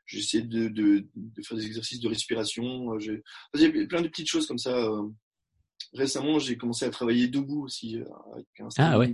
j'essaie 0.05 0.41
de, 0.41 0.67
de, 0.67 1.07
de, 1.15 1.41
faire 1.43 1.57
des 1.57 1.65
exercices 1.65 1.99
de 1.99 2.07
respiration. 2.07 2.93
Euh, 2.93 2.99
j'ai 2.99 3.87
plein 3.87 4.01
de 4.01 4.07
petites 4.07 4.29
choses 4.29 4.47
comme 4.47 4.57
ça. 4.57 4.75
Euh. 4.75 5.07
Récemment, 5.93 6.39
j'ai 6.39 6.57
commencé 6.57 6.85
à 6.85 6.89
travailler 6.89 7.27
debout 7.27 7.63
aussi. 7.63 7.97
Euh, 7.97 8.05
avec 8.33 8.47
un 8.59 8.67
ah 8.77 8.99
ouais. 8.99 9.13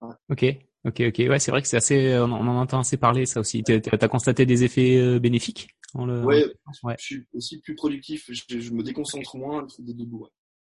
ouais. 0.00 0.14
Ok. 0.30 0.44
Ok, 0.84 1.02
ok, 1.08 1.18
ouais, 1.18 1.38
c'est 1.38 1.50
vrai 1.50 1.60
que 1.60 1.68
c'est 1.68 1.76
assez, 1.76 2.16
on 2.18 2.30
en 2.32 2.56
entend 2.56 2.80
assez 2.80 2.96
parler 2.96 3.26
ça 3.26 3.40
aussi. 3.40 3.62
Tu 3.64 3.80
as 3.90 4.08
constaté 4.08 4.46
des 4.46 4.64
effets 4.64 5.18
bénéfiques 5.18 5.68
le... 5.94 6.24
ouais, 6.24 6.44
je 6.98 7.04
suis 7.04 7.26
aussi 7.34 7.60
plus 7.60 7.74
productif, 7.74 8.30
je, 8.30 8.72
me 8.72 8.82
déconcentre 8.82 9.36
moins 9.36 9.66
des 9.78 9.94
debout. 9.94 10.26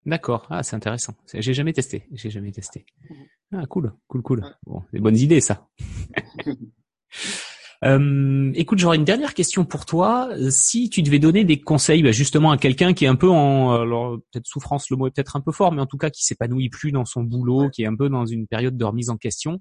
D'accord, 0.06 0.46
ah 0.50 0.62
c'est 0.62 0.76
intéressant. 0.76 1.14
J'ai 1.34 1.54
jamais 1.54 1.72
testé, 1.72 2.06
j'ai 2.12 2.30
jamais 2.30 2.52
testé. 2.52 2.86
Ah 3.52 3.66
cool, 3.66 3.92
cool, 4.06 4.22
cool. 4.22 4.56
Bon, 4.66 4.82
des 4.92 5.00
bonnes 5.00 5.16
idées 5.16 5.40
ça. 5.40 5.68
Euh, 7.84 8.52
écoute, 8.54 8.78
j'aurais 8.78 8.96
une 8.96 9.04
dernière 9.04 9.34
question 9.34 9.64
pour 9.64 9.86
toi. 9.86 10.28
Si 10.50 10.90
tu 10.90 11.02
devais 11.02 11.18
donner 11.18 11.44
des 11.44 11.60
conseils, 11.60 12.02
bah, 12.02 12.10
justement 12.10 12.50
à 12.50 12.58
quelqu'un 12.58 12.92
qui 12.92 13.04
est 13.04 13.08
un 13.08 13.16
peu 13.16 13.28
en, 13.28 13.72
alors 13.72 14.18
peut-être 14.32 14.46
souffrance, 14.46 14.90
le 14.90 14.96
mot 14.96 15.06
est 15.06 15.10
peut-être 15.10 15.36
un 15.36 15.40
peu 15.40 15.52
fort, 15.52 15.72
mais 15.72 15.80
en 15.80 15.86
tout 15.86 15.98
cas 15.98 16.10
qui 16.10 16.24
s'épanouit 16.24 16.70
plus 16.70 16.90
dans 16.90 17.04
son 17.04 17.22
boulot, 17.22 17.70
qui 17.70 17.82
est 17.82 17.86
un 17.86 17.94
peu 17.94 18.08
dans 18.08 18.26
une 18.26 18.46
période 18.46 18.76
de 18.76 18.84
remise 18.84 19.10
en 19.10 19.16
question, 19.16 19.60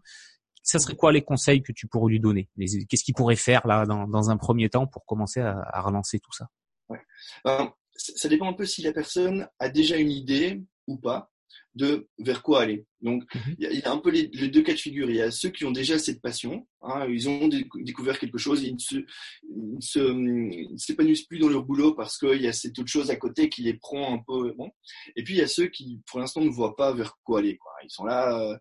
ça 0.63 0.79
serait 0.79 0.95
quoi 0.95 1.11
les 1.11 1.21
conseils 1.21 1.61
que 1.61 1.71
tu 1.71 1.87
pourrais 1.87 2.11
lui 2.11 2.19
donner? 2.19 2.49
Qu'est-ce 2.89 3.03
qu'il 3.03 3.13
pourrait 3.13 3.35
faire 3.35 3.65
là 3.67 3.85
dans, 3.85 4.29
un 4.29 4.37
premier 4.37 4.69
temps 4.69 4.87
pour 4.87 5.05
commencer 5.05 5.39
à, 5.39 5.81
relancer 5.81 6.19
tout 6.19 6.33
ça? 6.33 6.47
Ouais. 6.89 6.99
Ben, 7.45 7.71
ça 7.95 8.27
dépend 8.27 8.49
un 8.49 8.53
peu 8.53 8.65
si 8.65 8.81
la 8.81 8.91
personne 8.91 9.47
a 9.59 9.69
déjà 9.69 9.97
une 9.97 10.11
idée 10.11 10.63
ou 10.87 10.97
pas 10.97 11.31
de 11.77 12.07
vers 12.17 12.41
quoi 12.41 12.61
aller. 12.61 12.85
Donc, 13.01 13.23
mhm. 13.35 13.55
il 13.59 13.79
y, 13.79 13.83
a 13.83 13.91
un 13.91 13.99
peu 13.99 14.09
les, 14.09 14.27
deux 14.27 14.63
cas 14.63 14.73
de 14.73 14.79
figure. 14.79 15.09
Il 15.09 15.15
y 15.15 15.21
a 15.21 15.29
ceux 15.29 15.49
qui 15.49 15.65
ont 15.65 15.71
déjà 15.71 15.99
cette 15.99 16.21
passion, 16.21 16.67
hein, 16.81 17.05
ils 17.07 17.29
ont 17.29 17.47
découvert 17.75 18.17
quelque 18.17 18.39
chose, 18.39 18.63
ils 18.63 18.73
ne 18.73 20.77
s'épanouissent 20.77 21.25
plus 21.25 21.37
dans 21.37 21.49
leur 21.49 21.63
boulot 21.63 21.93
parce 21.93 22.17
qu'il 22.17 22.41
y 22.41 22.47
a 22.47 22.53
cette 22.53 22.79
autre 22.79 22.89
chose 22.89 23.11
à 23.11 23.15
côté 23.15 23.49
qui 23.49 23.61
les 23.61 23.75
prend 23.75 24.15
un 24.15 24.17
peu. 24.17 24.53
Bon. 24.57 24.71
Et 25.15 25.23
puis, 25.23 25.35
il 25.35 25.37
y 25.37 25.43
a 25.43 25.47
ceux 25.47 25.67
qui, 25.67 26.01
pour 26.07 26.19
l'instant, 26.19 26.41
ne 26.41 26.49
voient 26.49 26.75
pas 26.75 26.91
vers 26.91 27.13
quoi 27.23 27.39
aller. 27.39 27.57
Quoi. 27.57 27.71
Ils 27.83 27.91
sont 27.91 28.05
là, 28.05 28.35
euh, 28.39 28.57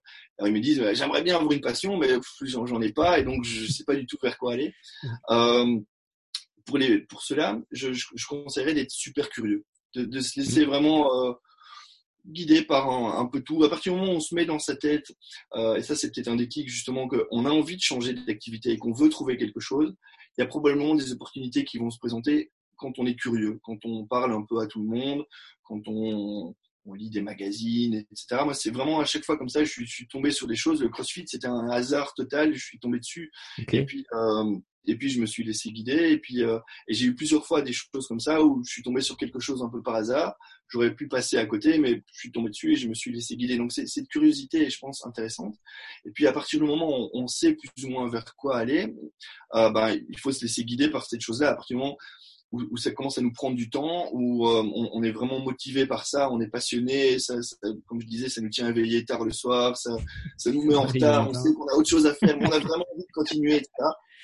ils 0.47 0.53
me 0.53 0.61
disent, 0.61 0.85
j'aimerais 0.93 1.23
bien 1.23 1.37
avoir 1.37 1.53
une 1.53 1.63
passion, 1.63 1.97
mais 1.97 2.11
j'en 2.43 2.83
ai 2.83 2.93
pas, 2.93 3.19
et 3.19 3.25
donc 3.25 3.45
je 3.45 3.63
ne 3.63 3.69
sais 3.69 3.85
pas 3.85 3.97
du 3.97 4.07
tout 4.07 4.19
vers 4.23 4.37
quoi 4.37 4.53
aller. 4.53 4.75
Mhm. 5.03 5.19
Euh, 5.31 5.81
pour, 6.67 6.77
les, 6.77 7.01
pour 7.01 7.23
cela, 7.23 7.59
je, 7.71 7.95
je, 7.95 8.07
je 8.15 8.27
conseillerais 8.27 8.75
d'être 8.75 8.91
super 8.91 9.31
curieux, 9.31 9.65
de, 9.95 10.05
de 10.05 10.21
se 10.21 10.39
laisser 10.39 10.61
mhm. 10.61 10.67
vraiment... 10.67 11.25
Euh, 11.25 11.33
guidé 12.27 12.63
par 12.63 12.89
un, 12.91 13.27
peu 13.27 13.41
tout. 13.41 13.65
À 13.65 13.71
partir 13.71 13.93
du 13.93 13.99
moment 13.99 14.13
où 14.13 14.17
on 14.17 14.21
se 14.21 14.35
met 14.35 14.45
dans 14.45 14.59
sa 14.59 14.77
tête, 14.77 15.13
euh, 15.55 15.77
et 15.77 15.83
ça 15.83 15.95
c'est 15.95 16.13
peut-être 16.13 16.29
un 16.29 16.37
déclic 16.37 16.69
justement, 16.69 17.09
qu'on 17.09 17.45
a 17.45 17.51
envie 17.51 17.77
de 17.77 17.83
changer 17.83 18.15
d'activité 18.15 18.73
et 18.73 18.79
qu'on 18.79 18.93
veut 18.93 19.09
trouver 19.09 19.37
quelque 19.37 19.61
chose, 19.61 19.95
il 20.37 20.43
y 20.43 20.45
a 20.45 20.47
probablement 20.47 20.95
des 20.95 21.13
opportunités 21.13 21.65
qui 21.65 21.79
vont 21.79 21.91
se 21.91 21.99
présenter 21.99 22.51
quand 22.77 22.99
on 22.99 23.07
est 23.07 23.15
curieux, 23.15 23.59
quand 23.63 23.79
on 23.85 24.07
parle 24.07 24.33
un 24.33 24.43
peu 24.43 24.61
à 24.61 24.67
tout 24.67 24.83
le 24.83 24.89
monde, 24.89 25.25
quand 25.63 25.81
on, 25.87 26.55
on 26.87 26.95
lit 26.95 27.11
des 27.11 27.23
magazines, 27.23 27.95
etc. 27.95 28.43
Moi, 28.45 28.55
c'est 28.55 28.71
vraiment 28.71 29.01
à 29.01 29.05
chaque 29.05 29.25
fois 29.25 29.37
comme 29.37 29.49
ça, 29.49 29.65
je 29.65 29.71
suis, 29.71 29.87
je 29.87 29.93
suis 29.93 30.09
tombé 30.09 30.31
sur 30.31 30.47
des 30.47 30.57
choses. 30.57 30.81
Le 30.81 30.89
CrossFit, 30.89 31.25
c'était 31.27 31.49
un 31.49 31.69
hasard 31.69 32.15
total. 32.15 32.55
Je 32.55 32.65
suis 32.65 32.79
tombé 32.79 32.99
dessus. 32.99 33.31
Et 33.73 33.85
puis, 33.85 34.07
euh, 34.15 34.57
et 34.87 34.97
puis 34.97 35.09
je 35.09 35.21
me 35.21 35.27
suis 35.27 35.43
laissé 35.45 35.71
guider. 35.71 36.13
Et 36.13 36.19
puis, 36.19 36.43
euh, 36.43 36.59
et 36.89 36.95
j'ai 36.95 37.07
eu 37.07 37.15
plusieurs 37.15 37.45
fois 37.45 37.63
des 37.63 37.73
choses 37.73 38.07
comme 38.07 38.21
ça 38.21 38.43
où 38.43 38.63
je 38.65 38.73
suis 38.73 38.83
tombé 38.83 39.01
sur 39.01 39.17
quelque 39.17 39.41
chose 39.41 39.63
un 39.63 39.69
peu 39.69 39.83
par 39.83 39.97
hasard. 39.97 40.35
J'aurais 40.69 40.95
pu 40.95 41.09
passer 41.09 41.37
à 41.39 41.47
côté, 41.47 41.79
mais 41.79 42.03
je 42.13 42.19
suis 42.19 42.33
tombé 42.33 42.51
dessus 42.51 42.73
et 42.73 42.77
je 42.77 42.89
me 42.89 42.95
suis 42.95 43.13
laissé 43.13 43.37
guider. 43.37 43.57
Donc, 43.57 43.73
c'est 43.73 43.87
cette 43.87 44.09
curiosité, 44.09 44.69
je 44.71 44.79
pense, 44.79 45.05
intéressante. 45.05 45.57
Et 46.05 46.11
puis, 46.11 46.27
à 46.27 46.33
partir 46.33 46.61
du 46.61 46.67
moment 46.67 47.07
où 47.07 47.11
on 47.15 47.27
sait 47.27 47.55
plus 47.55 47.85
ou 47.85 47.91
moins 47.91 48.09
vers 48.09 48.35
quoi 48.37 48.59
aller, 48.59 48.95
euh, 49.55 49.71
ben, 49.71 49.97
il 50.09 50.19
faut 50.19 50.33
se 50.33 50.43
laisser 50.43 50.65
guider 50.65 50.89
par 50.89 51.05
cette 51.05 51.21
chose-là. 51.21 51.51
À 51.51 51.55
partir 51.55 51.77
du 51.77 51.83
moment 51.83 51.97
où, 52.53 52.63
où, 52.71 52.77
ça 52.77 52.91
commence 52.93 53.19
à 53.19 53.23
nous 53.23 53.33
prendre 53.33 53.57
du 53.57 53.69
temps, 53.69 54.09
où 54.13 54.47
euh, 54.47 54.63
on, 54.63 54.91
on, 54.93 55.03
est 55.03 55.11
vraiment 55.11 55.41
motivé 55.41 55.87
par 55.87 56.07
ça, 56.07 56.31
on 56.31 56.41
est 56.41 56.49
passionné, 56.49 57.19
ça, 57.19 57.41
ça, 57.43 57.57
comme 57.87 58.01
je 58.01 58.07
disais, 58.07 58.29
ça 58.29 58.41
nous 58.41 58.51
tient 58.51 58.69
éveillé 58.69 59.05
tard 59.05 59.25
le 59.25 59.33
soir, 59.33 59.77
ça, 59.77 59.97
ça 60.37 60.53
nous 60.53 60.63
met 60.63 60.75
en 60.75 60.85
retard, 60.85 61.29
on 61.29 61.35
sait 61.35 61.53
qu'on 61.53 61.67
a 61.69 61.75
autre 61.75 61.89
chose 61.89 62.07
à 62.07 62.15
faire, 62.15 62.37
mais 62.39 62.47
on 62.47 62.53
a 62.53 62.59
vraiment 62.59 62.85
envie 62.95 63.03
de 63.03 63.13
continuer, 63.13 63.57
etc. 63.57 63.71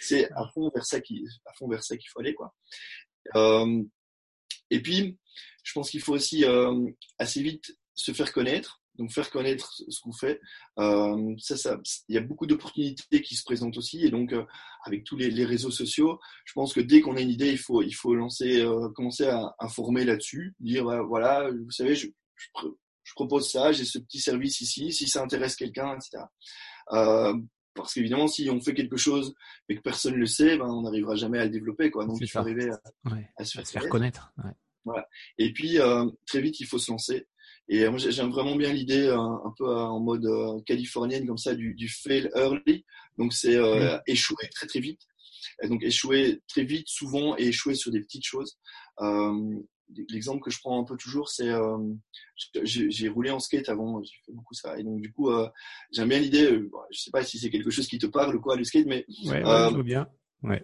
C'est 0.01 0.31
à 0.33 0.49
fond 0.55 0.71
vers 0.75 0.85
ça 0.85 1.01
qu'il, 1.01 1.25
à 1.47 1.53
fond 1.55 1.69
vers 1.69 1.83
ça 1.83 1.97
qu'il 1.97 2.09
faut 2.11 2.21
aller, 2.21 2.35
quoi. 2.35 2.55
Euh, 3.37 3.83
et 4.71 4.81
puis, 4.81 5.19
je 5.63 5.73
pense 5.73 5.91
qu'il 5.91 6.01
faut 6.01 6.15
aussi 6.15 6.45
euh, 6.45 6.75
assez 7.19 7.43
vite 7.43 7.77
se 7.95 8.13
faire 8.13 8.33
connaître 8.33 8.82
donc 8.97 9.11
faire 9.11 9.31
connaître 9.31 9.73
ce 9.89 10.01
qu'on 10.01 10.13
fait. 10.13 10.41
Euh, 10.79 11.35
ça, 11.39 11.57
ça, 11.57 11.79
il 12.09 12.15
y 12.15 12.19
a 12.19 12.23
beaucoup 12.23 12.47
d'opportunités 12.47 13.23
qui 13.23 13.37
se 13.37 13.45
présentent 13.45 13.77
aussi, 13.77 14.05
et 14.05 14.11
donc 14.11 14.33
euh, 14.33 14.45
avec 14.85 15.05
tous 15.05 15.17
les, 15.17 15.31
les, 15.31 15.45
réseaux 15.45 15.71
sociaux, 15.71 16.21
je 16.45 16.53
pense 16.53 16.73
que 16.73 16.81
dès 16.81 17.01
qu'on 17.01 17.17
a 17.17 17.21
une 17.21 17.31
idée, 17.31 17.51
il 17.51 17.59
faut, 17.59 17.83
il 17.83 17.95
faut 17.95 18.15
lancer, 18.15 18.61
euh, 18.61 18.89
commencer 18.91 19.27
à 19.27 19.55
informer 19.59 20.05
là-dessus, 20.05 20.55
dire 20.61 20.85
voilà, 21.07 21.51
vous 21.51 21.71
savez, 21.71 21.95
je, 21.95 22.09
je, 22.37 22.49
je 23.05 23.15
propose 23.15 23.51
ça, 23.51 23.73
j'ai 23.73 23.85
ce 23.85 23.99
petit 23.99 24.21
service 24.21 24.61
ici, 24.61 24.93
si 24.93 25.09
ça 25.09 25.23
intéresse 25.23 25.57
quelqu'un, 25.57 25.95
etc. 25.95 26.25
Euh, 26.93 27.35
parce 27.75 27.95
qu'évidemment, 27.95 28.29
si 28.29 28.49
on 28.51 28.61
fait 28.61 28.75
quelque 28.75 28.97
chose 28.97 29.35
et 29.69 29.77
que 29.77 29.81
personne 29.81 30.15
ne 30.15 30.19
le 30.19 30.27
sait, 30.27 30.57
ben, 30.57 30.67
on 30.67 30.83
n'arrivera 30.83 31.15
jamais 31.17 31.39
à 31.39 31.45
le 31.45 31.51
développer. 31.51 31.91
Quoi. 31.91 32.05
Donc, 32.05 32.19
il 32.21 32.29
faut 32.29 32.39
arriver 32.39 32.71
à, 32.71 33.11
ouais, 33.11 33.31
à, 33.37 33.45
se 33.45 33.53
faire, 33.53 33.63
à 33.63 33.65
se 33.65 33.73
faire 33.73 33.89
connaître. 33.89 34.33
Ouais. 34.45 34.53
Voilà. 34.85 35.09
Et 35.39 35.53
puis, 35.53 35.79
euh, 35.79 36.07
très 36.27 36.41
vite, 36.41 36.61
il 36.61 36.67
faut 36.67 36.79
se 36.79 36.91
lancer. 36.91 37.27
Et 37.75 37.89
moi, 37.89 37.97
j'aime 37.99 38.29
vraiment 38.29 38.55
bien 38.55 38.71
l'idée 38.71 39.07
euh, 39.07 39.19
un, 39.19 39.55
peu 39.57 39.65
euh, 39.67 39.79
en 39.79 39.99
mode 39.99 40.27
euh, 40.27 40.61
californienne 40.67 41.27
comme 41.27 41.39
ça 41.39 41.55
du, 41.55 41.73
du 41.73 41.89
fail 41.89 42.31
early. 42.37 42.85
Donc 43.17 43.33
c'est 43.33 43.57
euh, 43.57 43.99
échouer 44.07 44.47
très 44.55 44.67
très 44.67 44.81
vite. 44.81 45.01
Et 45.63 45.69
donc 45.69 45.83
échouer 45.83 46.43
très 46.49 46.65
vite, 46.65 46.89
souvent, 46.89 47.35
et 47.39 47.47
échouer 47.47 47.75
sur 47.75 47.91
des 47.91 48.01
petites 48.01 48.27
choses. 48.27 48.59
Euh, 49.01 49.59
L'exemple 50.09 50.43
que 50.43 50.51
je 50.51 50.59
prends 50.59 50.81
un 50.81 50.85
peu 50.85 50.97
toujours, 50.97 51.29
c'est 51.29 51.51
euh, 51.51 51.77
j'ai 52.63 53.09
roulé 53.09 53.31
en 53.31 53.39
skate 53.39 53.69
avant, 53.69 54.03
j'ai 54.03 54.15
fait 54.25 54.33
beaucoup 54.33 54.55
ça. 54.55 54.79
Et 54.79 54.83
donc 54.85 55.03
du 55.03 55.13
coup, 55.13 55.31
j'aime 55.93 56.09
bien 56.09 56.19
l'idée. 56.19 56.63
je 56.91 56.99
sais 56.99 57.11
pas 57.11 57.23
si 57.23 57.39
c'est 57.39 57.51
quelque 57.51 57.71
chose 57.71 57.87
qui 57.87 57.99
te 57.99 58.07
parle 58.07 58.37
ou 58.37 58.41
quoi 58.41 58.57
le 58.57 58.65
skate, 58.65 58.87
mais 58.87 59.05
ouais, 59.27 59.45
ouais, 59.45 59.69
je 59.71 59.77
veux 59.77 59.83
bien 59.83 60.09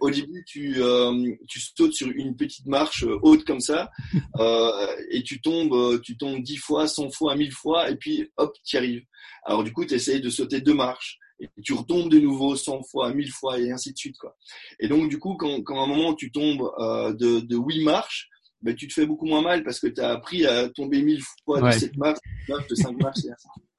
Au 0.01 0.09
début, 0.09 0.43
tu, 0.45 0.75
euh, 0.77 1.35
tu 1.47 1.59
sautes 1.59 1.93
sur 1.93 2.09
une 2.09 2.35
petite 2.35 2.65
marche 2.65 3.03
euh, 3.03 3.17
haute 3.21 3.45
comme 3.45 3.61
ça, 3.61 3.89
euh, 4.39 4.95
et 5.09 5.23
tu 5.23 5.41
tombes, 5.41 5.73
euh, 5.73 5.99
tu 5.99 6.17
tombes 6.17 6.43
dix 6.43 6.57
fois, 6.57 6.87
cent 6.87 7.09
fois, 7.09 7.35
mille 7.35 7.51
fois, 7.51 7.89
et 7.89 7.95
puis 7.95 8.29
hop, 8.37 8.53
tu 8.65 8.77
arrives. 8.77 9.03
Alors 9.45 9.63
du 9.63 9.71
coup, 9.71 9.85
tu 9.85 9.93
essayes 9.93 10.21
de 10.21 10.29
sauter 10.29 10.59
deux 10.59 10.73
marches, 10.73 11.17
et 11.39 11.49
tu 11.63 11.73
retombes 11.73 12.09
de 12.09 12.19
nouveau 12.19 12.55
cent 12.57 12.83
fois, 12.83 13.13
mille 13.13 13.31
fois, 13.31 13.57
et 13.57 13.71
ainsi 13.71 13.93
de 13.93 13.97
suite. 13.97 14.17
Quoi. 14.17 14.35
Et 14.79 14.89
donc 14.89 15.09
du 15.09 15.17
coup, 15.17 15.35
quand, 15.35 15.61
quand 15.63 15.79
à 15.79 15.83
un 15.83 15.87
moment 15.87 16.13
tu 16.13 16.31
tombes 16.31 16.69
euh, 16.79 17.13
de, 17.13 17.39
de 17.39 17.55
huit 17.55 17.83
marches, 17.83 18.27
ben, 18.61 18.75
tu 18.75 18.89
te 18.89 18.93
fais 18.93 19.05
beaucoup 19.05 19.25
moins 19.25 19.41
mal 19.41 19.63
parce 19.63 19.79
que 19.79 19.87
tu 19.87 20.01
as 20.01 20.09
appris 20.09 20.45
à 20.45 20.67
tomber 20.69 21.01
mille 21.01 21.23
fois 21.45 21.61
de 21.61 21.71
cette 21.71 21.95
marche, 21.95 22.19
de 22.49 22.75
cinq 22.75 23.01
marches, 23.01 23.23
et 23.23 23.31
ainsi 23.31 23.47
de 23.47 23.53
suite. 23.53 23.69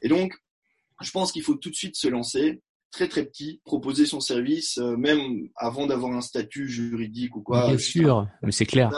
Et 0.00 0.08
donc, 0.08 0.32
je 1.02 1.10
pense 1.10 1.32
qu'il 1.32 1.42
faut 1.42 1.56
tout 1.56 1.68
de 1.68 1.74
suite 1.74 1.96
se 1.96 2.08
lancer 2.08 2.62
très 2.96 3.08
très 3.08 3.26
petit, 3.26 3.60
proposer 3.66 4.06
son 4.06 4.20
service, 4.20 4.78
euh, 4.78 4.96
même 4.96 5.50
avant 5.54 5.86
d'avoir 5.86 6.12
un 6.12 6.22
statut 6.22 6.66
juridique 6.66 7.36
ou 7.36 7.42
quoi. 7.42 7.68
Bien 7.68 7.78
sûr, 7.78 8.26
mais 8.42 8.52
c'est 8.52 8.64
clair. 8.64 8.90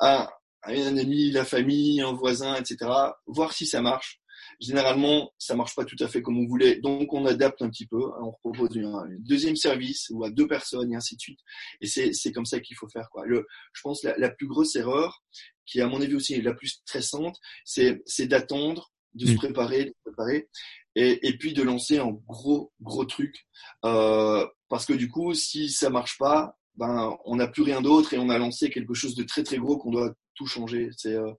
À, 0.00 0.28
un 0.64 0.96
ami, 0.96 1.30
la 1.30 1.44
famille, 1.44 2.00
un 2.00 2.12
voisin, 2.12 2.56
etc. 2.56 2.90
Voir 3.26 3.52
si 3.52 3.64
ça 3.64 3.80
marche. 3.80 4.20
Généralement, 4.60 5.30
ça 5.38 5.54
marche 5.54 5.76
pas 5.76 5.84
tout 5.84 5.96
à 6.00 6.08
fait 6.08 6.20
comme 6.20 6.36
on 6.36 6.46
voulait, 6.46 6.80
donc 6.80 7.12
on 7.12 7.24
adapte 7.26 7.62
un 7.62 7.70
petit 7.70 7.86
peu. 7.86 8.00
On 8.20 8.32
propose 8.32 8.76
un, 8.76 9.04
deuxième 9.20 9.56
service 9.56 10.08
ou 10.10 10.24
à 10.24 10.30
deux 10.30 10.48
personnes 10.48 10.92
et 10.92 10.96
ainsi 10.96 11.14
de 11.14 11.20
suite. 11.20 11.40
Et 11.80 11.86
c'est 11.86 12.32
comme 12.32 12.46
ça 12.46 12.58
qu'il 12.58 12.76
faut 12.76 12.88
faire 12.88 13.08
quoi. 13.10 13.24
Le, 13.24 13.46
je 13.72 13.80
pense 13.82 14.02
la, 14.02 14.16
la 14.18 14.30
plus 14.30 14.48
grosse 14.48 14.74
erreur, 14.74 15.22
qui 15.64 15.80
à 15.80 15.86
mon 15.86 16.02
avis 16.02 16.16
aussi 16.16 16.34
est 16.34 16.42
la 16.42 16.54
plus 16.54 16.68
stressante, 16.68 17.38
c'est 17.64 18.26
d'attendre, 18.26 18.90
de 19.14 19.26
se 19.26 19.32
mm. 19.32 19.36
préparer, 19.36 19.84
de 19.84 19.90
se 19.90 20.02
préparer 20.04 20.48
et, 20.94 21.28
et 21.28 21.36
puis 21.38 21.52
de 21.52 21.62
lancer 21.62 21.98
un 21.98 22.10
gros 22.26 22.72
gros 22.80 23.04
truc. 23.04 23.46
Euh, 23.84 24.46
parce 24.68 24.86
que 24.86 24.92
du 24.92 25.08
coup 25.08 25.34
si 25.34 25.70
ça 25.70 25.90
marche 25.90 26.18
pas 26.18 26.56
ben 26.76 27.16
on 27.24 27.36
n'a 27.36 27.48
plus 27.48 27.62
rien 27.62 27.82
d'autre 27.82 28.14
et 28.14 28.18
on 28.18 28.30
a 28.30 28.38
lancé 28.38 28.70
quelque 28.70 28.94
chose 28.94 29.14
de 29.14 29.24
très 29.24 29.42
très 29.42 29.58
gros 29.58 29.76
qu'on 29.76 29.90
doit 29.90 30.14
tout 30.34 30.46
changer. 30.46 30.90
C'est 30.96 31.14
euh, 31.14 31.32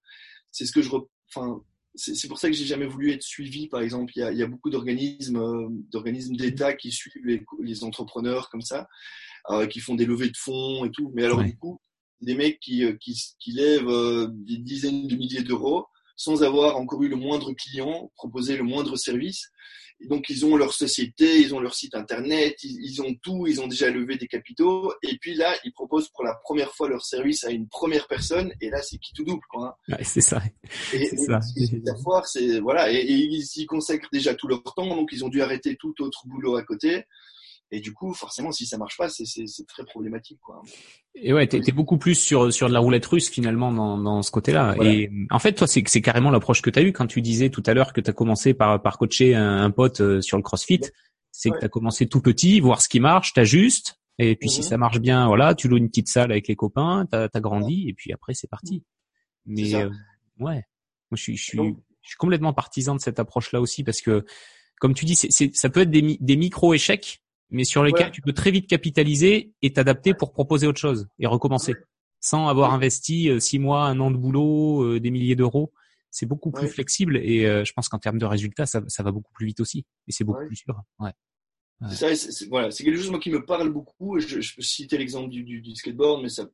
c'est 0.52 0.66
ce 0.66 0.72
que 0.72 0.82
je 0.82 0.90
enfin 1.36 1.62
c'est 1.96 2.28
pour 2.28 2.40
ça 2.40 2.50
que 2.50 2.56
j'ai 2.56 2.66
jamais 2.66 2.88
voulu 2.88 3.12
être 3.12 3.22
suivi 3.22 3.68
par 3.68 3.82
exemple. 3.82 4.14
Il 4.16 4.20
y 4.20 4.24
a, 4.24 4.32
il 4.32 4.38
y 4.38 4.44
a 4.44 4.48
beaucoup 4.48 4.72
d'organismes 4.72 5.38
euh, 5.38 5.68
d'organismes 5.92 6.36
d'État 6.36 6.74
qui 6.74 6.92
suivent 6.92 7.14
les, 7.24 7.44
les, 7.60 7.84
entrepreneurs 7.84 8.50
comme 8.50 8.62
ça 8.62 8.88
euh, 9.52 9.68
qui 9.68 9.80
font 9.80 9.94
des 9.94 10.08
levées 10.08 10.30
de 10.30 10.38
fonds 10.38 10.86
et 10.86 10.92
tout. 10.92 11.12
Mais 11.14 11.24
alors 11.24 11.44
du 11.44 11.56
coup 11.56 11.80
des 12.24 12.36
mecs 12.36 12.60
qui, 12.60 12.84
euh, 12.84 12.94
qui, 12.94 13.20
qui 13.40 13.52
lèvent 13.52 13.90
euh, 13.90 14.28
des 14.32 14.58
dizaines 14.58 15.08
de 15.08 15.16
milliers 15.16 15.44
d'euros 15.44 15.86
sans 16.16 16.44
avoir 16.44 16.78
encore 16.78 17.04
eu 17.04 17.08
le 17.08 17.16
moindre 17.16 17.54
client, 17.54 18.12
proposer 18.16 18.58
le 18.58 18.64
moindre 18.64 18.96
service. 18.96 19.50
Et 20.02 20.08
donc 20.08 20.30
ils 20.30 20.46
ont 20.46 20.58
leur 20.58 20.74
société, 20.74 21.40
ils 21.40 21.56
ont 21.56 21.60
leur 21.60 21.76
site 21.76 21.96
internet, 21.96 22.58
ils, 22.64 23.02
ont 23.02 23.14
tout, 23.22 23.48
ils 23.48 23.62
ont 23.62 23.68
déjà 23.68 23.90
levé 23.90 24.18
des 24.18 24.28
capitaux. 24.28 24.94
Et 25.02 25.18
puis 25.18 25.36
là, 25.36 25.56
ils 25.64 25.72
proposent 25.72 26.10
pour 26.10 26.24
la 26.24 26.36
première 26.44 26.74
fois 26.74 26.90
leur 26.90 27.06
service 27.06 27.44
à 27.46 27.52
une 27.52 27.68
première 27.68 28.08
personne. 28.08 28.52
Et 28.60 28.70
là, 28.70 28.82
c'est 28.82 28.98
qui 28.98 29.14
tout 29.14 29.24
double, 29.24 29.44
quoi. 29.50 29.78
Hein. 29.90 29.98
c'est 30.04 30.22
ça. 30.22 30.42
Et, 30.94 31.06
c'est 31.06 31.18
ça. 31.18 31.40
c'est 32.26 32.60
voilà. 32.60 32.92
Et, 32.92 32.98
et, 32.98 33.14
ils 33.14 33.48
y 33.56 33.66
consacrent 33.66 34.10
déjà 34.12 34.34
tout 34.36 34.48
leur 34.48 34.64
temps, 34.64 34.96
donc 34.96 35.10
ils 35.14 35.24
ont 35.24 35.30
dû 35.30 35.42
arrêter 35.42 35.78
tout 35.78 35.94
autre 36.02 36.28
boulot 36.28 36.56
à 36.56 36.64
côté. 36.64 37.06
Et 37.74 37.80
du 37.80 37.92
coup, 37.92 38.14
forcément, 38.14 38.52
si 38.52 38.68
ça 38.68 38.78
marche 38.78 38.98
pas, 38.98 39.10
c'est 39.10 39.68
très 39.68 39.84
problématique, 39.84 40.40
quoi. 40.44 40.62
Et 41.16 41.34
ouais, 41.34 41.48
t'es 41.48 41.58
es 41.58 41.72
beaucoup 41.72 41.98
plus 41.98 42.14
sur 42.14 42.54
sur 42.54 42.68
de 42.68 42.74
la 42.74 42.80
roulette 42.80 43.06
russe 43.08 43.32
finalement 43.32 43.72
dans 43.72 43.98
dans 43.98 44.22
ce 44.22 44.30
côté-là. 44.30 44.76
Et 44.84 45.10
en 45.32 45.40
fait, 45.40 45.54
toi, 45.54 45.66
c'est 45.66 45.84
c'est 45.88 46.02
carrément 46.04 46.30
l'approche 46.30 46.62
que 46.62 46.70
tu 46.70 46.78
as 46.78 46.84
eue 46.84 46.94
quand 46.94 47.08
tu 47.08 47.20
disais 47.24 47.50
tout 47.50 47.64
à 47.66 47.74
l'heure 47.74 47.92
que 47.92 48.00
tu 48.00 48.12
as 48.12 48.14
commencé 48.14 48.54
par 48.54 48.80
par 48.80 49.00
coacher 49.00 49.34
un, 49.34 49.72
pote 49.72 50.02
euh, 50.02 50.22
sur 50.22 50.38
le 50.38 50.44
CrossFit. 50.44 50.82
C'est 51.32 51.50
que 51.50 51.58
tu 51.58 51.66
as 51.66 51.70
commencé 51.70 52.06
tout 52.06 52.22
petit, 52.22 52.60
voir 52.60 52.80
ce 52.80 52.88
qui 52.88 53.00
marche, 53.00 53.34
t'ajustes, 53.34 54.00
et 54.20 54.36
puis 54.36 54.52
si 54.52 54.60
mhm. 54.60 54.66
ça 54.66 54.78
marche 54.78 55.00
bien, 55.00 55.26
voilà, 55.26 55.56
tu 55.56 55.68
loues 55.68 55.78
une 55.78 55.90
petite 55.90 56.10
salle 56.10 56.32
avec 56.32 56.48
les 56.48 56.56
copains, 56.56 57.08
t'as 57.10 57.28
as 57.34 57.40
grandi, 57.40 57.90
et 57.90 57.94
puis 57.96 58.14
après 58.14 58.36
c'est 58.36 58.50
parti. 58.50 58.84
Mais 59.48 59.74
euh, 59.74 59.90
ouais, 60.40 60.62
moi 61.10 61.16
je 61.16 61.24
suis 61.24 61.38
je 61.38 61.44
suis 61.44 61.58
je 61.58 62.10
suis 62.10 62.18
complètement 62.18 62.54
partisan 62.54 62.94
de 62.94 63.02
cette 63.02 63.18
approche-là 63.18 63.62
aussi 63.62 63.84
parce 63.84 64.02
que 64.02 64.28
comme 64.80 64.94
tu 64.94 65.06
dis, 65.06 65.16
c'est 65.16 65.56
ça 65.56 65.70
peut 65.70 65.82
être 65.82 65.90
des 65.90 66.20
des 66.20 66.36
micro 66.36 66.76
échecs 66.76 67.23
mais 67.54 67.64
sur 67.64 67.84
lesquels 67.84 68.12
tu 68.12 68.22
peux 68.22 68.34
très 68.34 68.52
vite 68.52 68.68
capitaliser 68.68 69.54
et 69.62 69.72
t'adapter 69.72 70.14
pour 70.14 70.34
proposer 70.34 70.68
autre 70.68 70.80
chose 70.80 71.08
et 71.20 71.28
recommencer, 71.28 71.76
sans 72.20 72.48
avoir 72.48 72.74
investi 72.74 73.30
euh, 73.30 73.40
six 73.40 73.60
mois, 73.60 73.86
un 73.86 74.00
an 74.00 74.12
de 74.12 74.18
boulot, 74.18 74.84
euh, 74.84 75.00
des 75.00 75.12
milliers 75.12 75.36
d'euros. 75.36 75.72
C'est 76.10 76.26
beaucoup 76.26 76.52
plus 76.52 76.68
flexible 76.68 77.18
et 77.18 77.46
euh, 77.46 77.64
je 77.64 77.74
pense 77.74 77.90
qu'en 77.90 77.98
termes 77.98 78.20
de 78.20 78.26
résultats, 78.26 78.66
ça, 78.66 78.82
ça, 78.88 79.02
va 79.02 79.12
beaucoup 79.12 79.32
plus 79.34 79.48
vite 79.48 79.60
aussi 79.60 79.86
et 80.08 80.12
c'est 80.12 80.24
beaucoup 80.24 80.46
plus 80.46 80.56
sûr. 80.56 80.80
Ouais. 81.00 81.12
C'est 81.90 82.16
ça, 82.16 82.48
voilà, 82.50 82.72
c'est 82.72 82.84
quelque 82.84 82.98
chose 82.98 83.10
moi 83.10 83.20
qui 83.20 83.32
me 83.32 83.44
parle 83.44 83.70
beaucoup. 83.70 84.20
Je, 84.20 84.40
je 84.42 84.56
peux 84.56 84.62
citer 84.62 84.98
l'exemple 84.98 85.30
du, 85.30 85.44
du, 85.44 85.62
du, 85.62 85.76
skateboard, 85.76 86.22
mais 86.22 86.30
ça 86.30 86.48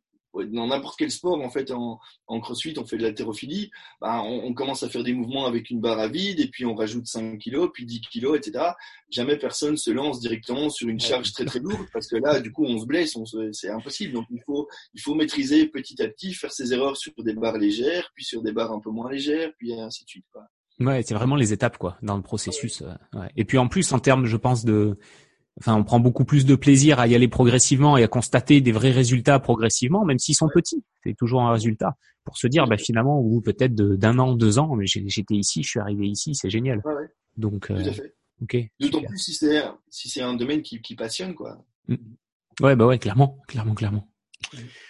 dans 0.45 0.67
n'importe 0.67 0.97
quel 0.97 1.11
sport, 1.11 1.41
en 1.41 1.49
fait, 1.49 1.71
en, 1.71 1.99
en 2.27 2.39
crossfit, 2.39 2.73
on 2.77 2.85
fait 2.85 2.97
de 2.97 3.03
l'haltérophilie, 3.03 3.71
bah, 4.01 4.21
on, 4.23 4.45
on, 4.45 4.53
commence 4.53 4.83
à 4.83 4.89
faire 4.89 5.03
des 5.03 5.13
mouvements 5.13 5.45
avec 5.45 5.69
une 5.69 5.79
barre 5.79 5.99
à 5.99 6.07
vide, 6.07 6.39
et 6.39 6.47
puis 6.47 6.65
on 6.65 6.75
rajoute 6.75 7.07
5 7.07 7.37
kilos, 7.37 7.69
puis 7.73 7.85
10 7.85 8.01
kilos, 8.01 8.37
etc. 8.37 8.65
Jamais 9.09 9.37
personne 9.37 9.77
se 9.77 9.91
lance 9.91 10.19
directement 10.19 10.69
sur 10.69 10.87
une 10.87 10.99
charge 10.99 11.31
très 11.33 11.45
très 11.45 11.59
lourde, 11.59 11.87
parce 11.93 12.07
que 12.07 12.17
là, 12.17 12.39
du 12.39 12.51
coup, 12.51 12.65
on 12.65 12.79
se 12.79 12.85
blesse, 12.85 13.17
c'est 13.51 13.69
impossible. 13.69 14.13
Donc, 14.13 14.25
il 14.31 14.41
faut, 14.45 14.67
il 14.93 15.01
faut 15.01 15.15
maîtriser 15.15 15.67
petit 15.67 16.01
à 16.01 16.07
petit, 16.07 16.33
faire 16.33 16.51
ses 16.51 16.73
erreurs 16.73 16.97
sur 16.97 17.13
des 17.17 17.33
barres 17.33 17.57
légères, 17.57 18.11
puis 18.15 18.25
sur 18.25 18.41
des 18.41 18.51
barres 18.51 18.71
un 18.71 18.79
peu 18.79 18.89
moins 18.89 19.11
légères, 19.11 19.51
puis 19.57 19.73
ainsi 19.73 20.03
de 20.03 20.09
suite. 20.09 20.25
Quoi. 20.31 20.43
Ouais, 20.79 21.03
c'est 21.03 21.13
vraiment 21.13 21.35
les 21.35 21.51
étapes, 21.51 21.77
quoi, 21.77 21.97
dans 22.01 22.15
le 22.15 22.23
processus. 22.23 22.81
Ouais. 23.13 23.27
Et 23.35 23.43
puis 23.43 23.57
en 23.57 23.67
plus, 23.67 23.91
en 23.91 23.99
termes, 23.99 24.25
je 24.25 24.37
pense, 24.37 24.63
de 24.63 24.97
enfin, 25.60 25.76
on 25.76 25.84
prend 25.84 25.99
beaucoup 25.99 26.26
plus 26.26 26.45
de 26.45 26.55
plaisir 26.55 26.99
à 26.99 27.07
y 27.07 27.16
aller 27.16 27.28
progressivement 27.28 27.97
et 27.97 28.03
à 28.03 28.07
constater 28.07 28.62
des 28.62 28.72
vrais 28.72 28.91
résultats 28.91 29.39
progressivement, 29.39 30.05
même 30.05 30.20
s'ils 30.20 30.36
sont 30.36 30.49
petits. 30.53 30.84
C'est 31.03 31.16
toujours 31.16 31.41
un 31.41 31.51
résultat 31.51 31.95
pour 32.24 32.38
se 32.38 32.47
dire, 32.47 32.68
bah, 32.68 32.78
finalement, 32.78 33.20
ou 33.20 33.41
peut-être 33.41 33.74
d'un 33.76 34.20
an, 34.20 34.34
deux 34.34 34.60
ans, 34.60 34.76
mais 34.76 34.86
j'étais 34.86 35.36
ici, 35.36 35.64
je 35.64 35.70
suis 35.70 35.80
arrivé 35.80 36.07
ici, 36.07 36.36
c'est 36.36 36.49
génial. 36.49 36.82
Ouais, 36.86 36.93
ouais. 36.93 37.10
Donc, 37.38 37.72
euh, 37.72 37.82
ok. 38.41 38.57
D'autant 38.80 39.01
plus 39.01 39.18
si 39.18 39.34
c'est 39.34 39.64
si 39.89 40.10
c'est 40.10 40.22
un 40.22 40.34
domaine 40.34 40.62
qui, 40.62 40.82
qui 40.82 40.95
passionne, 40.95 41.34
quoi. 41.34 41.64
Mm. 41.88 41.95
Ouais, 42.62 42.76
bah 42.76 42.86
ouais, 42.86 42.99
clairement, 42.99 43.38
clairement, 43.47 43.74
clairement. 43.74 44.10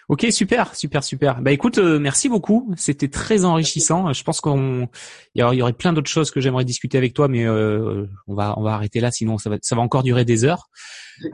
Ok, 0.08 0.28
super, 0.32 0.76
super, 0.76 1.04
super. 1.04 1.42
Bah 1.42 1.52
écoute, 1.52 1.78
euh, 1.78 2.00
merci 2.00 2.30
beaucoup. 2.30 2.74
C'était 2.78 3.10
très 3.10 3.46
enrichissant. 3.46 4.12
Je 4.14 4.24
pense 4.24 4.42
qu'on, 4.42 4.88
il 5.36 5.42
y 5.42 5.62
aurait 5.62 5.74
plein 5.74 5.94
d'autres 5.94 6.10
choses 6.10 6.32
que 6.32 6.42
j'aimerais 6.42 6.66
discuter 6.66 6.98
avec 6.98 7.14
toi, 7.14 7.28
mais 7.28 7.46
euh, 7.46 8.06
on 8.28 8.36
va, 8.36 8.58
on 8.58 8.64
va 8.64 8.74
arrêter 8.74 9.00
là, 9.00 9.12
sinon 9.12 9.38
ça 9.38 9.50
va, 9.50 9.58
ça 9.62 9.76
va 9.76 9.82
encore 9.82 10.04
durer 10.04 10.26
des 10.26 10.46
heures. 10.46 10.70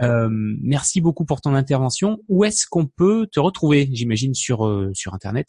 Euh, 0.02 0.30
merci 0.32 1.00
beaucoup 1.00 1.26
pour 1.26 1.42
ton 1.42 1.56
intervention. 1.56 2.20
Où 2.28 2.44
est-ce 2.44 2.66
qu'on 2.70 2.86
peut 2.86 3.28
te 3.32 3.40
retrouver 3.40 3.90
J'imagine 3.94 4.34
sur 4.34 4.90
sur 4.94 5.14
internet? 5.14 5.48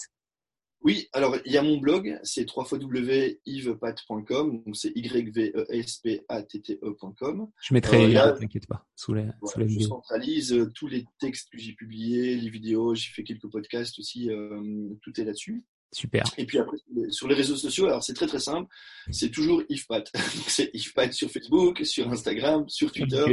Oui, 0.87 1.09
alors 1.13 1.37
il 1.45 1.51
y 1.51 1.59
a 1.59 1.63
mon 1.63 1.79
blog, 1.79 2.17
c'est 2.23 2.47
www.yvespat.com, 2.49 4.63
donc 4.65 4.77
c'est 4.77 4.93
y 4.95 5.09
v 5.09 5.51
e 5.53 5.67
s 5.69 5.97
p 5.97 6.25
a 6.29 6.45
t 6.45 6.61
t 6.61 6.79
ecom 6.81 7.51
Je 7.61 7.75
mettrai, 7.75 8.17
euh, 8.17 8.39
t'inquiète 8.39 8.69
pas, 8.69 8.87
sous 8.95 9.13
vidéo. 9.13 9.33
Je 9.67 9.81
centralise 9.81 10.53
euh, 10.53 10.71
tous 10.73 10.87
les 10.87 11.05
textes 11.19 11.51
que 11.51 11.59
j'ai 11.59 11.73
publiés, 11.73 12.37
les 12.37 12.51
vidéos, 12.51 12.95
j'ai 12.95 13.11
fait 13.11 13.25
quelques 13.25 13.51
podcasts 13.51 13.99
aussi, 13.99 14.31
euh, 14.31 14.63
tout 15.03 15.21
est 15.21 15.25
là-dessus. 15.25 15.65
Super. 15.91 16.23
Et 16.39 16.47
puis 16.47 16.61
après, 16.61 16.77
sur 17.11 17.27
les 17.27 17.35
réseaux 17.35 17.57
sociaux, 17.57 17.87
alors 17.87 18.05
c'est 18.05 18.15
très 18.15 18.29
très 18.29 18.39
simple, 18.39 18.73
c'est 19.11 19.33
toujours 19.33 19.65
IFPAT. 19.69 20.05
c'est 20.47 20.71
IFPAT 20.73 21.11
sur 21.11 21.29
Facebook, 21.33 21.85
sur 21.85 22.09
Instagram, 22.13 22.65
sur 22.69 22.93
Twitter. 22.93 23.25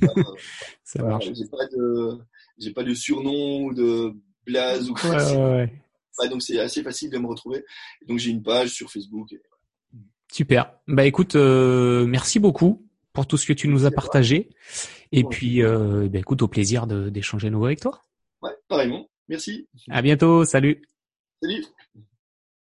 Ça 0.84 1.02
marche. 1.02 1.32
J'ai 1.34 1.48
pas 1.48 1.66
de, 1.76 2.20
j'ai 2.58 2.72
pas 2.72 2.84
de 2.84 2.94
surnom 2.94 3.64
ou 3.64 3.74
de 3.74 4.14
blaze 4.46 4.88
ou 4.88 4.94
quoi. 4.94 5.16
Ouais, 5.16 5.36
ouais, 5.36 5.36
ouais. 5.36 5.82
Donc 6.30 6.42
c'est 6.42 6.58
assez 6.58 6.82
facile 6.82 7.10
de 7.10 7.18
me 7.18 7.26
retrouver. 7.26 7.64
Donc 8.06 8.18
j'ai 8.18 8.30
une 8.30 8.42
page 8.42 8.70
sur 8.70 8.90
Facebook. 8.90 9.32
Et... 9.32 9.42
Super. 10.30 10.72
Bah 10.88 11.04
écoute, 11.04 11.36
euh, 11.36 12.06
merci 12.06 12.38
beaucoup 12.38 12.86
pour 13.12 13.26
tout 13.26 13.36
ce 13.36 13.46
que 13.46 13.52
tu 13.52 13.68
nous 13.68 13.84
as 13.84 13.90
partagé. 13.90 14.50
Et 15.12 15.24
puis, 15.24 15.62
euh, 15.62 16.08
bah, 16.08 16.18
écoute, 16.18 16.40
au 16.40 16.48
plaisir 16.48 16.86
d'échanger 16.86 17.48
à 17.48 17.50
nouveau 17.50 17.66
avec 17.66 17.80
toi. 17.80 18.02
Ouais, 18.40 18.56
pareillement. 18.68 19.08
Merci. 19.28 19.68
À 19.90 20.00
bientôt. 20.00 20.44
Salut. 20.44 20.82
Salut. 21.42 21.64